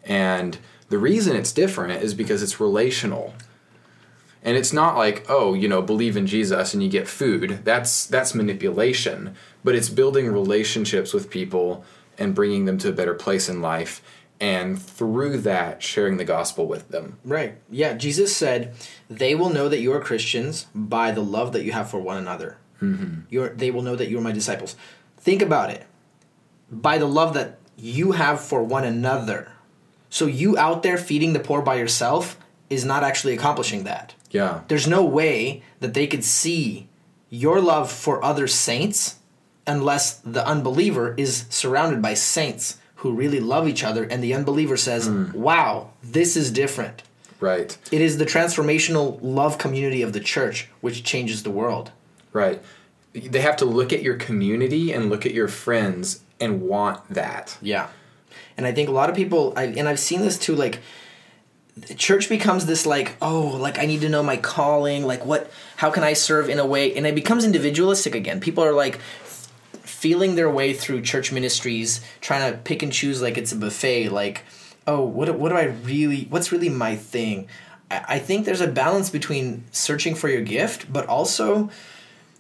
And 0.04 0.58
the 0.90 0.98
reason 0.98 1.36
it's 1.36 1.52
different 1.52 2.04
is 2.04 2.14
because 2.14 2.44
it's 2.44 2.60
relational. 2.60 3.34
And 4.44 4.58
it's 4.58 4.74
not 4.74 4.98
like, 4.98 5.26
oh, 5.30 5.54
you 5.54 5.68
know, 5.68 5.82
believe 5.82 6.18
in 6.18 6.26
Jesus 6.26 6.74
and 6.74 6.82
you 6.82 6.90
get 6.90 7.08
food. 7.08 7.62
That's 7.64 8.08
that's 8.08 8.34
manipulation, 8.34 9.36
but 9.64 9.76
it's 9.76 9.90
building 9.90 10.32
relationships 10.32 11.14
with 11.14 11.30
people 11.30 11.86
and 12.18 12.36
bringing 12.36 12.66
them 12.66 12.78
to 12.80 12.90
a 12.90 12.94
better 12.94 13.14
place 13.14 13.50
in 13.50 13.62
life 13.62 14.02
and 14.42 14.82
through 14.82 15.38
that 15.38 15.84
sharing 15.84 16.18
the 16.18 16.26
gospel 16.26 16.66
with 16.66 16.90
them. 16.90 17.20
Right. 17.24 17.56
Yeah. 17.70 17.94
Jesus 17.94 18.36
said, 18.36 18.74
"They 19.10 19.36
will 19.36 19.52
know 19.52 19.70
that 19.70 19.80
you 19.80 19.94
are 19.94 20.02
Christians 20.02 20.66
by 20.76 21.12
the 21.12 21.22
love 21.22 21.54
that 21.54 21.64
you 21.64 21.72
have 21.72 21.90
for 21.90 22.00
one 22.00 22.18
another. 22.18 22.58
Mm-hmm. 22.82 23.22
You're, 23.30 23.50
they 23.50 23.70
will 23.70 23.84
know 23.84 23.96
that 23.96 24.10
you 24.10 24.18
are 24.18 24.22
my 24.22 24.32
disciples." 24.32 24.76
Think 25.20 25.44
about 25.44 25.70
it. 25.70 25.86
By 26.72 26.98
the 26.98 27.06
love 27.06 27.36
that 27.36 27.60
you 27.78 28.14
have 28.14 28.42
for 28.42 28.64
one 28.64 28.84
another. 28.84 29.52
So 30.10 30.26
you 30.26 30.58
out 30.58 30.82
there 30.82 30.98
feeding 30.98 31.34
the 31.34 31.40
poor 31.40 31.62
by 31.62 31.76
yourself 31.76 32.38
is 32.70 32.84
not 32.84 33.04
actually 33.04 33.34
accomplishing 33.34 33.84
that. 33.84 34.16
Yeah. 34.32 34.62
There's 34.68 34.88
no 34.88 35.06
way 35.06 35.62
that 35.80 35.94
they 35.94 36.08
could 36.08 36.24
see 36.24 36.88
your 37.30 37.62
love 37.62 37.92
for 37.92 38.24
other 38.24 38.48
saints 38.48 39.20
unless 39.68 40.16
the 40.16 40.46
unbeliever 40.46 41.14
is 41.18 41.46
surrounded 41.50 42.02
by 42.02 42.16
saints 42.16 42.78
who 43.02 43.14
really 43.14 43.40
love 43.40 43.68
each 43.68 43.84
other 43.84 44.04
and 44.04 44.24
the 44.24 44.34
unbeliever 44.34 44.78
says, 44.78 45.08
hmm. 45.08 45.32
"Wow, 45.34 45.90
this 46.04 46.38
is 46.38 46.52
different." 46.52 47.04
Right. 47.40 47.76
It 47.92 48.02
is 48.02 48.18
the 48.18 48.26
transformational 48.26 49.18
love 49.22 49.58
community 49.58 50.04
of 50.04 50.14
the 50.14 50.20
church 50.20 50.70
which 50.82 51.04
changes 51.04 51.42
the 51.42 51.50
world. 51.50 51.92
Right. 52.32 52.62
They 53.14 53.42
have 53.42 53.58
to 53.58 53.66
look 53.66 53.92
at 53.92 54.04
your 54.04 54.16
community 54.16 54.94
and 54.94 55.10
look 55.10 55.26
at 55.26 55.34
your 55.34 55.48
friends 55.48 56.22
and 56.40 56.62
want 56.62 57.02
that. 57.10 57.58
Yeah. 57.62 57.88
And 58.56 58.68
I 58.68 58.72
think 58.72 58.88
a 58.88 58.92
lot 58.92 59.10
of 59.10 59.16
people, 59.16 59.54
I, 59.58 59.64
and 59.64 59.90
I've 59.90 60.00
seen 60.00 60.22
this 60.22 60.38
too, 60.38 60.56
like, 60.56 60.80
church 61.96 62.28
becomes 62.28 62.66
this 62.66 62.86
like 62.86 63.16
oh 63.22 63.48
like 63.48 63.80
i 63.80 63.86
need 63.86 64.02
to 64.02 64.10
know 64.10 64.22
my 64.22 64.36
calling 64.36 65.06
like 65.06 65.26
what 65.26 65.50
how 65.78 65.90
can 65.90 66.04
i 66.04 66.12
serve 66.12 66.50
in 66.50 66.60
a 66.60 66.66
way 66.66 66.94
and 66.96 67.08
it 67.08 67.16
becomes 67.16 67.46
individualistic 67.46 68.14
again 68.14 68.42
people 68.42 68.62
are 68.64 68.74
like 68.74 69.00
feeling 70.02 70.34
their 70.34 70.50
way 70.50 70.74
through 70.74 71.00
church 71.00 71.32
ministries 71.32 72.02
trying 72.22 72.52
to 72.52 72.58
pick 72.58 72.82
and 72.82 72.92
choose 72.92 73.22
like 73.22 73.38
it's 73.38 73.52
a 73.52 73.56
buffet 73.56 74.10
like 74.10 74.44
oh 74.88 75.00
what, 75.04 75.38
what 75.38 75.50
do 75.50 75.56
i 75.56 75.66
really 75.66 76.26
what's 76.32 76.52
really 76.52 76.70
my 76.70 76.96
thing? 76.96 77.48
I, 77.92 78.06
I 78.08 78.20
think 78.20 78.46
there's 78.46 78.62
a 78.62 78.68
balance 78.68 79.12
between 79.12 79.64
searching 79.72 80.16
for 80.16 80.28
your 80.28 80.42
gift 80.42 80.92
but 80.92 81.06
also 81.06 81.70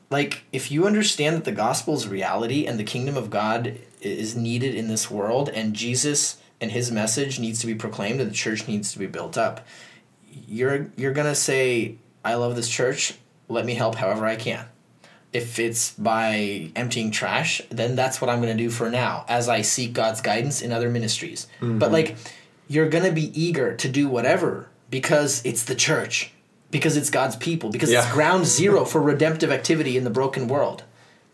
like 0.10 0.44
if 0.52 0.72
you 0.72 0.88
understand 0.88 1.36
that 1.36 1.44
the 1.44 1.52
gospel 1.52 1.94
is 1.94 2.08
reality 2.08 2.66
and 2.66 2.80
the 2.80 2.84
kingdom 2.84 3.16
of 3.16 3.30
god 3.30 3.78
is 4.02 4.36
needed 4.36 4.74
in 4.74 4.88
this 4.88 5.12
world 5.12 5.48
and 5.50 5.76
jesus 5.76 6.42
and 6.60 6.72
his 6.72 6.92
message 6.92 7.40
needs 7.40 7.60
to 7.60 7.68
be 7.68 7.76
proclaimed 7.76 8.20
and 8.20 8.32
the 8.32 8.36
church 8.36 8.68
needs 8.68 8.92
to 8.92 8.98
be 8.98 9.06
built 9.06 9.38
up 9.38 9.68
you're 10.48 10.90
you're 10.98 11.14
gonna 11.14 11.36
say 11.36 11.98
i 12.26 12.34
love 12.34 12.56
this 12.56 12.70
church. 12.70 13.14
Let 13.48 13.66
me 13.66 13.76
help 13.76 13.94
however 13.94 14.26
i 14.26 14.36
can 14.36 14.66
if 15.34 15.60
it's 15.60 15.92
by 15.94 16.70
emptying 16.76 17.12
trash 17.12 17.62
then 17.70 17.96
that's 17.96 18.22
what 18.22 18.30
i'm 18.30 18.40
gonna 18.40 18.56
do 18.56 18.70
for 18.70 18.90
now 18.90 19.26
as 19.28 19.48
i 19.48 19.62
seek 19.62 19.94
god's 19.94 20.22
guidance 20.22 20.62
in 20.62 20.72
other 20.72 20.90
ministries. 20.90 21.48
Mm-hmm. 21.62 21.80
but 21.80 21.92
like 21.92 22.16
you're 22.68 22.90
gonna 22.90 23.12
be 23.12 23.32
eager 23.40 23.76
to 23.76 23.90
do 23.90 24.08
whatever 24.08 24.68
because 24.90 25.42
it's 25.46 25.64
the 25.64 25.76
church 25.76 26.32
because 26.70 26.98
it's 26.98 27.10
god's 27.10 27.36
people 27.36 27.70
because 27.70 27.90
it's 27.92 28.12
ground 28.12 28.46
zero 28.60 28.86
for 28.86 29.02
redemptive 29.02 29.52
activity 29.52 29.98
in 29.98 30.04
the 30.04 30.10
broken 30.10 30.48
world 30.48 30.84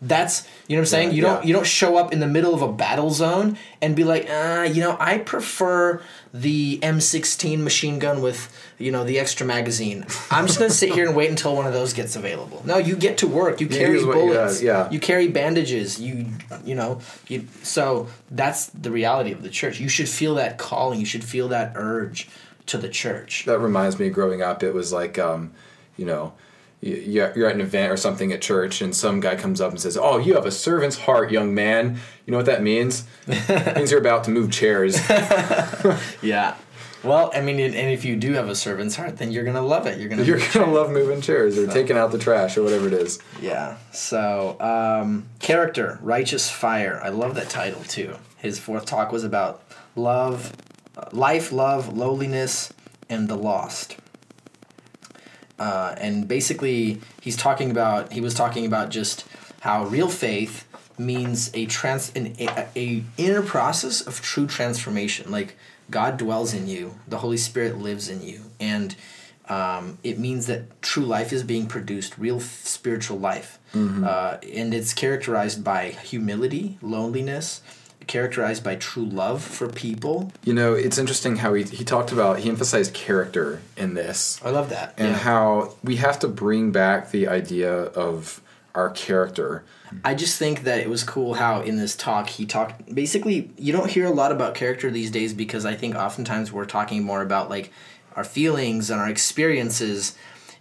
that's 0.00 0.46
you 0.68 0.76
know 0.76 0.80
what 0.80 0.82
I'm 0.82 0.86
saying. 0.86 1.08
Yeah, 1.08 1.14
you 1.14 1.22
don't 1.22 1.42
yeah. 1.42 1.46
you 1.48 1.52
don't 1.52 1.66
show 1.66 1.96
up 1.96 2.12
in 2.12 2.20
the 2.20 2.26
middle 2.26 2.54
of 2.54 2.62
a 2.62 2.72
battle 2.72 3.10
zone 3.10 3.58
and 3.82 3.96
be 3.96 4.04
like, 4.04 4.30
uh, 4.30 4.68
you 4.70 4.80
know, 4.80 4.96
I 5.00 5.18
prefer 5.18 6.00
the 6.32 6.78
M16 6.80 7.58
machine 7.58 7.98
gun 7.98 8.22
with 8.22 8.54
you 8.78 8.92
know 8.92 9.02
the 9.02 9.18
extra 9.18 9.44
magazine. 9.44 10.06
I'm 10.30 10.46
just 10.46 10.58
gonna 10.58 10.70
sit 10.70 10.92
here 10.92 11.04
and 11.06 11.16
wait 11.16 11.30
until 11.30 11.56
one 11.56 11.66
of 11.66 11.72
those 11.72 11.92
gets 11.92 12.14
available. 12.14 12.62
No, 12.64 12.78
you 12.78 12.94
get 12.94 13.18
to 13.18 13.26
work. 13.26 13.60
You 13.60 13.66
carry 13.66 14.04
what 14.04 14.16
you 14.16 14.22
bullets. 14.22 14.62
yeah. 14.62 14.88
You 14.90 15.00
carry 15.00 15.28
bandages. 15.28 16.00
You 16.00 16.26
you 16.64 16.76
know 16.76 17.00
you. 17.26 17.48
So 17.64 18.08
that's 18.30 18.66
the 18.66 18.92
reality 18.92 19.32
of 19.32 19.42
the 19.42 19.50
church. 19.50 19.80
You 19.80 19.88
should 19.88 20.08
feel 20.08 20.36
that 20.36 20.58
calling. 20.58 21.00
You 21.00 21.06
should 21.06 21.24
feel 21.24 21.48
that 21.48 21.72
urge 21.74 22.28
to 22.66 22.78
the 22.78 22.88
church. 22.88 23.46
That 23.46 23.58
reminds 23.58 23.98
me 23.98 24.10
growing 24.10 24.42
up. 24.42 24.62
It 24.62 24.72
was 24.72 24.92
like, 24.92 25.18
um, 25.18 25.52
you 25.96 26.04
know, 26.04 26.34
you're 26.80 27.36
you're 27.36 27.48
at 27.48 27.54
an 27.54 27.60
event 27.60 27.92
or 27.92 27.96
something 27.96 28.32
at 28.32 28.40
church, 28.40 28.80
and 28.80 28.94
some 28.94 29.20
guy 29.20 29.34
comes 29.36 29.60
up 29.60 29.70
and 29.70 29.80
says, 29.80 29.96
"Oh, 29.96 30.18
you 30.18 30.34
have 30.34 30.46
a 30.46 30.50
servant's 30.50 30.96
heart, 30.98 31.30
young 31.30 31.54
man." 31.54 31.98
You 32.24 32.30
know 32.32 32.36
what 32.36 32.46
that 32.46 32.62
means? 32.62 33.04
it 33.26 33.76
means 33.76 33.90
you're 33.90 34.00
about 34.00 34.24
to 34.24 34.30
move 34.30 34.50
chairs. 34.50 34.98
Yeah. 36.22 36.56
Well, 37.04 37.30
I 37.32 37.40
mean, 37.40 37.60
and 37.60 37.74
if 37.92 38.04
you 38.04 38.16
do 38.16 38.32
have 38.32 38.48
a 38.48 38.56
servant's 38.56 38.96
heart, 38.96 39.18
then 39.18 39.30
you're 39.30 39.44
gonna 39.44 39.62
love 39.62 39.86
it. 39.86 40.00
You're 40.00 40.08
gonna 40.08 40.24
You're 40.24 40.40
gonna 40.52 40.72
love 40.72 40.90
moving 40.90 41.20
chairs 41.20 41.56
or 41.56 41.66
taking 41.68 41.96
out 41.96 42.10
the 42.10 42.18
trash 42.18 42.56
or 42.56 42.64
whatever 42.64 42.88
it 42.88 42.92
is. 42.92 43.20
Yeah. 43.40 43.76
So, 43.92 44.56
um, 44.60 45.28
character, 45.38 45.98
righteous 46.02 46.50
fire. 46.50 47.00
I 47.02 47.10
love 47.10 47.36
that 47.36 47.48
title 47.48 47.82
too. 47.84 48.16
His 48.36 48.58
fourth 48.58 48.84
talk 48.84 49.12
was 49.12 49.22
about 49.22 49.62
love, 49.94 50.52
uh, 50.96 51.08
life, 51.12 51.52
love, 51.52 51.96
lowliness, 51.96 52.72
and 53.08 53.28
the 53.28 53.36
lost. 53.36 53.96
Uh, 55.58 55.94
and 55.98 56.28
basically, 56.28 57.00
he's 57.20 57.36
talking 57.36 57.70
about. 57.70 58.12
He 58.12 58.20
was 58.20 58.34
talking 58.34 58.64
about 58.66 58.90
just 58.90 59.24
how 59.60 59.84
real 59.84 60.08
faith 60.08 60.64
means 60.98 61.50
a 61.54 61.66
trans 61.66 62.12
an, 62.14 62.34
a, 62.38 62.66
a 62.76 63.04
inner 63.16 63.42
process 63.42 64.00
of 64.00 64.20
true 64.20 64.46
transformation. 64.46 65.30
Like 65.30 65.56
God 65.90 66.16
dwells 66.16 66.54
in 66.54 66.66
you, 66.68 66.98
the 67.08 67.18
Holy 67.18 67.36
Spirit 67.36 67.78
lives 67.78 68.08
in 68.08 68.22
you, 68.22 68.42
and 68.60 68.94
um, 69.48 69.98
it 70.04 70.18
means 70.18 70.46
that 70.46 70.80
true 70.82 71.04
life 71.04 71.32
is 71.32 71.42
being 71.42 71.66
produced, 71.66 72.18
real 72.18 72.36
f- 72.36 72.42
spiritual 72.64 73.18
life, 73.18 73.58
uh, 73.74 74.36
and 74.54 74.74
it's 74.74 74.92
characterized 74.92 75.64
by 75.64 75.88
humility, 75.90 76.78
lowliness, 76.82 77.62
characterized 78.08 78.64
by 78.64 78.74
true 78.74 79.04
love 79.04 79.42
for 79.42 79.68
people. 79.68 80.32
You 80.44 80.54
know, 80.54 80.74
it's 80.74 80.98
interesting 80.98 81.36
how 81.36 81.54
he 81.54 81.62
he 81.62 81.84
talked 81.84 82.10
about 82.10 82.40
he 82.40 82.48
emphasized 82.48 82.94
character 82.94 83.60
in 83.76 83.94
this. 83.94 84.40
I 84.44 84.50
love 84.50 84.70
that. 84.70 84.94
and 84.96 85.12
yeah. 85.12 85.18
how 85.18 85.74
we 85.84 85.96
have 85.96 86.18
to 86.20 86.28
bring 86.28 86.72
back 86.72 87.10
the 87.10 87.28
idea 87.28 87.72
of 87.72 88.40
our 88.74 88.90
character. 88.90 89.64
I 90.04 90.14
just 90.14 90.38
think 90.38 90.62
that 90.64 90.80
it 90.80 90.90
was 90.90 91.02
cool 91.02 91.34
how 91.34 91.62
in 91.62 91.76
this 91.76 91.96
talk 91.96 92.28
he 92.28 92.46
talked. 92.46 92.94
Basically, 92.94 93.50
you 93.56 93.72
don't 93.72 93.90
hear 93.90 94.06
a 94.06 94.10
lot 94.10 94.32
about 94.32 94.54
character 94.54 94.90
these 94.90 95.10
days 95.10 95.32
because 95.32 95.64
I 95.64 95.74
think 95.74 95.94
oftentimes 95.94 96.52
we're 96.52 96.66
talking 96.66 97.02
more 97.02 97.22
about 97.22 97.48
like 97.48 97.72
our 98.14 98.24
feelings 98.24 98.90
and 98.90 99.00
our 99.00 99.08
experiences. 99.08 100.16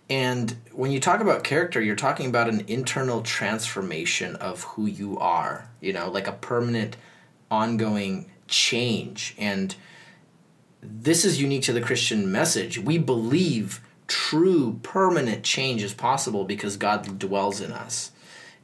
And 0.10 0.56
when 0.72 0.92
you 0.92 1.00
talk 1.00 1.20
about 1.20 1.44
character, 1.44 1.82
you're 1.82 1.96
talking 1.96 2.30
about 2.30 2.48
an 2.48 2.64
internal 2.68 3.22
transformation 3.22 4.36
of 4.38 4.64
who 4.64 4.86
you 4.86 5.20
are, 5.20 5.70
you 5.82 5.92
know, 5.92 6.10
like 6.10 6.28
a 6.28 6.32
permanent, 6.32 6.96
ongoing 7.50 8.32
change. 8.48 9.36
And 9.38 9.76
this 10.82 11.26
is 11.26 11.42
unique 11.42 11.64
to 11.64 11.74
the 11.74 11.82
Christian 11.82 12.32
message. 12.32 12.80
We 12.80 12.98
believe 12.98 13.82
true 14.08 14.80
permanent 14.84 15.44
change 15.44 15.84
is 15.84 15.94
possible 15.94 16.46
because 16.46 16.78
God 16.78 17.20
dwells 17.20 17.62
in 17.62 17.72
us. 17.72 18.12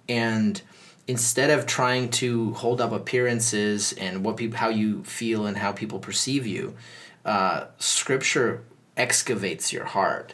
And 0.08 0.62
instead 1.08 1.50
of 1.50 1.66
trying 1.66 2.10
to 2.10 2.54
hold 2.54 2.80
up 2.80 2.92
appearances 2.92 3.94
and 3.94 4.24
what 4.24 4.38
people 4.38 4.58
how 4.58 4.70
you 4.70 5.04
feel 5.04 5.46
and 5.46 5.58
how 5.58 5.72
people 5.72 6.00
perceive 6.00 6.48
you, 6.48 6.76
uh, 7.26 7.66
scripture 7.78 8.64
excavates 8.96 9.74
your 9.74 9.86
heart. 9.86 10.34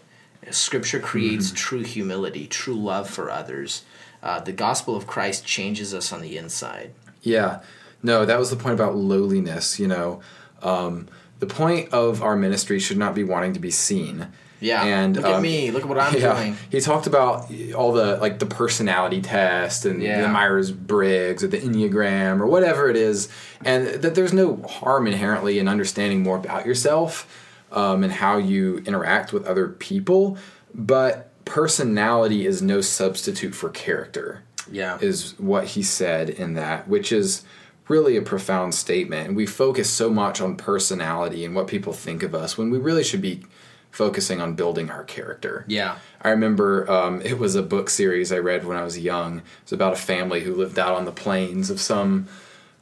Scripture 0.52 1.00
creates 1.00 1.52
true 1.52 1.84
humility, 1.84 2.48
true 2.48 2.76
love 2.76 3.10
for 3.10 3.30
others. 3.30 3.84
Uh, 4.24 4.40
the 4.40 4.52
gospel 4.52 4.96
of 4.96 5.06
Christ 5.06 5.46
changes 5.46 5.94
us 5.94 6.12
on 6.12 6.22
the 6.22 6.38
inside. 6.38 6.94
Yeah. 7.22 7.62
No, 8.02 8.26
that 8.26 8.40
was 8.40 8.50
the 8.50 8.56
point 8.56 8.74
about 8.76 8.96
lowliness, 8.96 9.80
you 9.80 9.88
know. 9.88 10.22
Um, 10.62 11.08
the 11.40 11.48
point 11.48 11.94
of 11.94 12.22
our 12.22 12.36
ministry 12.36 12.80
should 12.80 12.98
not 12.98 13.16
be 13.16 13.24
wanting 13.24 13.54
to 13.54 13.60
be 13.60 13.72
seen. 13.72 14.28
Yeah. 14.62 14.84
And 14.84 15.16
look 15.16 15.26
at 15.26 15.36
um, 15.36 15.42
me. 15.42 15.72
Look 15.72 15.84
at 15.84 15.90
what 15.90 15.98
I'm 16.00 16.14
yeah, 16.20 16.34
doing. 16.34 16.58
He 16.70 16.82
talked 16.82 17.08
about 17.08 17.50
all 17.74 17.94
the 17.94 18.18
like 18.18 18.40
the 18.40 18.46
personality 18.46 19.22
test 19.22 19.86
and 19.86 20.02
Yeah. 20.04 20.22
the 20.22 20.28
Myers 20.28 20.72
Briggs 20.72 21.44
or 21.44 21.48
the 21.48 21.58
Enneagram 21.60 22.42
or 22.42 22.46
whatever 22.46 22.90
it 22.90 22.98
is, 22.98 23.30
and 23.64 23.88
that 23.88 24.16
there's 24.16 24.34
no 24.34 24.58
harm 24.64 25.08
inherently 25.08 25.60
in 25.60 25.68
understanding 25.70 26.24
more 26.24 26.36
about 26.38 26.66
yourself 26.66 27.46
um, 27.72 28.04
and 28.04 28.12
how 28.12 28.38
you 28.38 28.80
interact 28.86 29.32
with 29.32 29.46
other 29.46 29.70
people, 29.70 30.38
but 30.74 31.32
personality 31.46 32.46
is 32.46 32.62
no 32.62 32.82
substitute 32.82 33.56
for 33.56 33.70
character 33.70 34.44
Yeah. 34.70 34.98
is 35.02 35.36
what 35.40 35.68
he 35.68 35.84
said 35.84 36.30
in 36.30 36.54
that, 36.56 36.88
which 36.88 37.12
is 37.12 37.44
really 37.90 38.16
a 38.16 38.22
profound 38.22 38.74
statement. 38.74 39.28
And 39.28 39.36
we 39.36 39.46
focus 39.46 39.90
so 39.90 40.10
much 40.10 40.40
on 40.40 40.56
personality 40.56 41.44
and 41.44 41.56
what 41.56 41.68
people 41.68 41.92
think 41.92 42.24
of 42.24 42.34
us 42.34 42.58
when 42.58 42.70
we 42.70 42.78
really 42.78 43.04
should 43.04 43.22
be 43.22 43.44
focusing 43.92 44.40
on 44.40 44.54
building 44.54 44.90
our 44.92 45.04
character. 45.04 45.66
yeah. 45.68 45.98
I 46.22 46.30
remember 46.30 46.90
um, 46.92 47.22
it 47.22 47.40
was 47.40 47.56
a 47.56 47.64
book 47.64 47.90
series 47.90 48.32
I 48.32 48.38
read 48.38 48.66
when 48.66 48.78
I 48.78 48.84
was 48.84 49.00
young. 49.00 49.40
It 49.40 49.44
was 49.64 49.74
about 49.74 49.94
a 49.94 49.96
family 49.96 50.42
who 50.42 50.54
lived 50.54 50.78
out 50.78 50.96
on 50.96 51.06
the 51.06 51.12
plains 51.12 51.70
of 51.70 51.80
some 51.80 52.28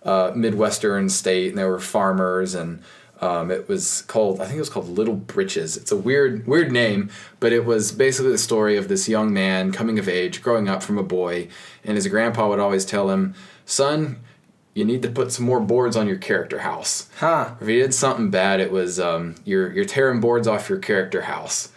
uh, 0.03 0.31
midwestern 0.35 1.07
state, 1.09 1.49
and 1.49 1.57
they 1.57 1.65
were 1.65 1.79
farmers. 1.79 2.55
And 2.55 2.81
um, 3.21 3.51
it 3.51 3.69
was 3.69 4.01
called, 4.03 4.41
I 4.41 4.45
think 4.45 4.57
it 4.57 4.59
was 4.59 4.69
called 4.69 4.89
Little 4.89 5.15
Britches. 5.15 5.77
It's 5.77 5.91
a 5.91 5.97
weird, 5.97 6.47
weird 6.47 6.71
name, 6.71 7.09
but 7.39 7.53
it 7.53 7.63
was 7.63 7.91
basically 7.91 8.31
the 8.31 8.37
story 8.37 8.75
of 8.75 8.87
this 8.87 9.07
young 9.07 9.31
man 9.31 9.71
coming 9.71 9.99
of 9.99 10.09
age, 10.09 10.41
growing 10.41 10.67
up 10.67 10.83
from 10.83 10.97
a 10.97 11.03
boy, 11.03 11.47
and 11.83 11.95
his 11.95 12.07
grandpa 12.07 12.49
would 12.49 12.59
always 12.59 12.85
tell 12.85 13.11
him, 13.11 13.33
"Son, 13.65 14.17
you 14.77 14.85
need 14.85 15.01
to 15.01 15.09
put 15.09 15.31
some 15.31 15.45
more 15.45 15.59
boards 15.59 15.95
on 15.95 16.07
your 16.07 16.17
character 16.17 16.59
house." 16.59 17.09
Huh. 17.17 17.55
If 17.59 17.67
you 17.67 17.81
did 17.81 17.93
something 17.93 18.29
bad, 18.29 18.59
it 18.59 18.71
was 18.71 18.99
um, 18.99 19.35
you're 19.45 19.71
you're 19.73 19.85
tearing 19.85 20.21
boards 20.21 20.47
off 20.47 20.69
your 20.69 20.79
character 20.79 21.21
house. 21.23 21.69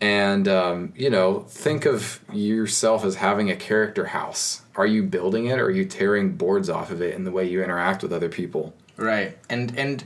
And 0.00 0.48
um, 0.48 0.92
you 0.94 1.08
know, 1.08 1.40
think 1.48 1.86
of 1.86 2.20
yourself 2.32 3.04
as 3.04 3.16
having 3.16 3.50
a 3.50 3.56
character 3.56 4.06
house. 4.06 4.62
Are 4.76 4.86
you 4.86 5.02
building 5.02 5.46
it, 5.46 5.58
or 5.58 5.66
are 5.66 5.70
you 5.70 5.84
tearing 5.84 6.36
boards 6.36 6.68
off 6.68 6.90
of 6.90 7.00
it 7.00 7.14
in 7.14 7.24
the 7.24 7.30
way 7.30 7.48
you 7.48 7.62
interact 7.62 8.02
with 8.02 8.12
other 8.12 8.28
people? 8.28 8.74
Right. 8.96 9.38
And 9.48 9.76
and 9.78 10.04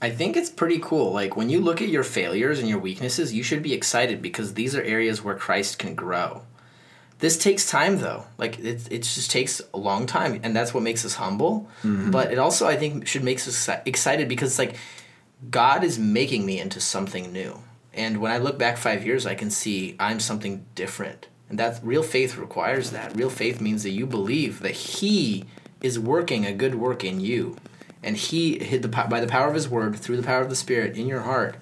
I 0.00 0.10
think 0.10 0.36
it's 0.36 0.50
pretty 0.50 0.78
cool. 0.78 1.12
Like 1.12 1.36
when 1.36 1.50
you 1.50 1.60
look 1.60 1.82
at 1.82 1.88
your 1.88 2.04
failures 2.04 2.60
and 2.60 2.68
your 2.68 2.78
weaknesses, 2.78 3.32
you 3.32 3.42
should 3.42 3.62
be 3.62 3.74
excited 3.74 4.22
because 4.22 4.54
these 4.54 4.76
are 4.76 4.82
areas 4.82 5.24
where 5.24 5.34
Christ 5.34 5.78
can 5.78 5.94
grow. 5.94 6.42
This 7.18 7.36
takes 7.36 7.68
time 7.68 7.98
though. 7.98 8.24
Like 8.36 8.58
it 8.58 8.88
it 8.90 9.02
just 9.02 9.30
takes 9.30 9.60
a 9.74 9.78
long 9.78 10.06
time 10.06 10.40
and 10.42 10.54
that's 10.54 10.72
what 10.72 10.82
makes 10.82 11.04
us 11.04 11.14
humble. 11.14 11.68
Mm-hmm. 11.82 12.10
But 12.10 12.32
it 12.32 12.38
also 12.38 12.66
I 12.66 12.76
think 12.76 13.06
should 13.06 13.24
make 13.24 13.38
us 13.38 13.68
excited 13.84 14.28
because 14.28 14.50
it's 14.50 14.58
like 14.58 14.76
God 15.50 15.84
is 15.84 15.98
making 15.98 16.46
me 16.46 16.60
into 16.60 16.80
something 16.80 17.32
new. 17.32 17.62
And 17.92 18.20
when 18.20 18.30
I 18.30 18.38
look 18.38 18.58
back 18.58 18.76
five 18.76 19.04
years, 19.04 19.26
I 19.26 19.34
can 19.34 19.50
see 19.50 19.96
I'm 19.98 20.20
something 20.20 20.64
different. 20.74 21.28
And 21.48 21.58
that 21.58 21.80
real 21.82 22.02
faith 22.02 22.36
requires 22.36 22.90
that. 22.90 23.16
Real 23.16 23.30
faith 23.30 23.60
means 23.60 23.82
that 23.82 23.90
you 23.90 24.06
believe 24.06 24.60
that 24.60 24.72
He 24.72 25.46
is 25.80 25.98
working 25.98 26.44
a 26.44 26.52
good 26.52 26.74
work 26.74 27.04
in 27.04 27.20
you, 27.20 27.56
and 28.02 28.16
He 28.16 28.58
hid 28.58 28.82
the 28.82 28.88
by 28.88 29.20
the 29.20 29.26
power 29.26 29.48
of 29.48 29.54
His 29.54 29.68
Word 29.68 29.96
through 29.96 30.18
the 30.18 30.22
power 30.22 30.42
of 30.42 30.50
the 30.50 30.56
Spirit 30.56 30.96
in 30.96 31.06
your 31.06 31.22
heart. 31.22 31.56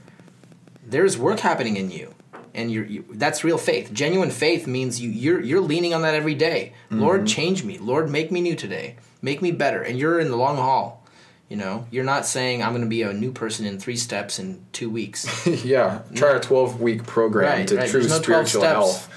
There's 0.85 1.17
work 1.17 1.41
happening 1.41 1.77
in 1.77 1.91
you, 1.91 2.15
and 2.57 2.73
you're, 2.73 2.85
you, 2.85 3.05
that's 3.11 3.45
real 3.45 3.59
faith. 3.59 3.93
Genuine 3.93 4.31
faith 4.31 4.67
means 4.67 5.01
you 5.01 5.11
you're 5.11 5.41
you're 5.41 5.61
leaning 5.61 5.95
on 5.95 6.03
that 6.03 6.15
every 6.15 6.35
day. 6.35 6.73
Mm-hmm. 6.91 7.01
Lord, 7.01 7.27
change 7.27 7.63
me. 7.63 7.79
Lord, 7.79 8.11
make 8.11 8.33
me 8.33 8.41
new 8.41 8.57
today. 8.57 8.97
Make 9.23 9.43
me 9.43 9.53
better. 9.53 9.83
And 9.83 9.99
you're 9.99 10.19
in 10.19 10.31
the 10.31 10.37
long 10.37 10.57
haul. 10.57 11.05
You 11.49 11.57
know, 11.57 11.87
you're 11.93 12.05
not 12.05 12.27
saying 12.27 12.63
I'm 12.63 12.71
going 12.71 12.83
to 12.83 12.89
be 12.89 13.03
a 13.03 13.13
new 13.13 13.31
person 13.31 13.67
in 13.67 13.79
three 13.79 13.97
steps 13.97 14.41
in 14.41 14.65
two 14.73 14.91
weeks. 14.91 15.47
yeah, 15.65 16.03
try 16.15 16.35
a 16.35 16.41
12 16.41 16.81
week 16.81 17.05
program 17.05 17.59
right, 17.59 17.69
to 17.69 17.77
right. 17.77 17.89
true 17.89 18.03
no 18.03 18.21
spiritual 18.21 18.63
health. 18.63 19.09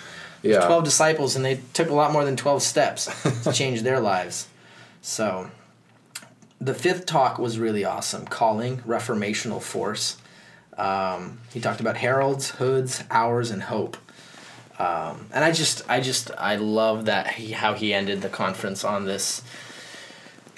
Yeah, 0.43 0.53
There's 0.53 0.65
12 0.65 0.83
disciples, 0.83 1.35
and 1.35 1.43
they 1.43 1.59
took 1.73 1.89
a 1.89 1.93
lot 1.93 2.13
more 2.13 2.23
than 2.23 2.37
12 2.37 2.61
steps 2.61 3.09
to 3.43 3.51
change 3.51 3.81
their 3.81 3.99
lives. 3.99 4.47
So, 5.01 5.49
the 6.61 6.73
fifth 6.73 7.05
talk 7.07 7.39
was 7.39 7.57
really 7.57 7.83
awesome. 7.83 8.25
Calling 8.25 8.77
reformational 8.79 9.61
force. 9.61 10.17
Um, 10.79 11.39
he 11.53 11.59
talked 11.59 11.81
about 11.81 11.97
heralds, 11.97 12.51
hoods, 12.51 13.03
hours, 13.11 13.51
and 13.51 13.61
hope. 13.61 13.97
Um, 14.79 15.27
and 15.33 15.43
I 15.43 15.51
just, 15.51 15.87
I 15.89 15.99
just, 15.99 16.31
I 16.37 16.55
love 16.55 17.05
that 17.05 17.31
he 17.31 17.51
how 17.51 17.73
he 17.73 17.93
ended 17.93 18.21
the 18.21 18.29
conference 18.29 18.85
on 18.85 19.05
this 19.05 19.43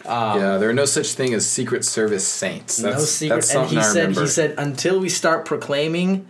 um, 0.05 0.39
yeah, 0.39 0.57
there 0.57 0.69
are 0.69 0.73
no 0.73 0.85
such 0.85 1.13
thing 1.13 1.33
as 1.33 1.45
Secret 1.45 1.85
Service 1.85 2.27
saints. 2.27 2.77
That's, 2.77 2.97
no 2.97 3.03
secret. 3.03 3.55
And 3.55 3.69
he 3.69 3.77
I 3.77 3.81
said 3.81 4.01
remember. 4.01 4.21
he 4.21 4.27
said 4.27 4.55
until 4.57 4.99
we 4.99 5.09
start 5.09 5.45
proclaiming 5.45 6.27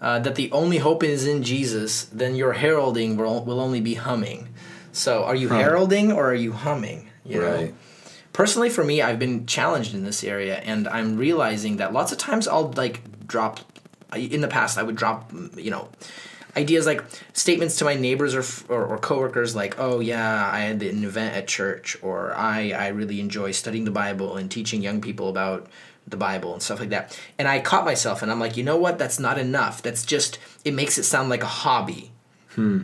uh, 0.00 0.18
that 0.20 0.34
the 0.34 0.50
only 0.52 0.78
hope 0.78 1.02
is 1.02 1.26
in 1.26 1.42
Jesus, 1.42 2.04
then 2.06 2.34
your 2.34 2.52
heralding 2.52 3.16
will, 3.16 3.44
will 3.44 3.60
only 3.60 3.80
be 3.80 3.94
humming. 3.94 4.48
So, 4.92 5.24
are 5.24 5.34
you 5.34 5.48
huh. 5.48 5.58
heralding 5.58 6.12
or 6.12 6.30
are 6.30 6.34
you 6.34 6.52
humming? 6.52 7.08
You 7.24 7.42
right. 7.42 7.70
Know? 7.70 7.74
Personally, 8.32 8.68
for 8.68 8.84
me, 8.84 9.00
I've 9.00 9.18
been 9.18 9.46
challenged 9.46 9.94
in 9.94 10.04
this 10.04 10.24
area, 10.24 10.56
and 10.56 10.88
I'm 10.88 11.16
realizing 11.16 11.76
that 11.76 11.92
lots 11.92 12.12
of 12.12 12.18
times 12.18 12.48
I'll 12.48 12.72
like 12.72 13.00
drop. 13.26 13.60
In 14.14 14.40
the 14.40 14.48
past, 14.48 14.78
I 14.78 14.82
would 14.82 14.96
drop, 14.96 15.32
you 15.56 15.70
know, 15.70 15.88
ideas 16.56 16.86
like 16.86 17.02
statements 17.32 17.76
to 17.76 17.84
my 17.84 17.94
neighbors 17.94 18.34
or, 18.34 18.44
or, 18.72 18.86
or 18.86 18.98
coworkers 18.98 19.56
like 19.56 19.74
oh 19.80 19.98
yeah 19.98 20.48
i 20.52 20.60
had 20.60 20.80
an 20.84 21.02
event 21.02 21.34
at 21.34 21.48
church 21.48 21.96
or 22.00 22.32
i 22.34 22.70
i 22.70 22.86
really 22.86 23.18
enjoy 23.18 23.50
studying 23.50 23.84
the 23.84 23.90
bible 23.90 24.36
and 24.36 24.52
teaching 24.52 24.80
young 24.80 25.00
people 25.00 25.28
about 25.28 25.68
the 26.06 26.16
bible 26.16 26.52
and 26.52 26.62
stuff 26.62 26.80
like 26.80 26.90
that. 26.90 27.18
And 27.38 27.48
i 27.48 27.60
caught 27.60 27.84
myself 27.84 28.22
and 28.22 28.30
i'm 28.30 28.40
like 28.40 28.56
you 28.56 28.62
know 28.62 28.76
what? 28.76 28.98
That's 28.98 29.18
not 29.18 29.38
enough. 29.38 29.82
That's 29.82 30.04
just 30.04 30.38
it 30.64 30.74
makes 30.74 30.98
it 30.98 31.04
sound 31.04 31.28
like 31.28 31.42
a 31.42 31.46
hobby. 31.46 32.12
Hmm. 32.54 32.82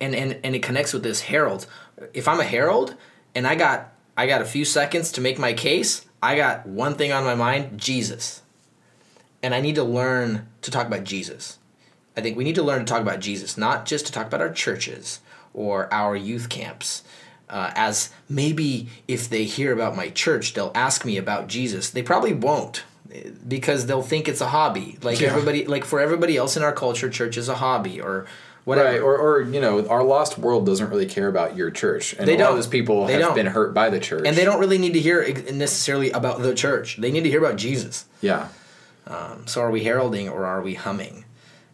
and 0.00 0.14
and 0.14 0.38
and 0.44 0.54
it 0.54 0.62
connects 0.62 0.92
with 0.92 1.02
this 1.02 1.22
herald 1.22 1.66
if 2.14 2.28
i'm 2.28 2.38
a 2.38 2.44
herald 2.44 2.94
and 3.34 3.44
i 3.44 3.56
got 3.56 3.92
i 4.16 4.28
got 4.28 4.40
a 4.40 4.44
few 4.44 4.64
seconds 4.64 5.10
to 5.12 5.20
make 5.20 5.40
my 5.40 5.52
case 5.54 6.06
i 6.22 6.36
got 6.36 6.66
one 6.66 6.94
thing 6.94 7.10
on 7.10 7.24
my 7.24 7.34
mind 7.34 7.80
jesus 7.80 8.42
and 9.46 9.54
i 9.54 9.60
need 9.60 9.76
to 9.76 9.84
learn 9.84 10.46
to 10.60 10.70
talk 10.70 10.86
about 10.86 11.04
jesus 11.04 11.58
I 12.16 12.22
think 12.22 12.36
we 12.36 12.44
need 12.44 12.54
to 12.54 12.62
learn 12.62 12.80
to 12.80 12.84
talk 12.84 13.02
about 13.02 13.20
Jesus, 13.20 13.58
not 13.58 13.84
just 13.84 14.06
to 14.06 14.12
talk 14.12 14.26
about 14.26 14.40
our 14.40 14.52
churches 14.52 15.20
or 15.52 15.92
our 15.92 16.16
youth 16.16 16.48
camps. 16.48 17.02
Uh, 17.48 17.70
as 17.76 18.10
maybe 18.28 18.88
if 19.06 19.28
they 19.28 19.44
hear 19.44 19.72
about 19.72 19.94
my 19.94 20.08
church, 20.08 20.54
they'll 20.54 20.72
ask 20.74 21.04
me 21.04 21.16
about 21.16 21.46
Jesus. 21.46 21.90
They 21.90 22.02
probably 22.02 22.32
won't 22.32 22.84
because 23.46 23.86
they'll 23.86 24.02
think 24.02 24.28
it's 24.28 24.40
a 24.40 24.48
hobby. 24.48 24.98
Like 25.02 25.20
yeah. 25.20 25.28
everybody, 25.28 25.64
like 25.66 25.84
for 25.84 26.00
everybody 26.00 26.36
else 26.36 26.56
in 26.56 26.64
our 26.64 26.72
culture, 26.72 27.08
church 27.08 27.36
is 27.36 27.48
a 27.48 27.54
hobby 27.54 28.00
or 28.00 28.26
whatever. 28.64 28.90
Right. 28.90 29.00
Or, 29.00 29.16
or 29.16 29.42
you 29.42 29.60
know, 29.60 29.86
our 29.86 30.02
lost 30.02 30.38
world 30.38 30.66
doesn't 30.66 30.90
really 30.90 31.06
care 31.06 31.28
about 31.28 31.56
your 31.56 31.70
church, 31.70 32.14
and 32.14 32.26
they 32.26 32.34
a 32.34 32.38
don't. 32.38 32.46
lot 32.46 32.50
of 32.50 32.56
those 32.56 32.66
people 32.66 33.06
they 33.06 33.12
have 33.12 33.22
don't. 33.22 33.34
been 33.36 33.46
hurt 33.46 33.72
by 33.72 33.90
the 33.90 34.00
church, 34.00 34.26
and 34.26 34.36
they 34.36 34.44
don't 34.44 34.58
really 34.58 34.78
need 34.78 34.94
to 34.94 35.00
hear 35.00 35.22
necessarily 35.52 36.10
about 36.10 36.40
the 36.40 36.54
church. 36.54 36.96
They 36.96 37.12
need 37.12 37.22
to 37.22 37.30
hear 37.30 37.44
about 37.44 37.56
Jesus. 37.56 38.06
Yeah. 38.20 38.48
Um, 39.06 39.46
so, 39.46 39.60
are 39.60 39.70
we 39.70 39.84
heralding 39.84 40.28
or 40.28 40.44
are 40.44 40.62
we 40.62 40.74
humming? 40.74 41.24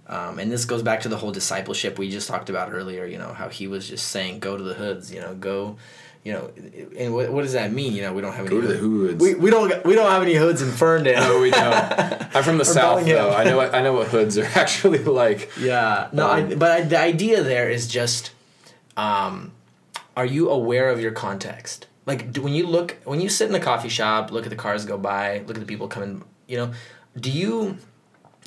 Um, 0.07 0.39
and 0.39 0.51
this 0.51 0.65
goes 0.65 0.83
back 0.83 1.01
to 1.03 1.09
the 1.09 1.17
whole 1.17 1.33
discipleship 1.33 1.99
we 1.99 2.11
just 2.11 2.29
talked 2.29 2.51
about 2.51 2.73
earlier. 2.73 3.07
You 3.07 3.19
know 3.19 3.33
how 3.33 3.49
he 3.49 3.67
was 3.67 3.89
just 3.89 4.09
saying, 4.09 4.41
"Go 4.41 4.57
to 4.57 4.63
the 4.63 4.75
hoods." 4.75 5.13
You 5.13 5.21
know, 5.21 5.35
go. 5.35 5.77
You 6.25 6.35
know, 6.35 6.51
and 6.97 7.15
what, 7.15 7.33
what 7.33 7.43
does 7.43 7.55
that 7.55 7.73
mean? 7.73 7.95
You 7.95 8.03
know, 8.03 8.13
we 8.13 8.23
don't 8.23 8.33
have 8.33 8.47
any. 8.47 8.55
Go 8.55 8.61
to 8.61 8.69
the 8.69 8.77
hoods. 8.77 9.21
We, 9.21 9.35
we 9.35 9.51
don't 9.51 9.85
we 9.85 9.95
don't 9.95 10.11
have 10.11 10.23
any 10.23 10.35
hoods 10.35 10.63
in 10.63 10.71
Ferndale. 10.71 11.21
no, 11.21 11.41
we 11.41 11.51
don't. 11.51 11.75
I'm 12.35 12.45
from 12.45 12.59
the 12.59 12.65
south 12.65 13.05
though. 13.05 13.33
I 13.33 13.45
know 13.45 13.57
what, 13.57 13.75
I 13.75 13.83
know 13.83 13.93
what 13.93 14.09
hoods 14.09 14.39
are 14.39 14.45
actually 14.55 15.03
like. 15.03 15.51
Yeah. 15.59 16.09
No, 16.13 16.31
um, 16.31 16.37
I, 16.53 16.55
but 16.55 16.71
I, 16.71 16.81
the 16.83 16.99
idea 16.99 17.43
there 17.43 17.69
is 17.69 17.89
just, 17.89 18.31
um, 18.97 19.51
are 20.17 20.25
you 20.25 20.49
aware 20.49 20.91
of 20.91 21.01
your 21.01 21.11
context? 21.11 21.89
Like 22.07 22.37
when 22.37 22.53
you 22.53 22.69
look 22.69 22.99
when 23.05 23.21
you 23.21 23.29
sit 23.29 23.49
in 23.49 23.55
a 23.55 23.61
coffee 23.61 23.89
shop, 23.89 24.31
look 24.31 24.45
at 24.45 24.51
the 24.51 24.57
cars 24.57 24.85
go 24.85 24.99
by, 24.99 25.39
look 25.47 25.57
at 25.57 25.61
the 25.61 25.67
people 25.67 25.89
coming. 25.89 26.25
You 26.47 26.59
know, 26.59 26.73
do 27.19 27.31
you 27.31 27.79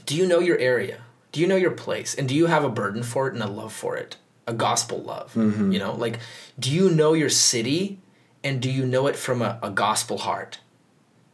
do 0.05 0.15
you 0.15 0.27
know 0.27 0.39
your 0.39 0.57
area? 0.57 0.99
do 1.35 1.41
you 1.41 1.47
know 1.47 1.57
your 1.57 1.71
place? 1.71 2.15
And 2.15 2.29
do 2.29 2.33
you 2.33 2.45
have 2.45 2.63
a 2.63 2.69
burden 2.69 3.03
for 3.03 3.27
it 3.27 3.33
and 3.33 3.43
a 3.43 3.47
love 3.47 3.73
for 3.73 3.97
it? 3.97 4.15
A 4.47 4.53
gospel 4.53 5.03
love 5.03 5.33
mm-hmm. 5.33 5.69
you 5.69 5.79
know? 5.79 5.93
Like 5.93 6.19
do 6.57 6.71
you 6.71 6.89
know 6.89 7.11
your 7.11 7.29
city 7.29 7.99
and 8.41 8.61
do 8.61 8.71
you 8.71 8.85
know 8.85 9.07
it 9.07 9.17
from 9.17 9.41
a, 9.41 9.59
a 9.61 9.69
gospel 9.69 10.19
heart? 10.19 10.59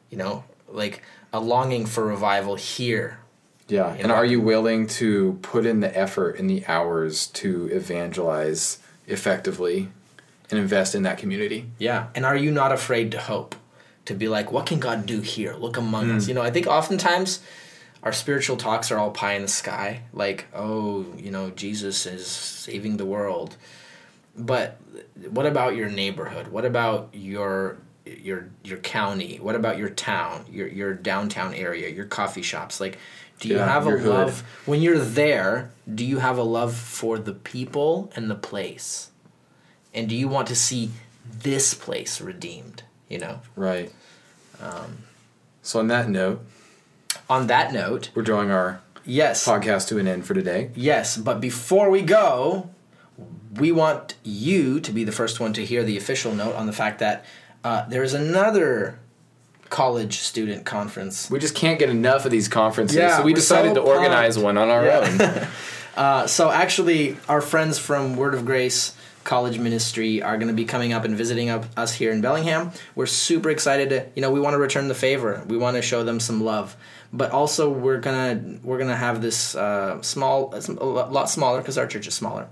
You 0.09 0.17
know? 0.17 0.43
Like 0.67 1.03
a 1.31 1.39
longing 1.39 1.85
for 1.85 2.07
revival 2.07 2.55
here. 2.55 3.19
Yeah 3.67 3.93
and 3.93 4.07
know? 4.07 4.15
are 4.15 4.25
you 4.25 4.41
willing 4.41 4.87
to 4.87 5.37
put 5.43 5.67
in 5.67 5.81
the 5.81 5.95
effort 5.95 6.39
and 6.39 6.49
the 6.49 6.65
hours 6.65 7.27
to 7.27 7.69
evangelize 7.71 8.79
effectively 9.05 9.89
and 10.49 10.59
invest 10.59 10.95
in 10.95 11.03
that 11.03 11.19
community? 11.19 11.69
Yeah 11.77 12.07
and 12.15 12.25
are 12.25 12.35
you 12.35 12.49
not 12.49 12.71
afraid 12.71 13.11
to 13.11 13.19
hope 13.19 13.53
to 14.05 14.13
be 14.13 14.27
like 14.27 14.51
what 14.51 14.65
can 14.65 14.79
god 14.79 15.05
do 15.05 15.21
here? 15.21 15.53
Look 15.55 15.77
among 15.77 16.07
mm. 16.07 16.17
us 16.17 16.27
you 16.27 16.33
know 16.33 16.41
i 16.41 16.51
think 16.51 16.67
oftentimes 16.67 17.41
our 18.03 18.11
spiritual 18.11 18.57
talks 18.57 18.91
are 18.91 18.97
all 18.97 19.11
pie 19.11 19.33
in 19.33 19.43
the 19.43 19.47
sky. 19.47 20.01
Like 20.13 20.47
oh 20.53 21.05
you 21.17 21.31
know 21.31 21.51
jesus 21.51 22.05
is 22.05 22.25
saving 22.27 22.97
the 22.97 23.05
world. 23.05 23.57
But 24.35 24.79
what 25.29 25.45
about 25.45 25.75
your 25.75 25.89
neighborhood? 25.89 26.47
What 26.47 26.65
about 26.65 27.09
your 27.13 27.77
your 28.05 28.49
your 28.63 28.79
county? 28.79 29.37
What 29.37 29.55
about 29.55 29.77
your 29.77 29.89
town 29.89 30.45
your 30.49 30.67
your 30.67 30.93
downtown 30.93 31.53
area 31.53 31.89
your 31.89 32.05
coffee 32.05 32.41
shops? 32.41 32.79
Like 32.79 32.97
do 33.39 33.49
you 33.49 33.57
yeah, 33.57 33.65
have 33.65 33.87
a 33.87 33.95
love? 33.97 34.43
When 34.65 34.81
you're 34.81 34.99
there 34.99 35.71
do 35.93 36.05
you 36.05 36.19
have 36.19 36.37
a 36.37 36.43
love 36.43 36.75
for 36.75 37.19
the 37.19 37.33
people 37.33 38.11
and 38.15 38.29
the 38.29 38.35
place? 38.35 39.11
And 39.93 40.07
do 40.07 40.15
you 40.15 40.27
want 40.27 40.47
to 40.47 40.55
see 40.55 40.91
this 41.25 41.73
place 41.73 42.21
redeemed 42.21 42.83
you 43.11 43.19
know 43.19 43.39
right 43.55 43.91
um, 44.61 44.99
so 45.61 45.79
on 45.79 45.87
that 45.87 46.09
note 46.09 46.41
on 47.29 47.47
that 47.47 47.73
note, 47.73 48.09
we're 48.13 48.23
drawing 48.23 48.51
our 48.51 48.81
yes 49.05 49.47
podcast 49.47 49.87
to 49.87 49.97
an 49.97 50.07
end 50.07 50.25
for 50.25 50.33
today. 50.33 50.69
Yes, 50.75 51.17
but 51.17 51.39
before 51.39 51.89
we 51.89 52.01
go, 52.01 52.69
we 53.55 53.71
want 53.71 54.15
you 54.23 54.79
to 54.81 54.91
be 54.91 55.03
the 55.03 55.11
first 55.11 55.39
one 55.39 55.53
to 55.53 55.65
hear 55.65 55.83
the 55.83 55.97
official 55.97 56.35
note 56.35 56.55
on 56.55 56.67
the 56.67 56.73
fact 56.73 56.99
that 56.99 57.25
uh, 57.63 57.87
there 57.87 58.03
is 58.03 58.13
another 58.13 58.99
college 59.69 60.19
student 60.19 60.65
conference. 60.65 61.29
We 61.31 61.39
just 61.39 61.55
can't 61.55 61.79
get 61.79 61.89
enough 61.89 62.25
of 62.25 62.31
these 62.31 62.47
conferences, 62.47 62.97
yeah, 62.97 63.17
so 63.17 63.23
we 63.23 63.33
decided 63.33 63.75
so 63.75 63.75
to 63.75 63.81
organize 63.81 64.37
one 64.37 64.57
on 64.57 64.69
our 64.69 64.85
yeah. 64.85 64.97
own. 64.99 65.47
uh, 66.03 66.27
so 66.27 66.51
actually, 66.51 67.17
our 67.29 67.41
friends 67.41 67.79
from 67.79 68.15
Word 68.17 68.33
of 68.33 68.45
Grace 68.45 68.93
college 69.23 69.59
ministry 69.59 70.21
are 70.21 70.37
going 70.37 70.47
to 70.47 70.53
be 70.53 70.65
coming 70.65 70.93
up 70.93 71.05
and 71.05 71.15
visiting 71.15 71.49
up 71.49 71.65
us 71.77 71.93
here 71.93 72.11
in 72.11 72.21
Bellingham. 72.21 72.71
We're 72.95 73.05
super 73.05 73.49
excited 73.49 73.89
to, 73.89 74.07
you 74.15 74.21
know, 74.21 74.31
we 74.31 74.39
want 74.39 74.53
to 74.53 74.57
return 74.57 74.87
the 74.87 74.95
favor. 74.95 75.43
We 75.47 75.57
want 75.57 75.75
to 75.77 75.81
show 75.81 76.03
them 76.03 76.19
some 76.19 76.43
love 76.43 76.75
but 77.13 77.31
also 77.31 77.69
we're 77.69 77.99
gonna 77.99 78.41
we're 78.63 78.77
gonna 78.77 78.95
have 78.95 79.21
this 79.21 79.55
uh, 79.55 80.01
small, 80.01 80.53
a 80.55 80.85
lot 80.85 81.29
smaller 81.29 81.59
because 81.59 81.77
our 81.77 81.87
church 81.87 82.07
is 82.07 82.13
smaller. 82.13 82.47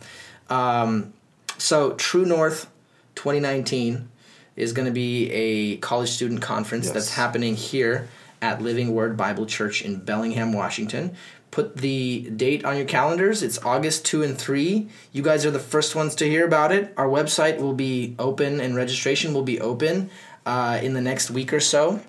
Um, 0.49 1.13
so 1.57 1.93
True 1.93 2.25
North 2.25 2.69
2019 3.15 4.09
is 4.55 4.73
going 4.73 4.85
to 4.85 4.91
be 4.91 5.31
a 5.31 5.77
college 5.77 6.09
student 6.09 6.41
conference 6.41 6.85
yes. 6.85 6.93
that's 6.93 7.13
happening 7.13 7.55
here 7.55 8.09
at 8.41 8.61
Living 8.61 8.93
Word 8.93 9.15
Bible 9.15 9.45
Church 9.45 9.81
in 9.81 9.97
Bellingham, 9.99 10.53
Washington. 10.53 11.15
Put 11.51 11.77
the 11.77 12.29
date 12.35 12.63
on 12.63 12.77
your 12.77 12.85
calendars. 12.85 13.41
It's 13.41 13.57
August 13.63 14.05
2 14.05 14.23
and 14.23 14.37
3. 14.37 14.87
You 15.11 15.21
guys 15.23 15.45
are 15.45 15.51
the 15.51 15.59
first 15.59 15.95
ones 15.95 16.15
to 16.15 16.29
hear 16.29 16.45
about 16.45 16.71
it. 16.71 16.93
Our 16.95 17.07
website 17.07 17.57
will 17.59 17.73
be 17.73 18.15
open 18.19 18.61
and 18.61 18.75
registration 18.75 19.33
will 19.33 19.43
be 19.43 19.59
open 19.59 20.09
uh, 20.45 20.79
in 20.81 20.93
the 20.93 21.01
next 21.01 21.31
week 21.31 21.51
or 21.51 21.59
so 21.59 22.01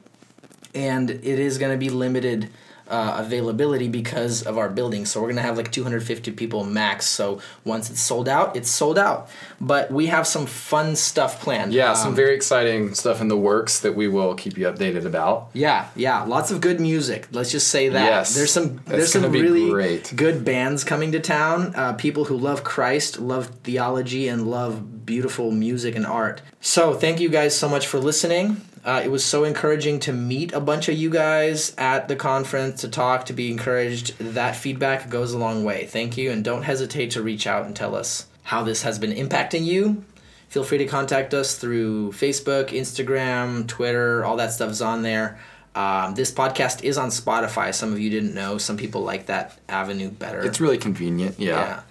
and 0.74 1.10
it 1.10 1.24
is 1.24 1.58
going 1.58 1.72
to 1.72 1.78
be 1.78 1.90
limited 1.90 2.48
uh, 2.90 3.16
availability 3.24 3.88
because 3.88 4.42
of 4.42 4.58
our 4.58 4.68
building. 4.68 5.06
So 5.06 5.22
we're 5.22 5.28
gonna 5.28 5.42
have 5.42 5.56
like 5.56 5.70
250 5.72 6.32
people 6.32 6.64
max. 6.64 7.06
So 7.06 7.40
once 7.64 7.88
it's 7.90 8.00
sold 8.00 8.28
out, 8.28 8.56
it's 8.56 8.70
sold 8.70 8.98
out. 8.98 9.28
But 9.60 9.90
we 9.90 10.06
have 10.06 10.26
some 10.26 10.46
fun 10.46 10.96
stuff 10.96 11.40
planned. 11.40 11.72
Yeah, 11.72 11.94
some 11.94 12.08
Um, 12.08 12.14
very 12.16 12.34
exciting 12.34 12.94
stuff 12.94 13.20
in 13.20 13.28
the 13.28 13.36
works 13.36 13.80
that 13.80 13.94
we 13.94 14.08
will 14.08 14.34
keep 14.34 14.58
you 14.58 14.66
updated 14.66 15.04
about. 15.06 15.48
yeah, 15.54 15.86
yeah, 15.94 16.22
lots 16.24 16.50
of 16.50 16.60
good 16.60 16.80
music. 16.80 17.28
Let's 17.32 17.50
just 17.52 17.68
say 17.68 17.88
that. 17.90 18.04
Yes, 18.04 18.34
there's 18.34 18.52
some 18.52 18.80
there's 18.86 19.12
some 19.12 19.30
really 19.30 19.70
great. 19.70 20.12
good 20.16 20.44
bands 20.44 20.84
coming 20.84 21.12
to 21.12 21.20
town. 21.20 21.72
Uh, 21.76 21.92
people 21.92 22.24
who 22.24 22.36
love 22.36 22.64
Christ, 22.64 23.20
love 23.20 23.46
theology, 23.62 24.28
and 24.28 24.46
love 24.50 25.06
beautiful 25.06 25.50
music 25.50 25.94
and 25.94 26.06
art. 26.06 26.42
So 26.60 26.94
thank 26.94 27.20
you 27.20 27.28
guys 27.28 27.56
so 27.56 27.68
much 27.68 27.86
for 27.86 27.98
listening. 27.98 28.60
Uh, 28.82 29.02
it 29.04 29.10
was 29.10 29.22
so 29.24 29.44
encouraging 29.44 30.00
to 30.00 30.12
meet 30.12 30.52
a 30.52 30.60
bunch 30.60 30.88
of 30.88 30.96
you 30.96 31.10
guys 31.10 31.74
at 31.76 32.08
the 32.08 32.16
conference 32.16 32.80
to 32.80 32.88
talk, 32.88 33.26
to 33.26 33.32
be 33.34 33.50
encouraged. 33.50 34.16
That 34.18 34.56
feedback 34.56 35.10
goes 35.10 35.34
a 35.34 35.38
long 35.38 35.64
way. 35.64 35.86
Thank 35.86 36.16
you, 36.16 36.30
and 36.30 36.42
don't 36.42 36.62
hesitate 36.62 37.10
to 37.12 37.22
reach 37.22 37.46
out 37.46 37.66
and 37.66 37.76
tell 37.76 37.94
us 37.94 38.26
how 38.44 38.62
this 38.62 38.82
has 38.82 38.98
been 38.98 39.12
impacting 39.12 39.64
you. 39.64 40.04
Feel 40.48 40.64
free 40.64 40.78
to 40.78 40.86
contact 40.86 41.34
us 41.34 41.56
through 41.56 42.12
Facebook, 42.12 42.70
Instagram, 42.70 43.68
Twitter. 43.68 44.24
All 44.24 44.36
that 44.36 44.52
stuff 44.52 44.70
is 44.70 44.82
on 44.82 45.02
there. 45.02 45.38
Um, 45.74 46.14
this 46.14 46.32
podcast 46.32 46.82
is 46.82 46.98
on 46.98 47.10
Spotify. 47.10 47.72
Some 47.72 47.92
of 47.92 48.00
you 48.00 48.10
didn't 48.10 48.34
know. 48.34 48.58
Some 48.58 48.76
people 48.76 49.02
like 49.02 49.26
that 49.26 49.58
avenue 49.68 50.10
better. 50.10 50.40
It's 50.40 50.60
really 50.60 50.78
convenient. 50.78 51.38
Yeah. 51.38 51.82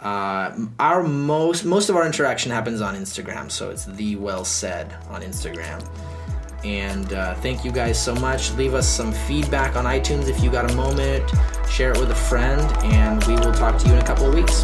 yeah. 0.00 0.08
Uh, 0.08 0.66
our 0.80 1.02
most 1.02 1.64
most 1.64 1.88
of 1.88 1.96
our 1.96 2.04
interaction 2.04 2.50
happens 2.50 2.80
on 2.80 2.96
Instagram, 2.96 3.50
so 3.50 3.70
it's 3.70 3.84
the 3.84 4.16
well 4.16 4.44
said 4.44 4.92
on 5.08 5.22
Instagram. 5.22 5.86
And 6.64 7.12
uh, 7.12 7.34
thank 7.36 7.64
you 7.64 7.70
guys 7.70 8.02
so 8.02 8.14
much. 8.14 8.52
Leave 8.52 8.74
us 8.74 8.88
some 8.88 9.12
feedback 9.12 9.76
on 9.76 9.84
iTunes 9.84 10.28
if 10.28 10.42
you 10.42 10.50
got 10.50 10.70
a 10.70 10.74
moment. 10.74 11.30
Share 11.68 11.92
it 11.92 11.98
with 11.98 12.10
a 12.10 12.14
friend, 12.14 12.60
and 12.84 13.22
we 13.24 13.34
will 13.34 13.52
talk 13.52 13.78
to 13.78 13.86
you 13.88 13.94
in 13.94 14.00
a 14.00 14.04
couple 14.04 14.26
of 14.26 14.34
weeks. 14.34 14.62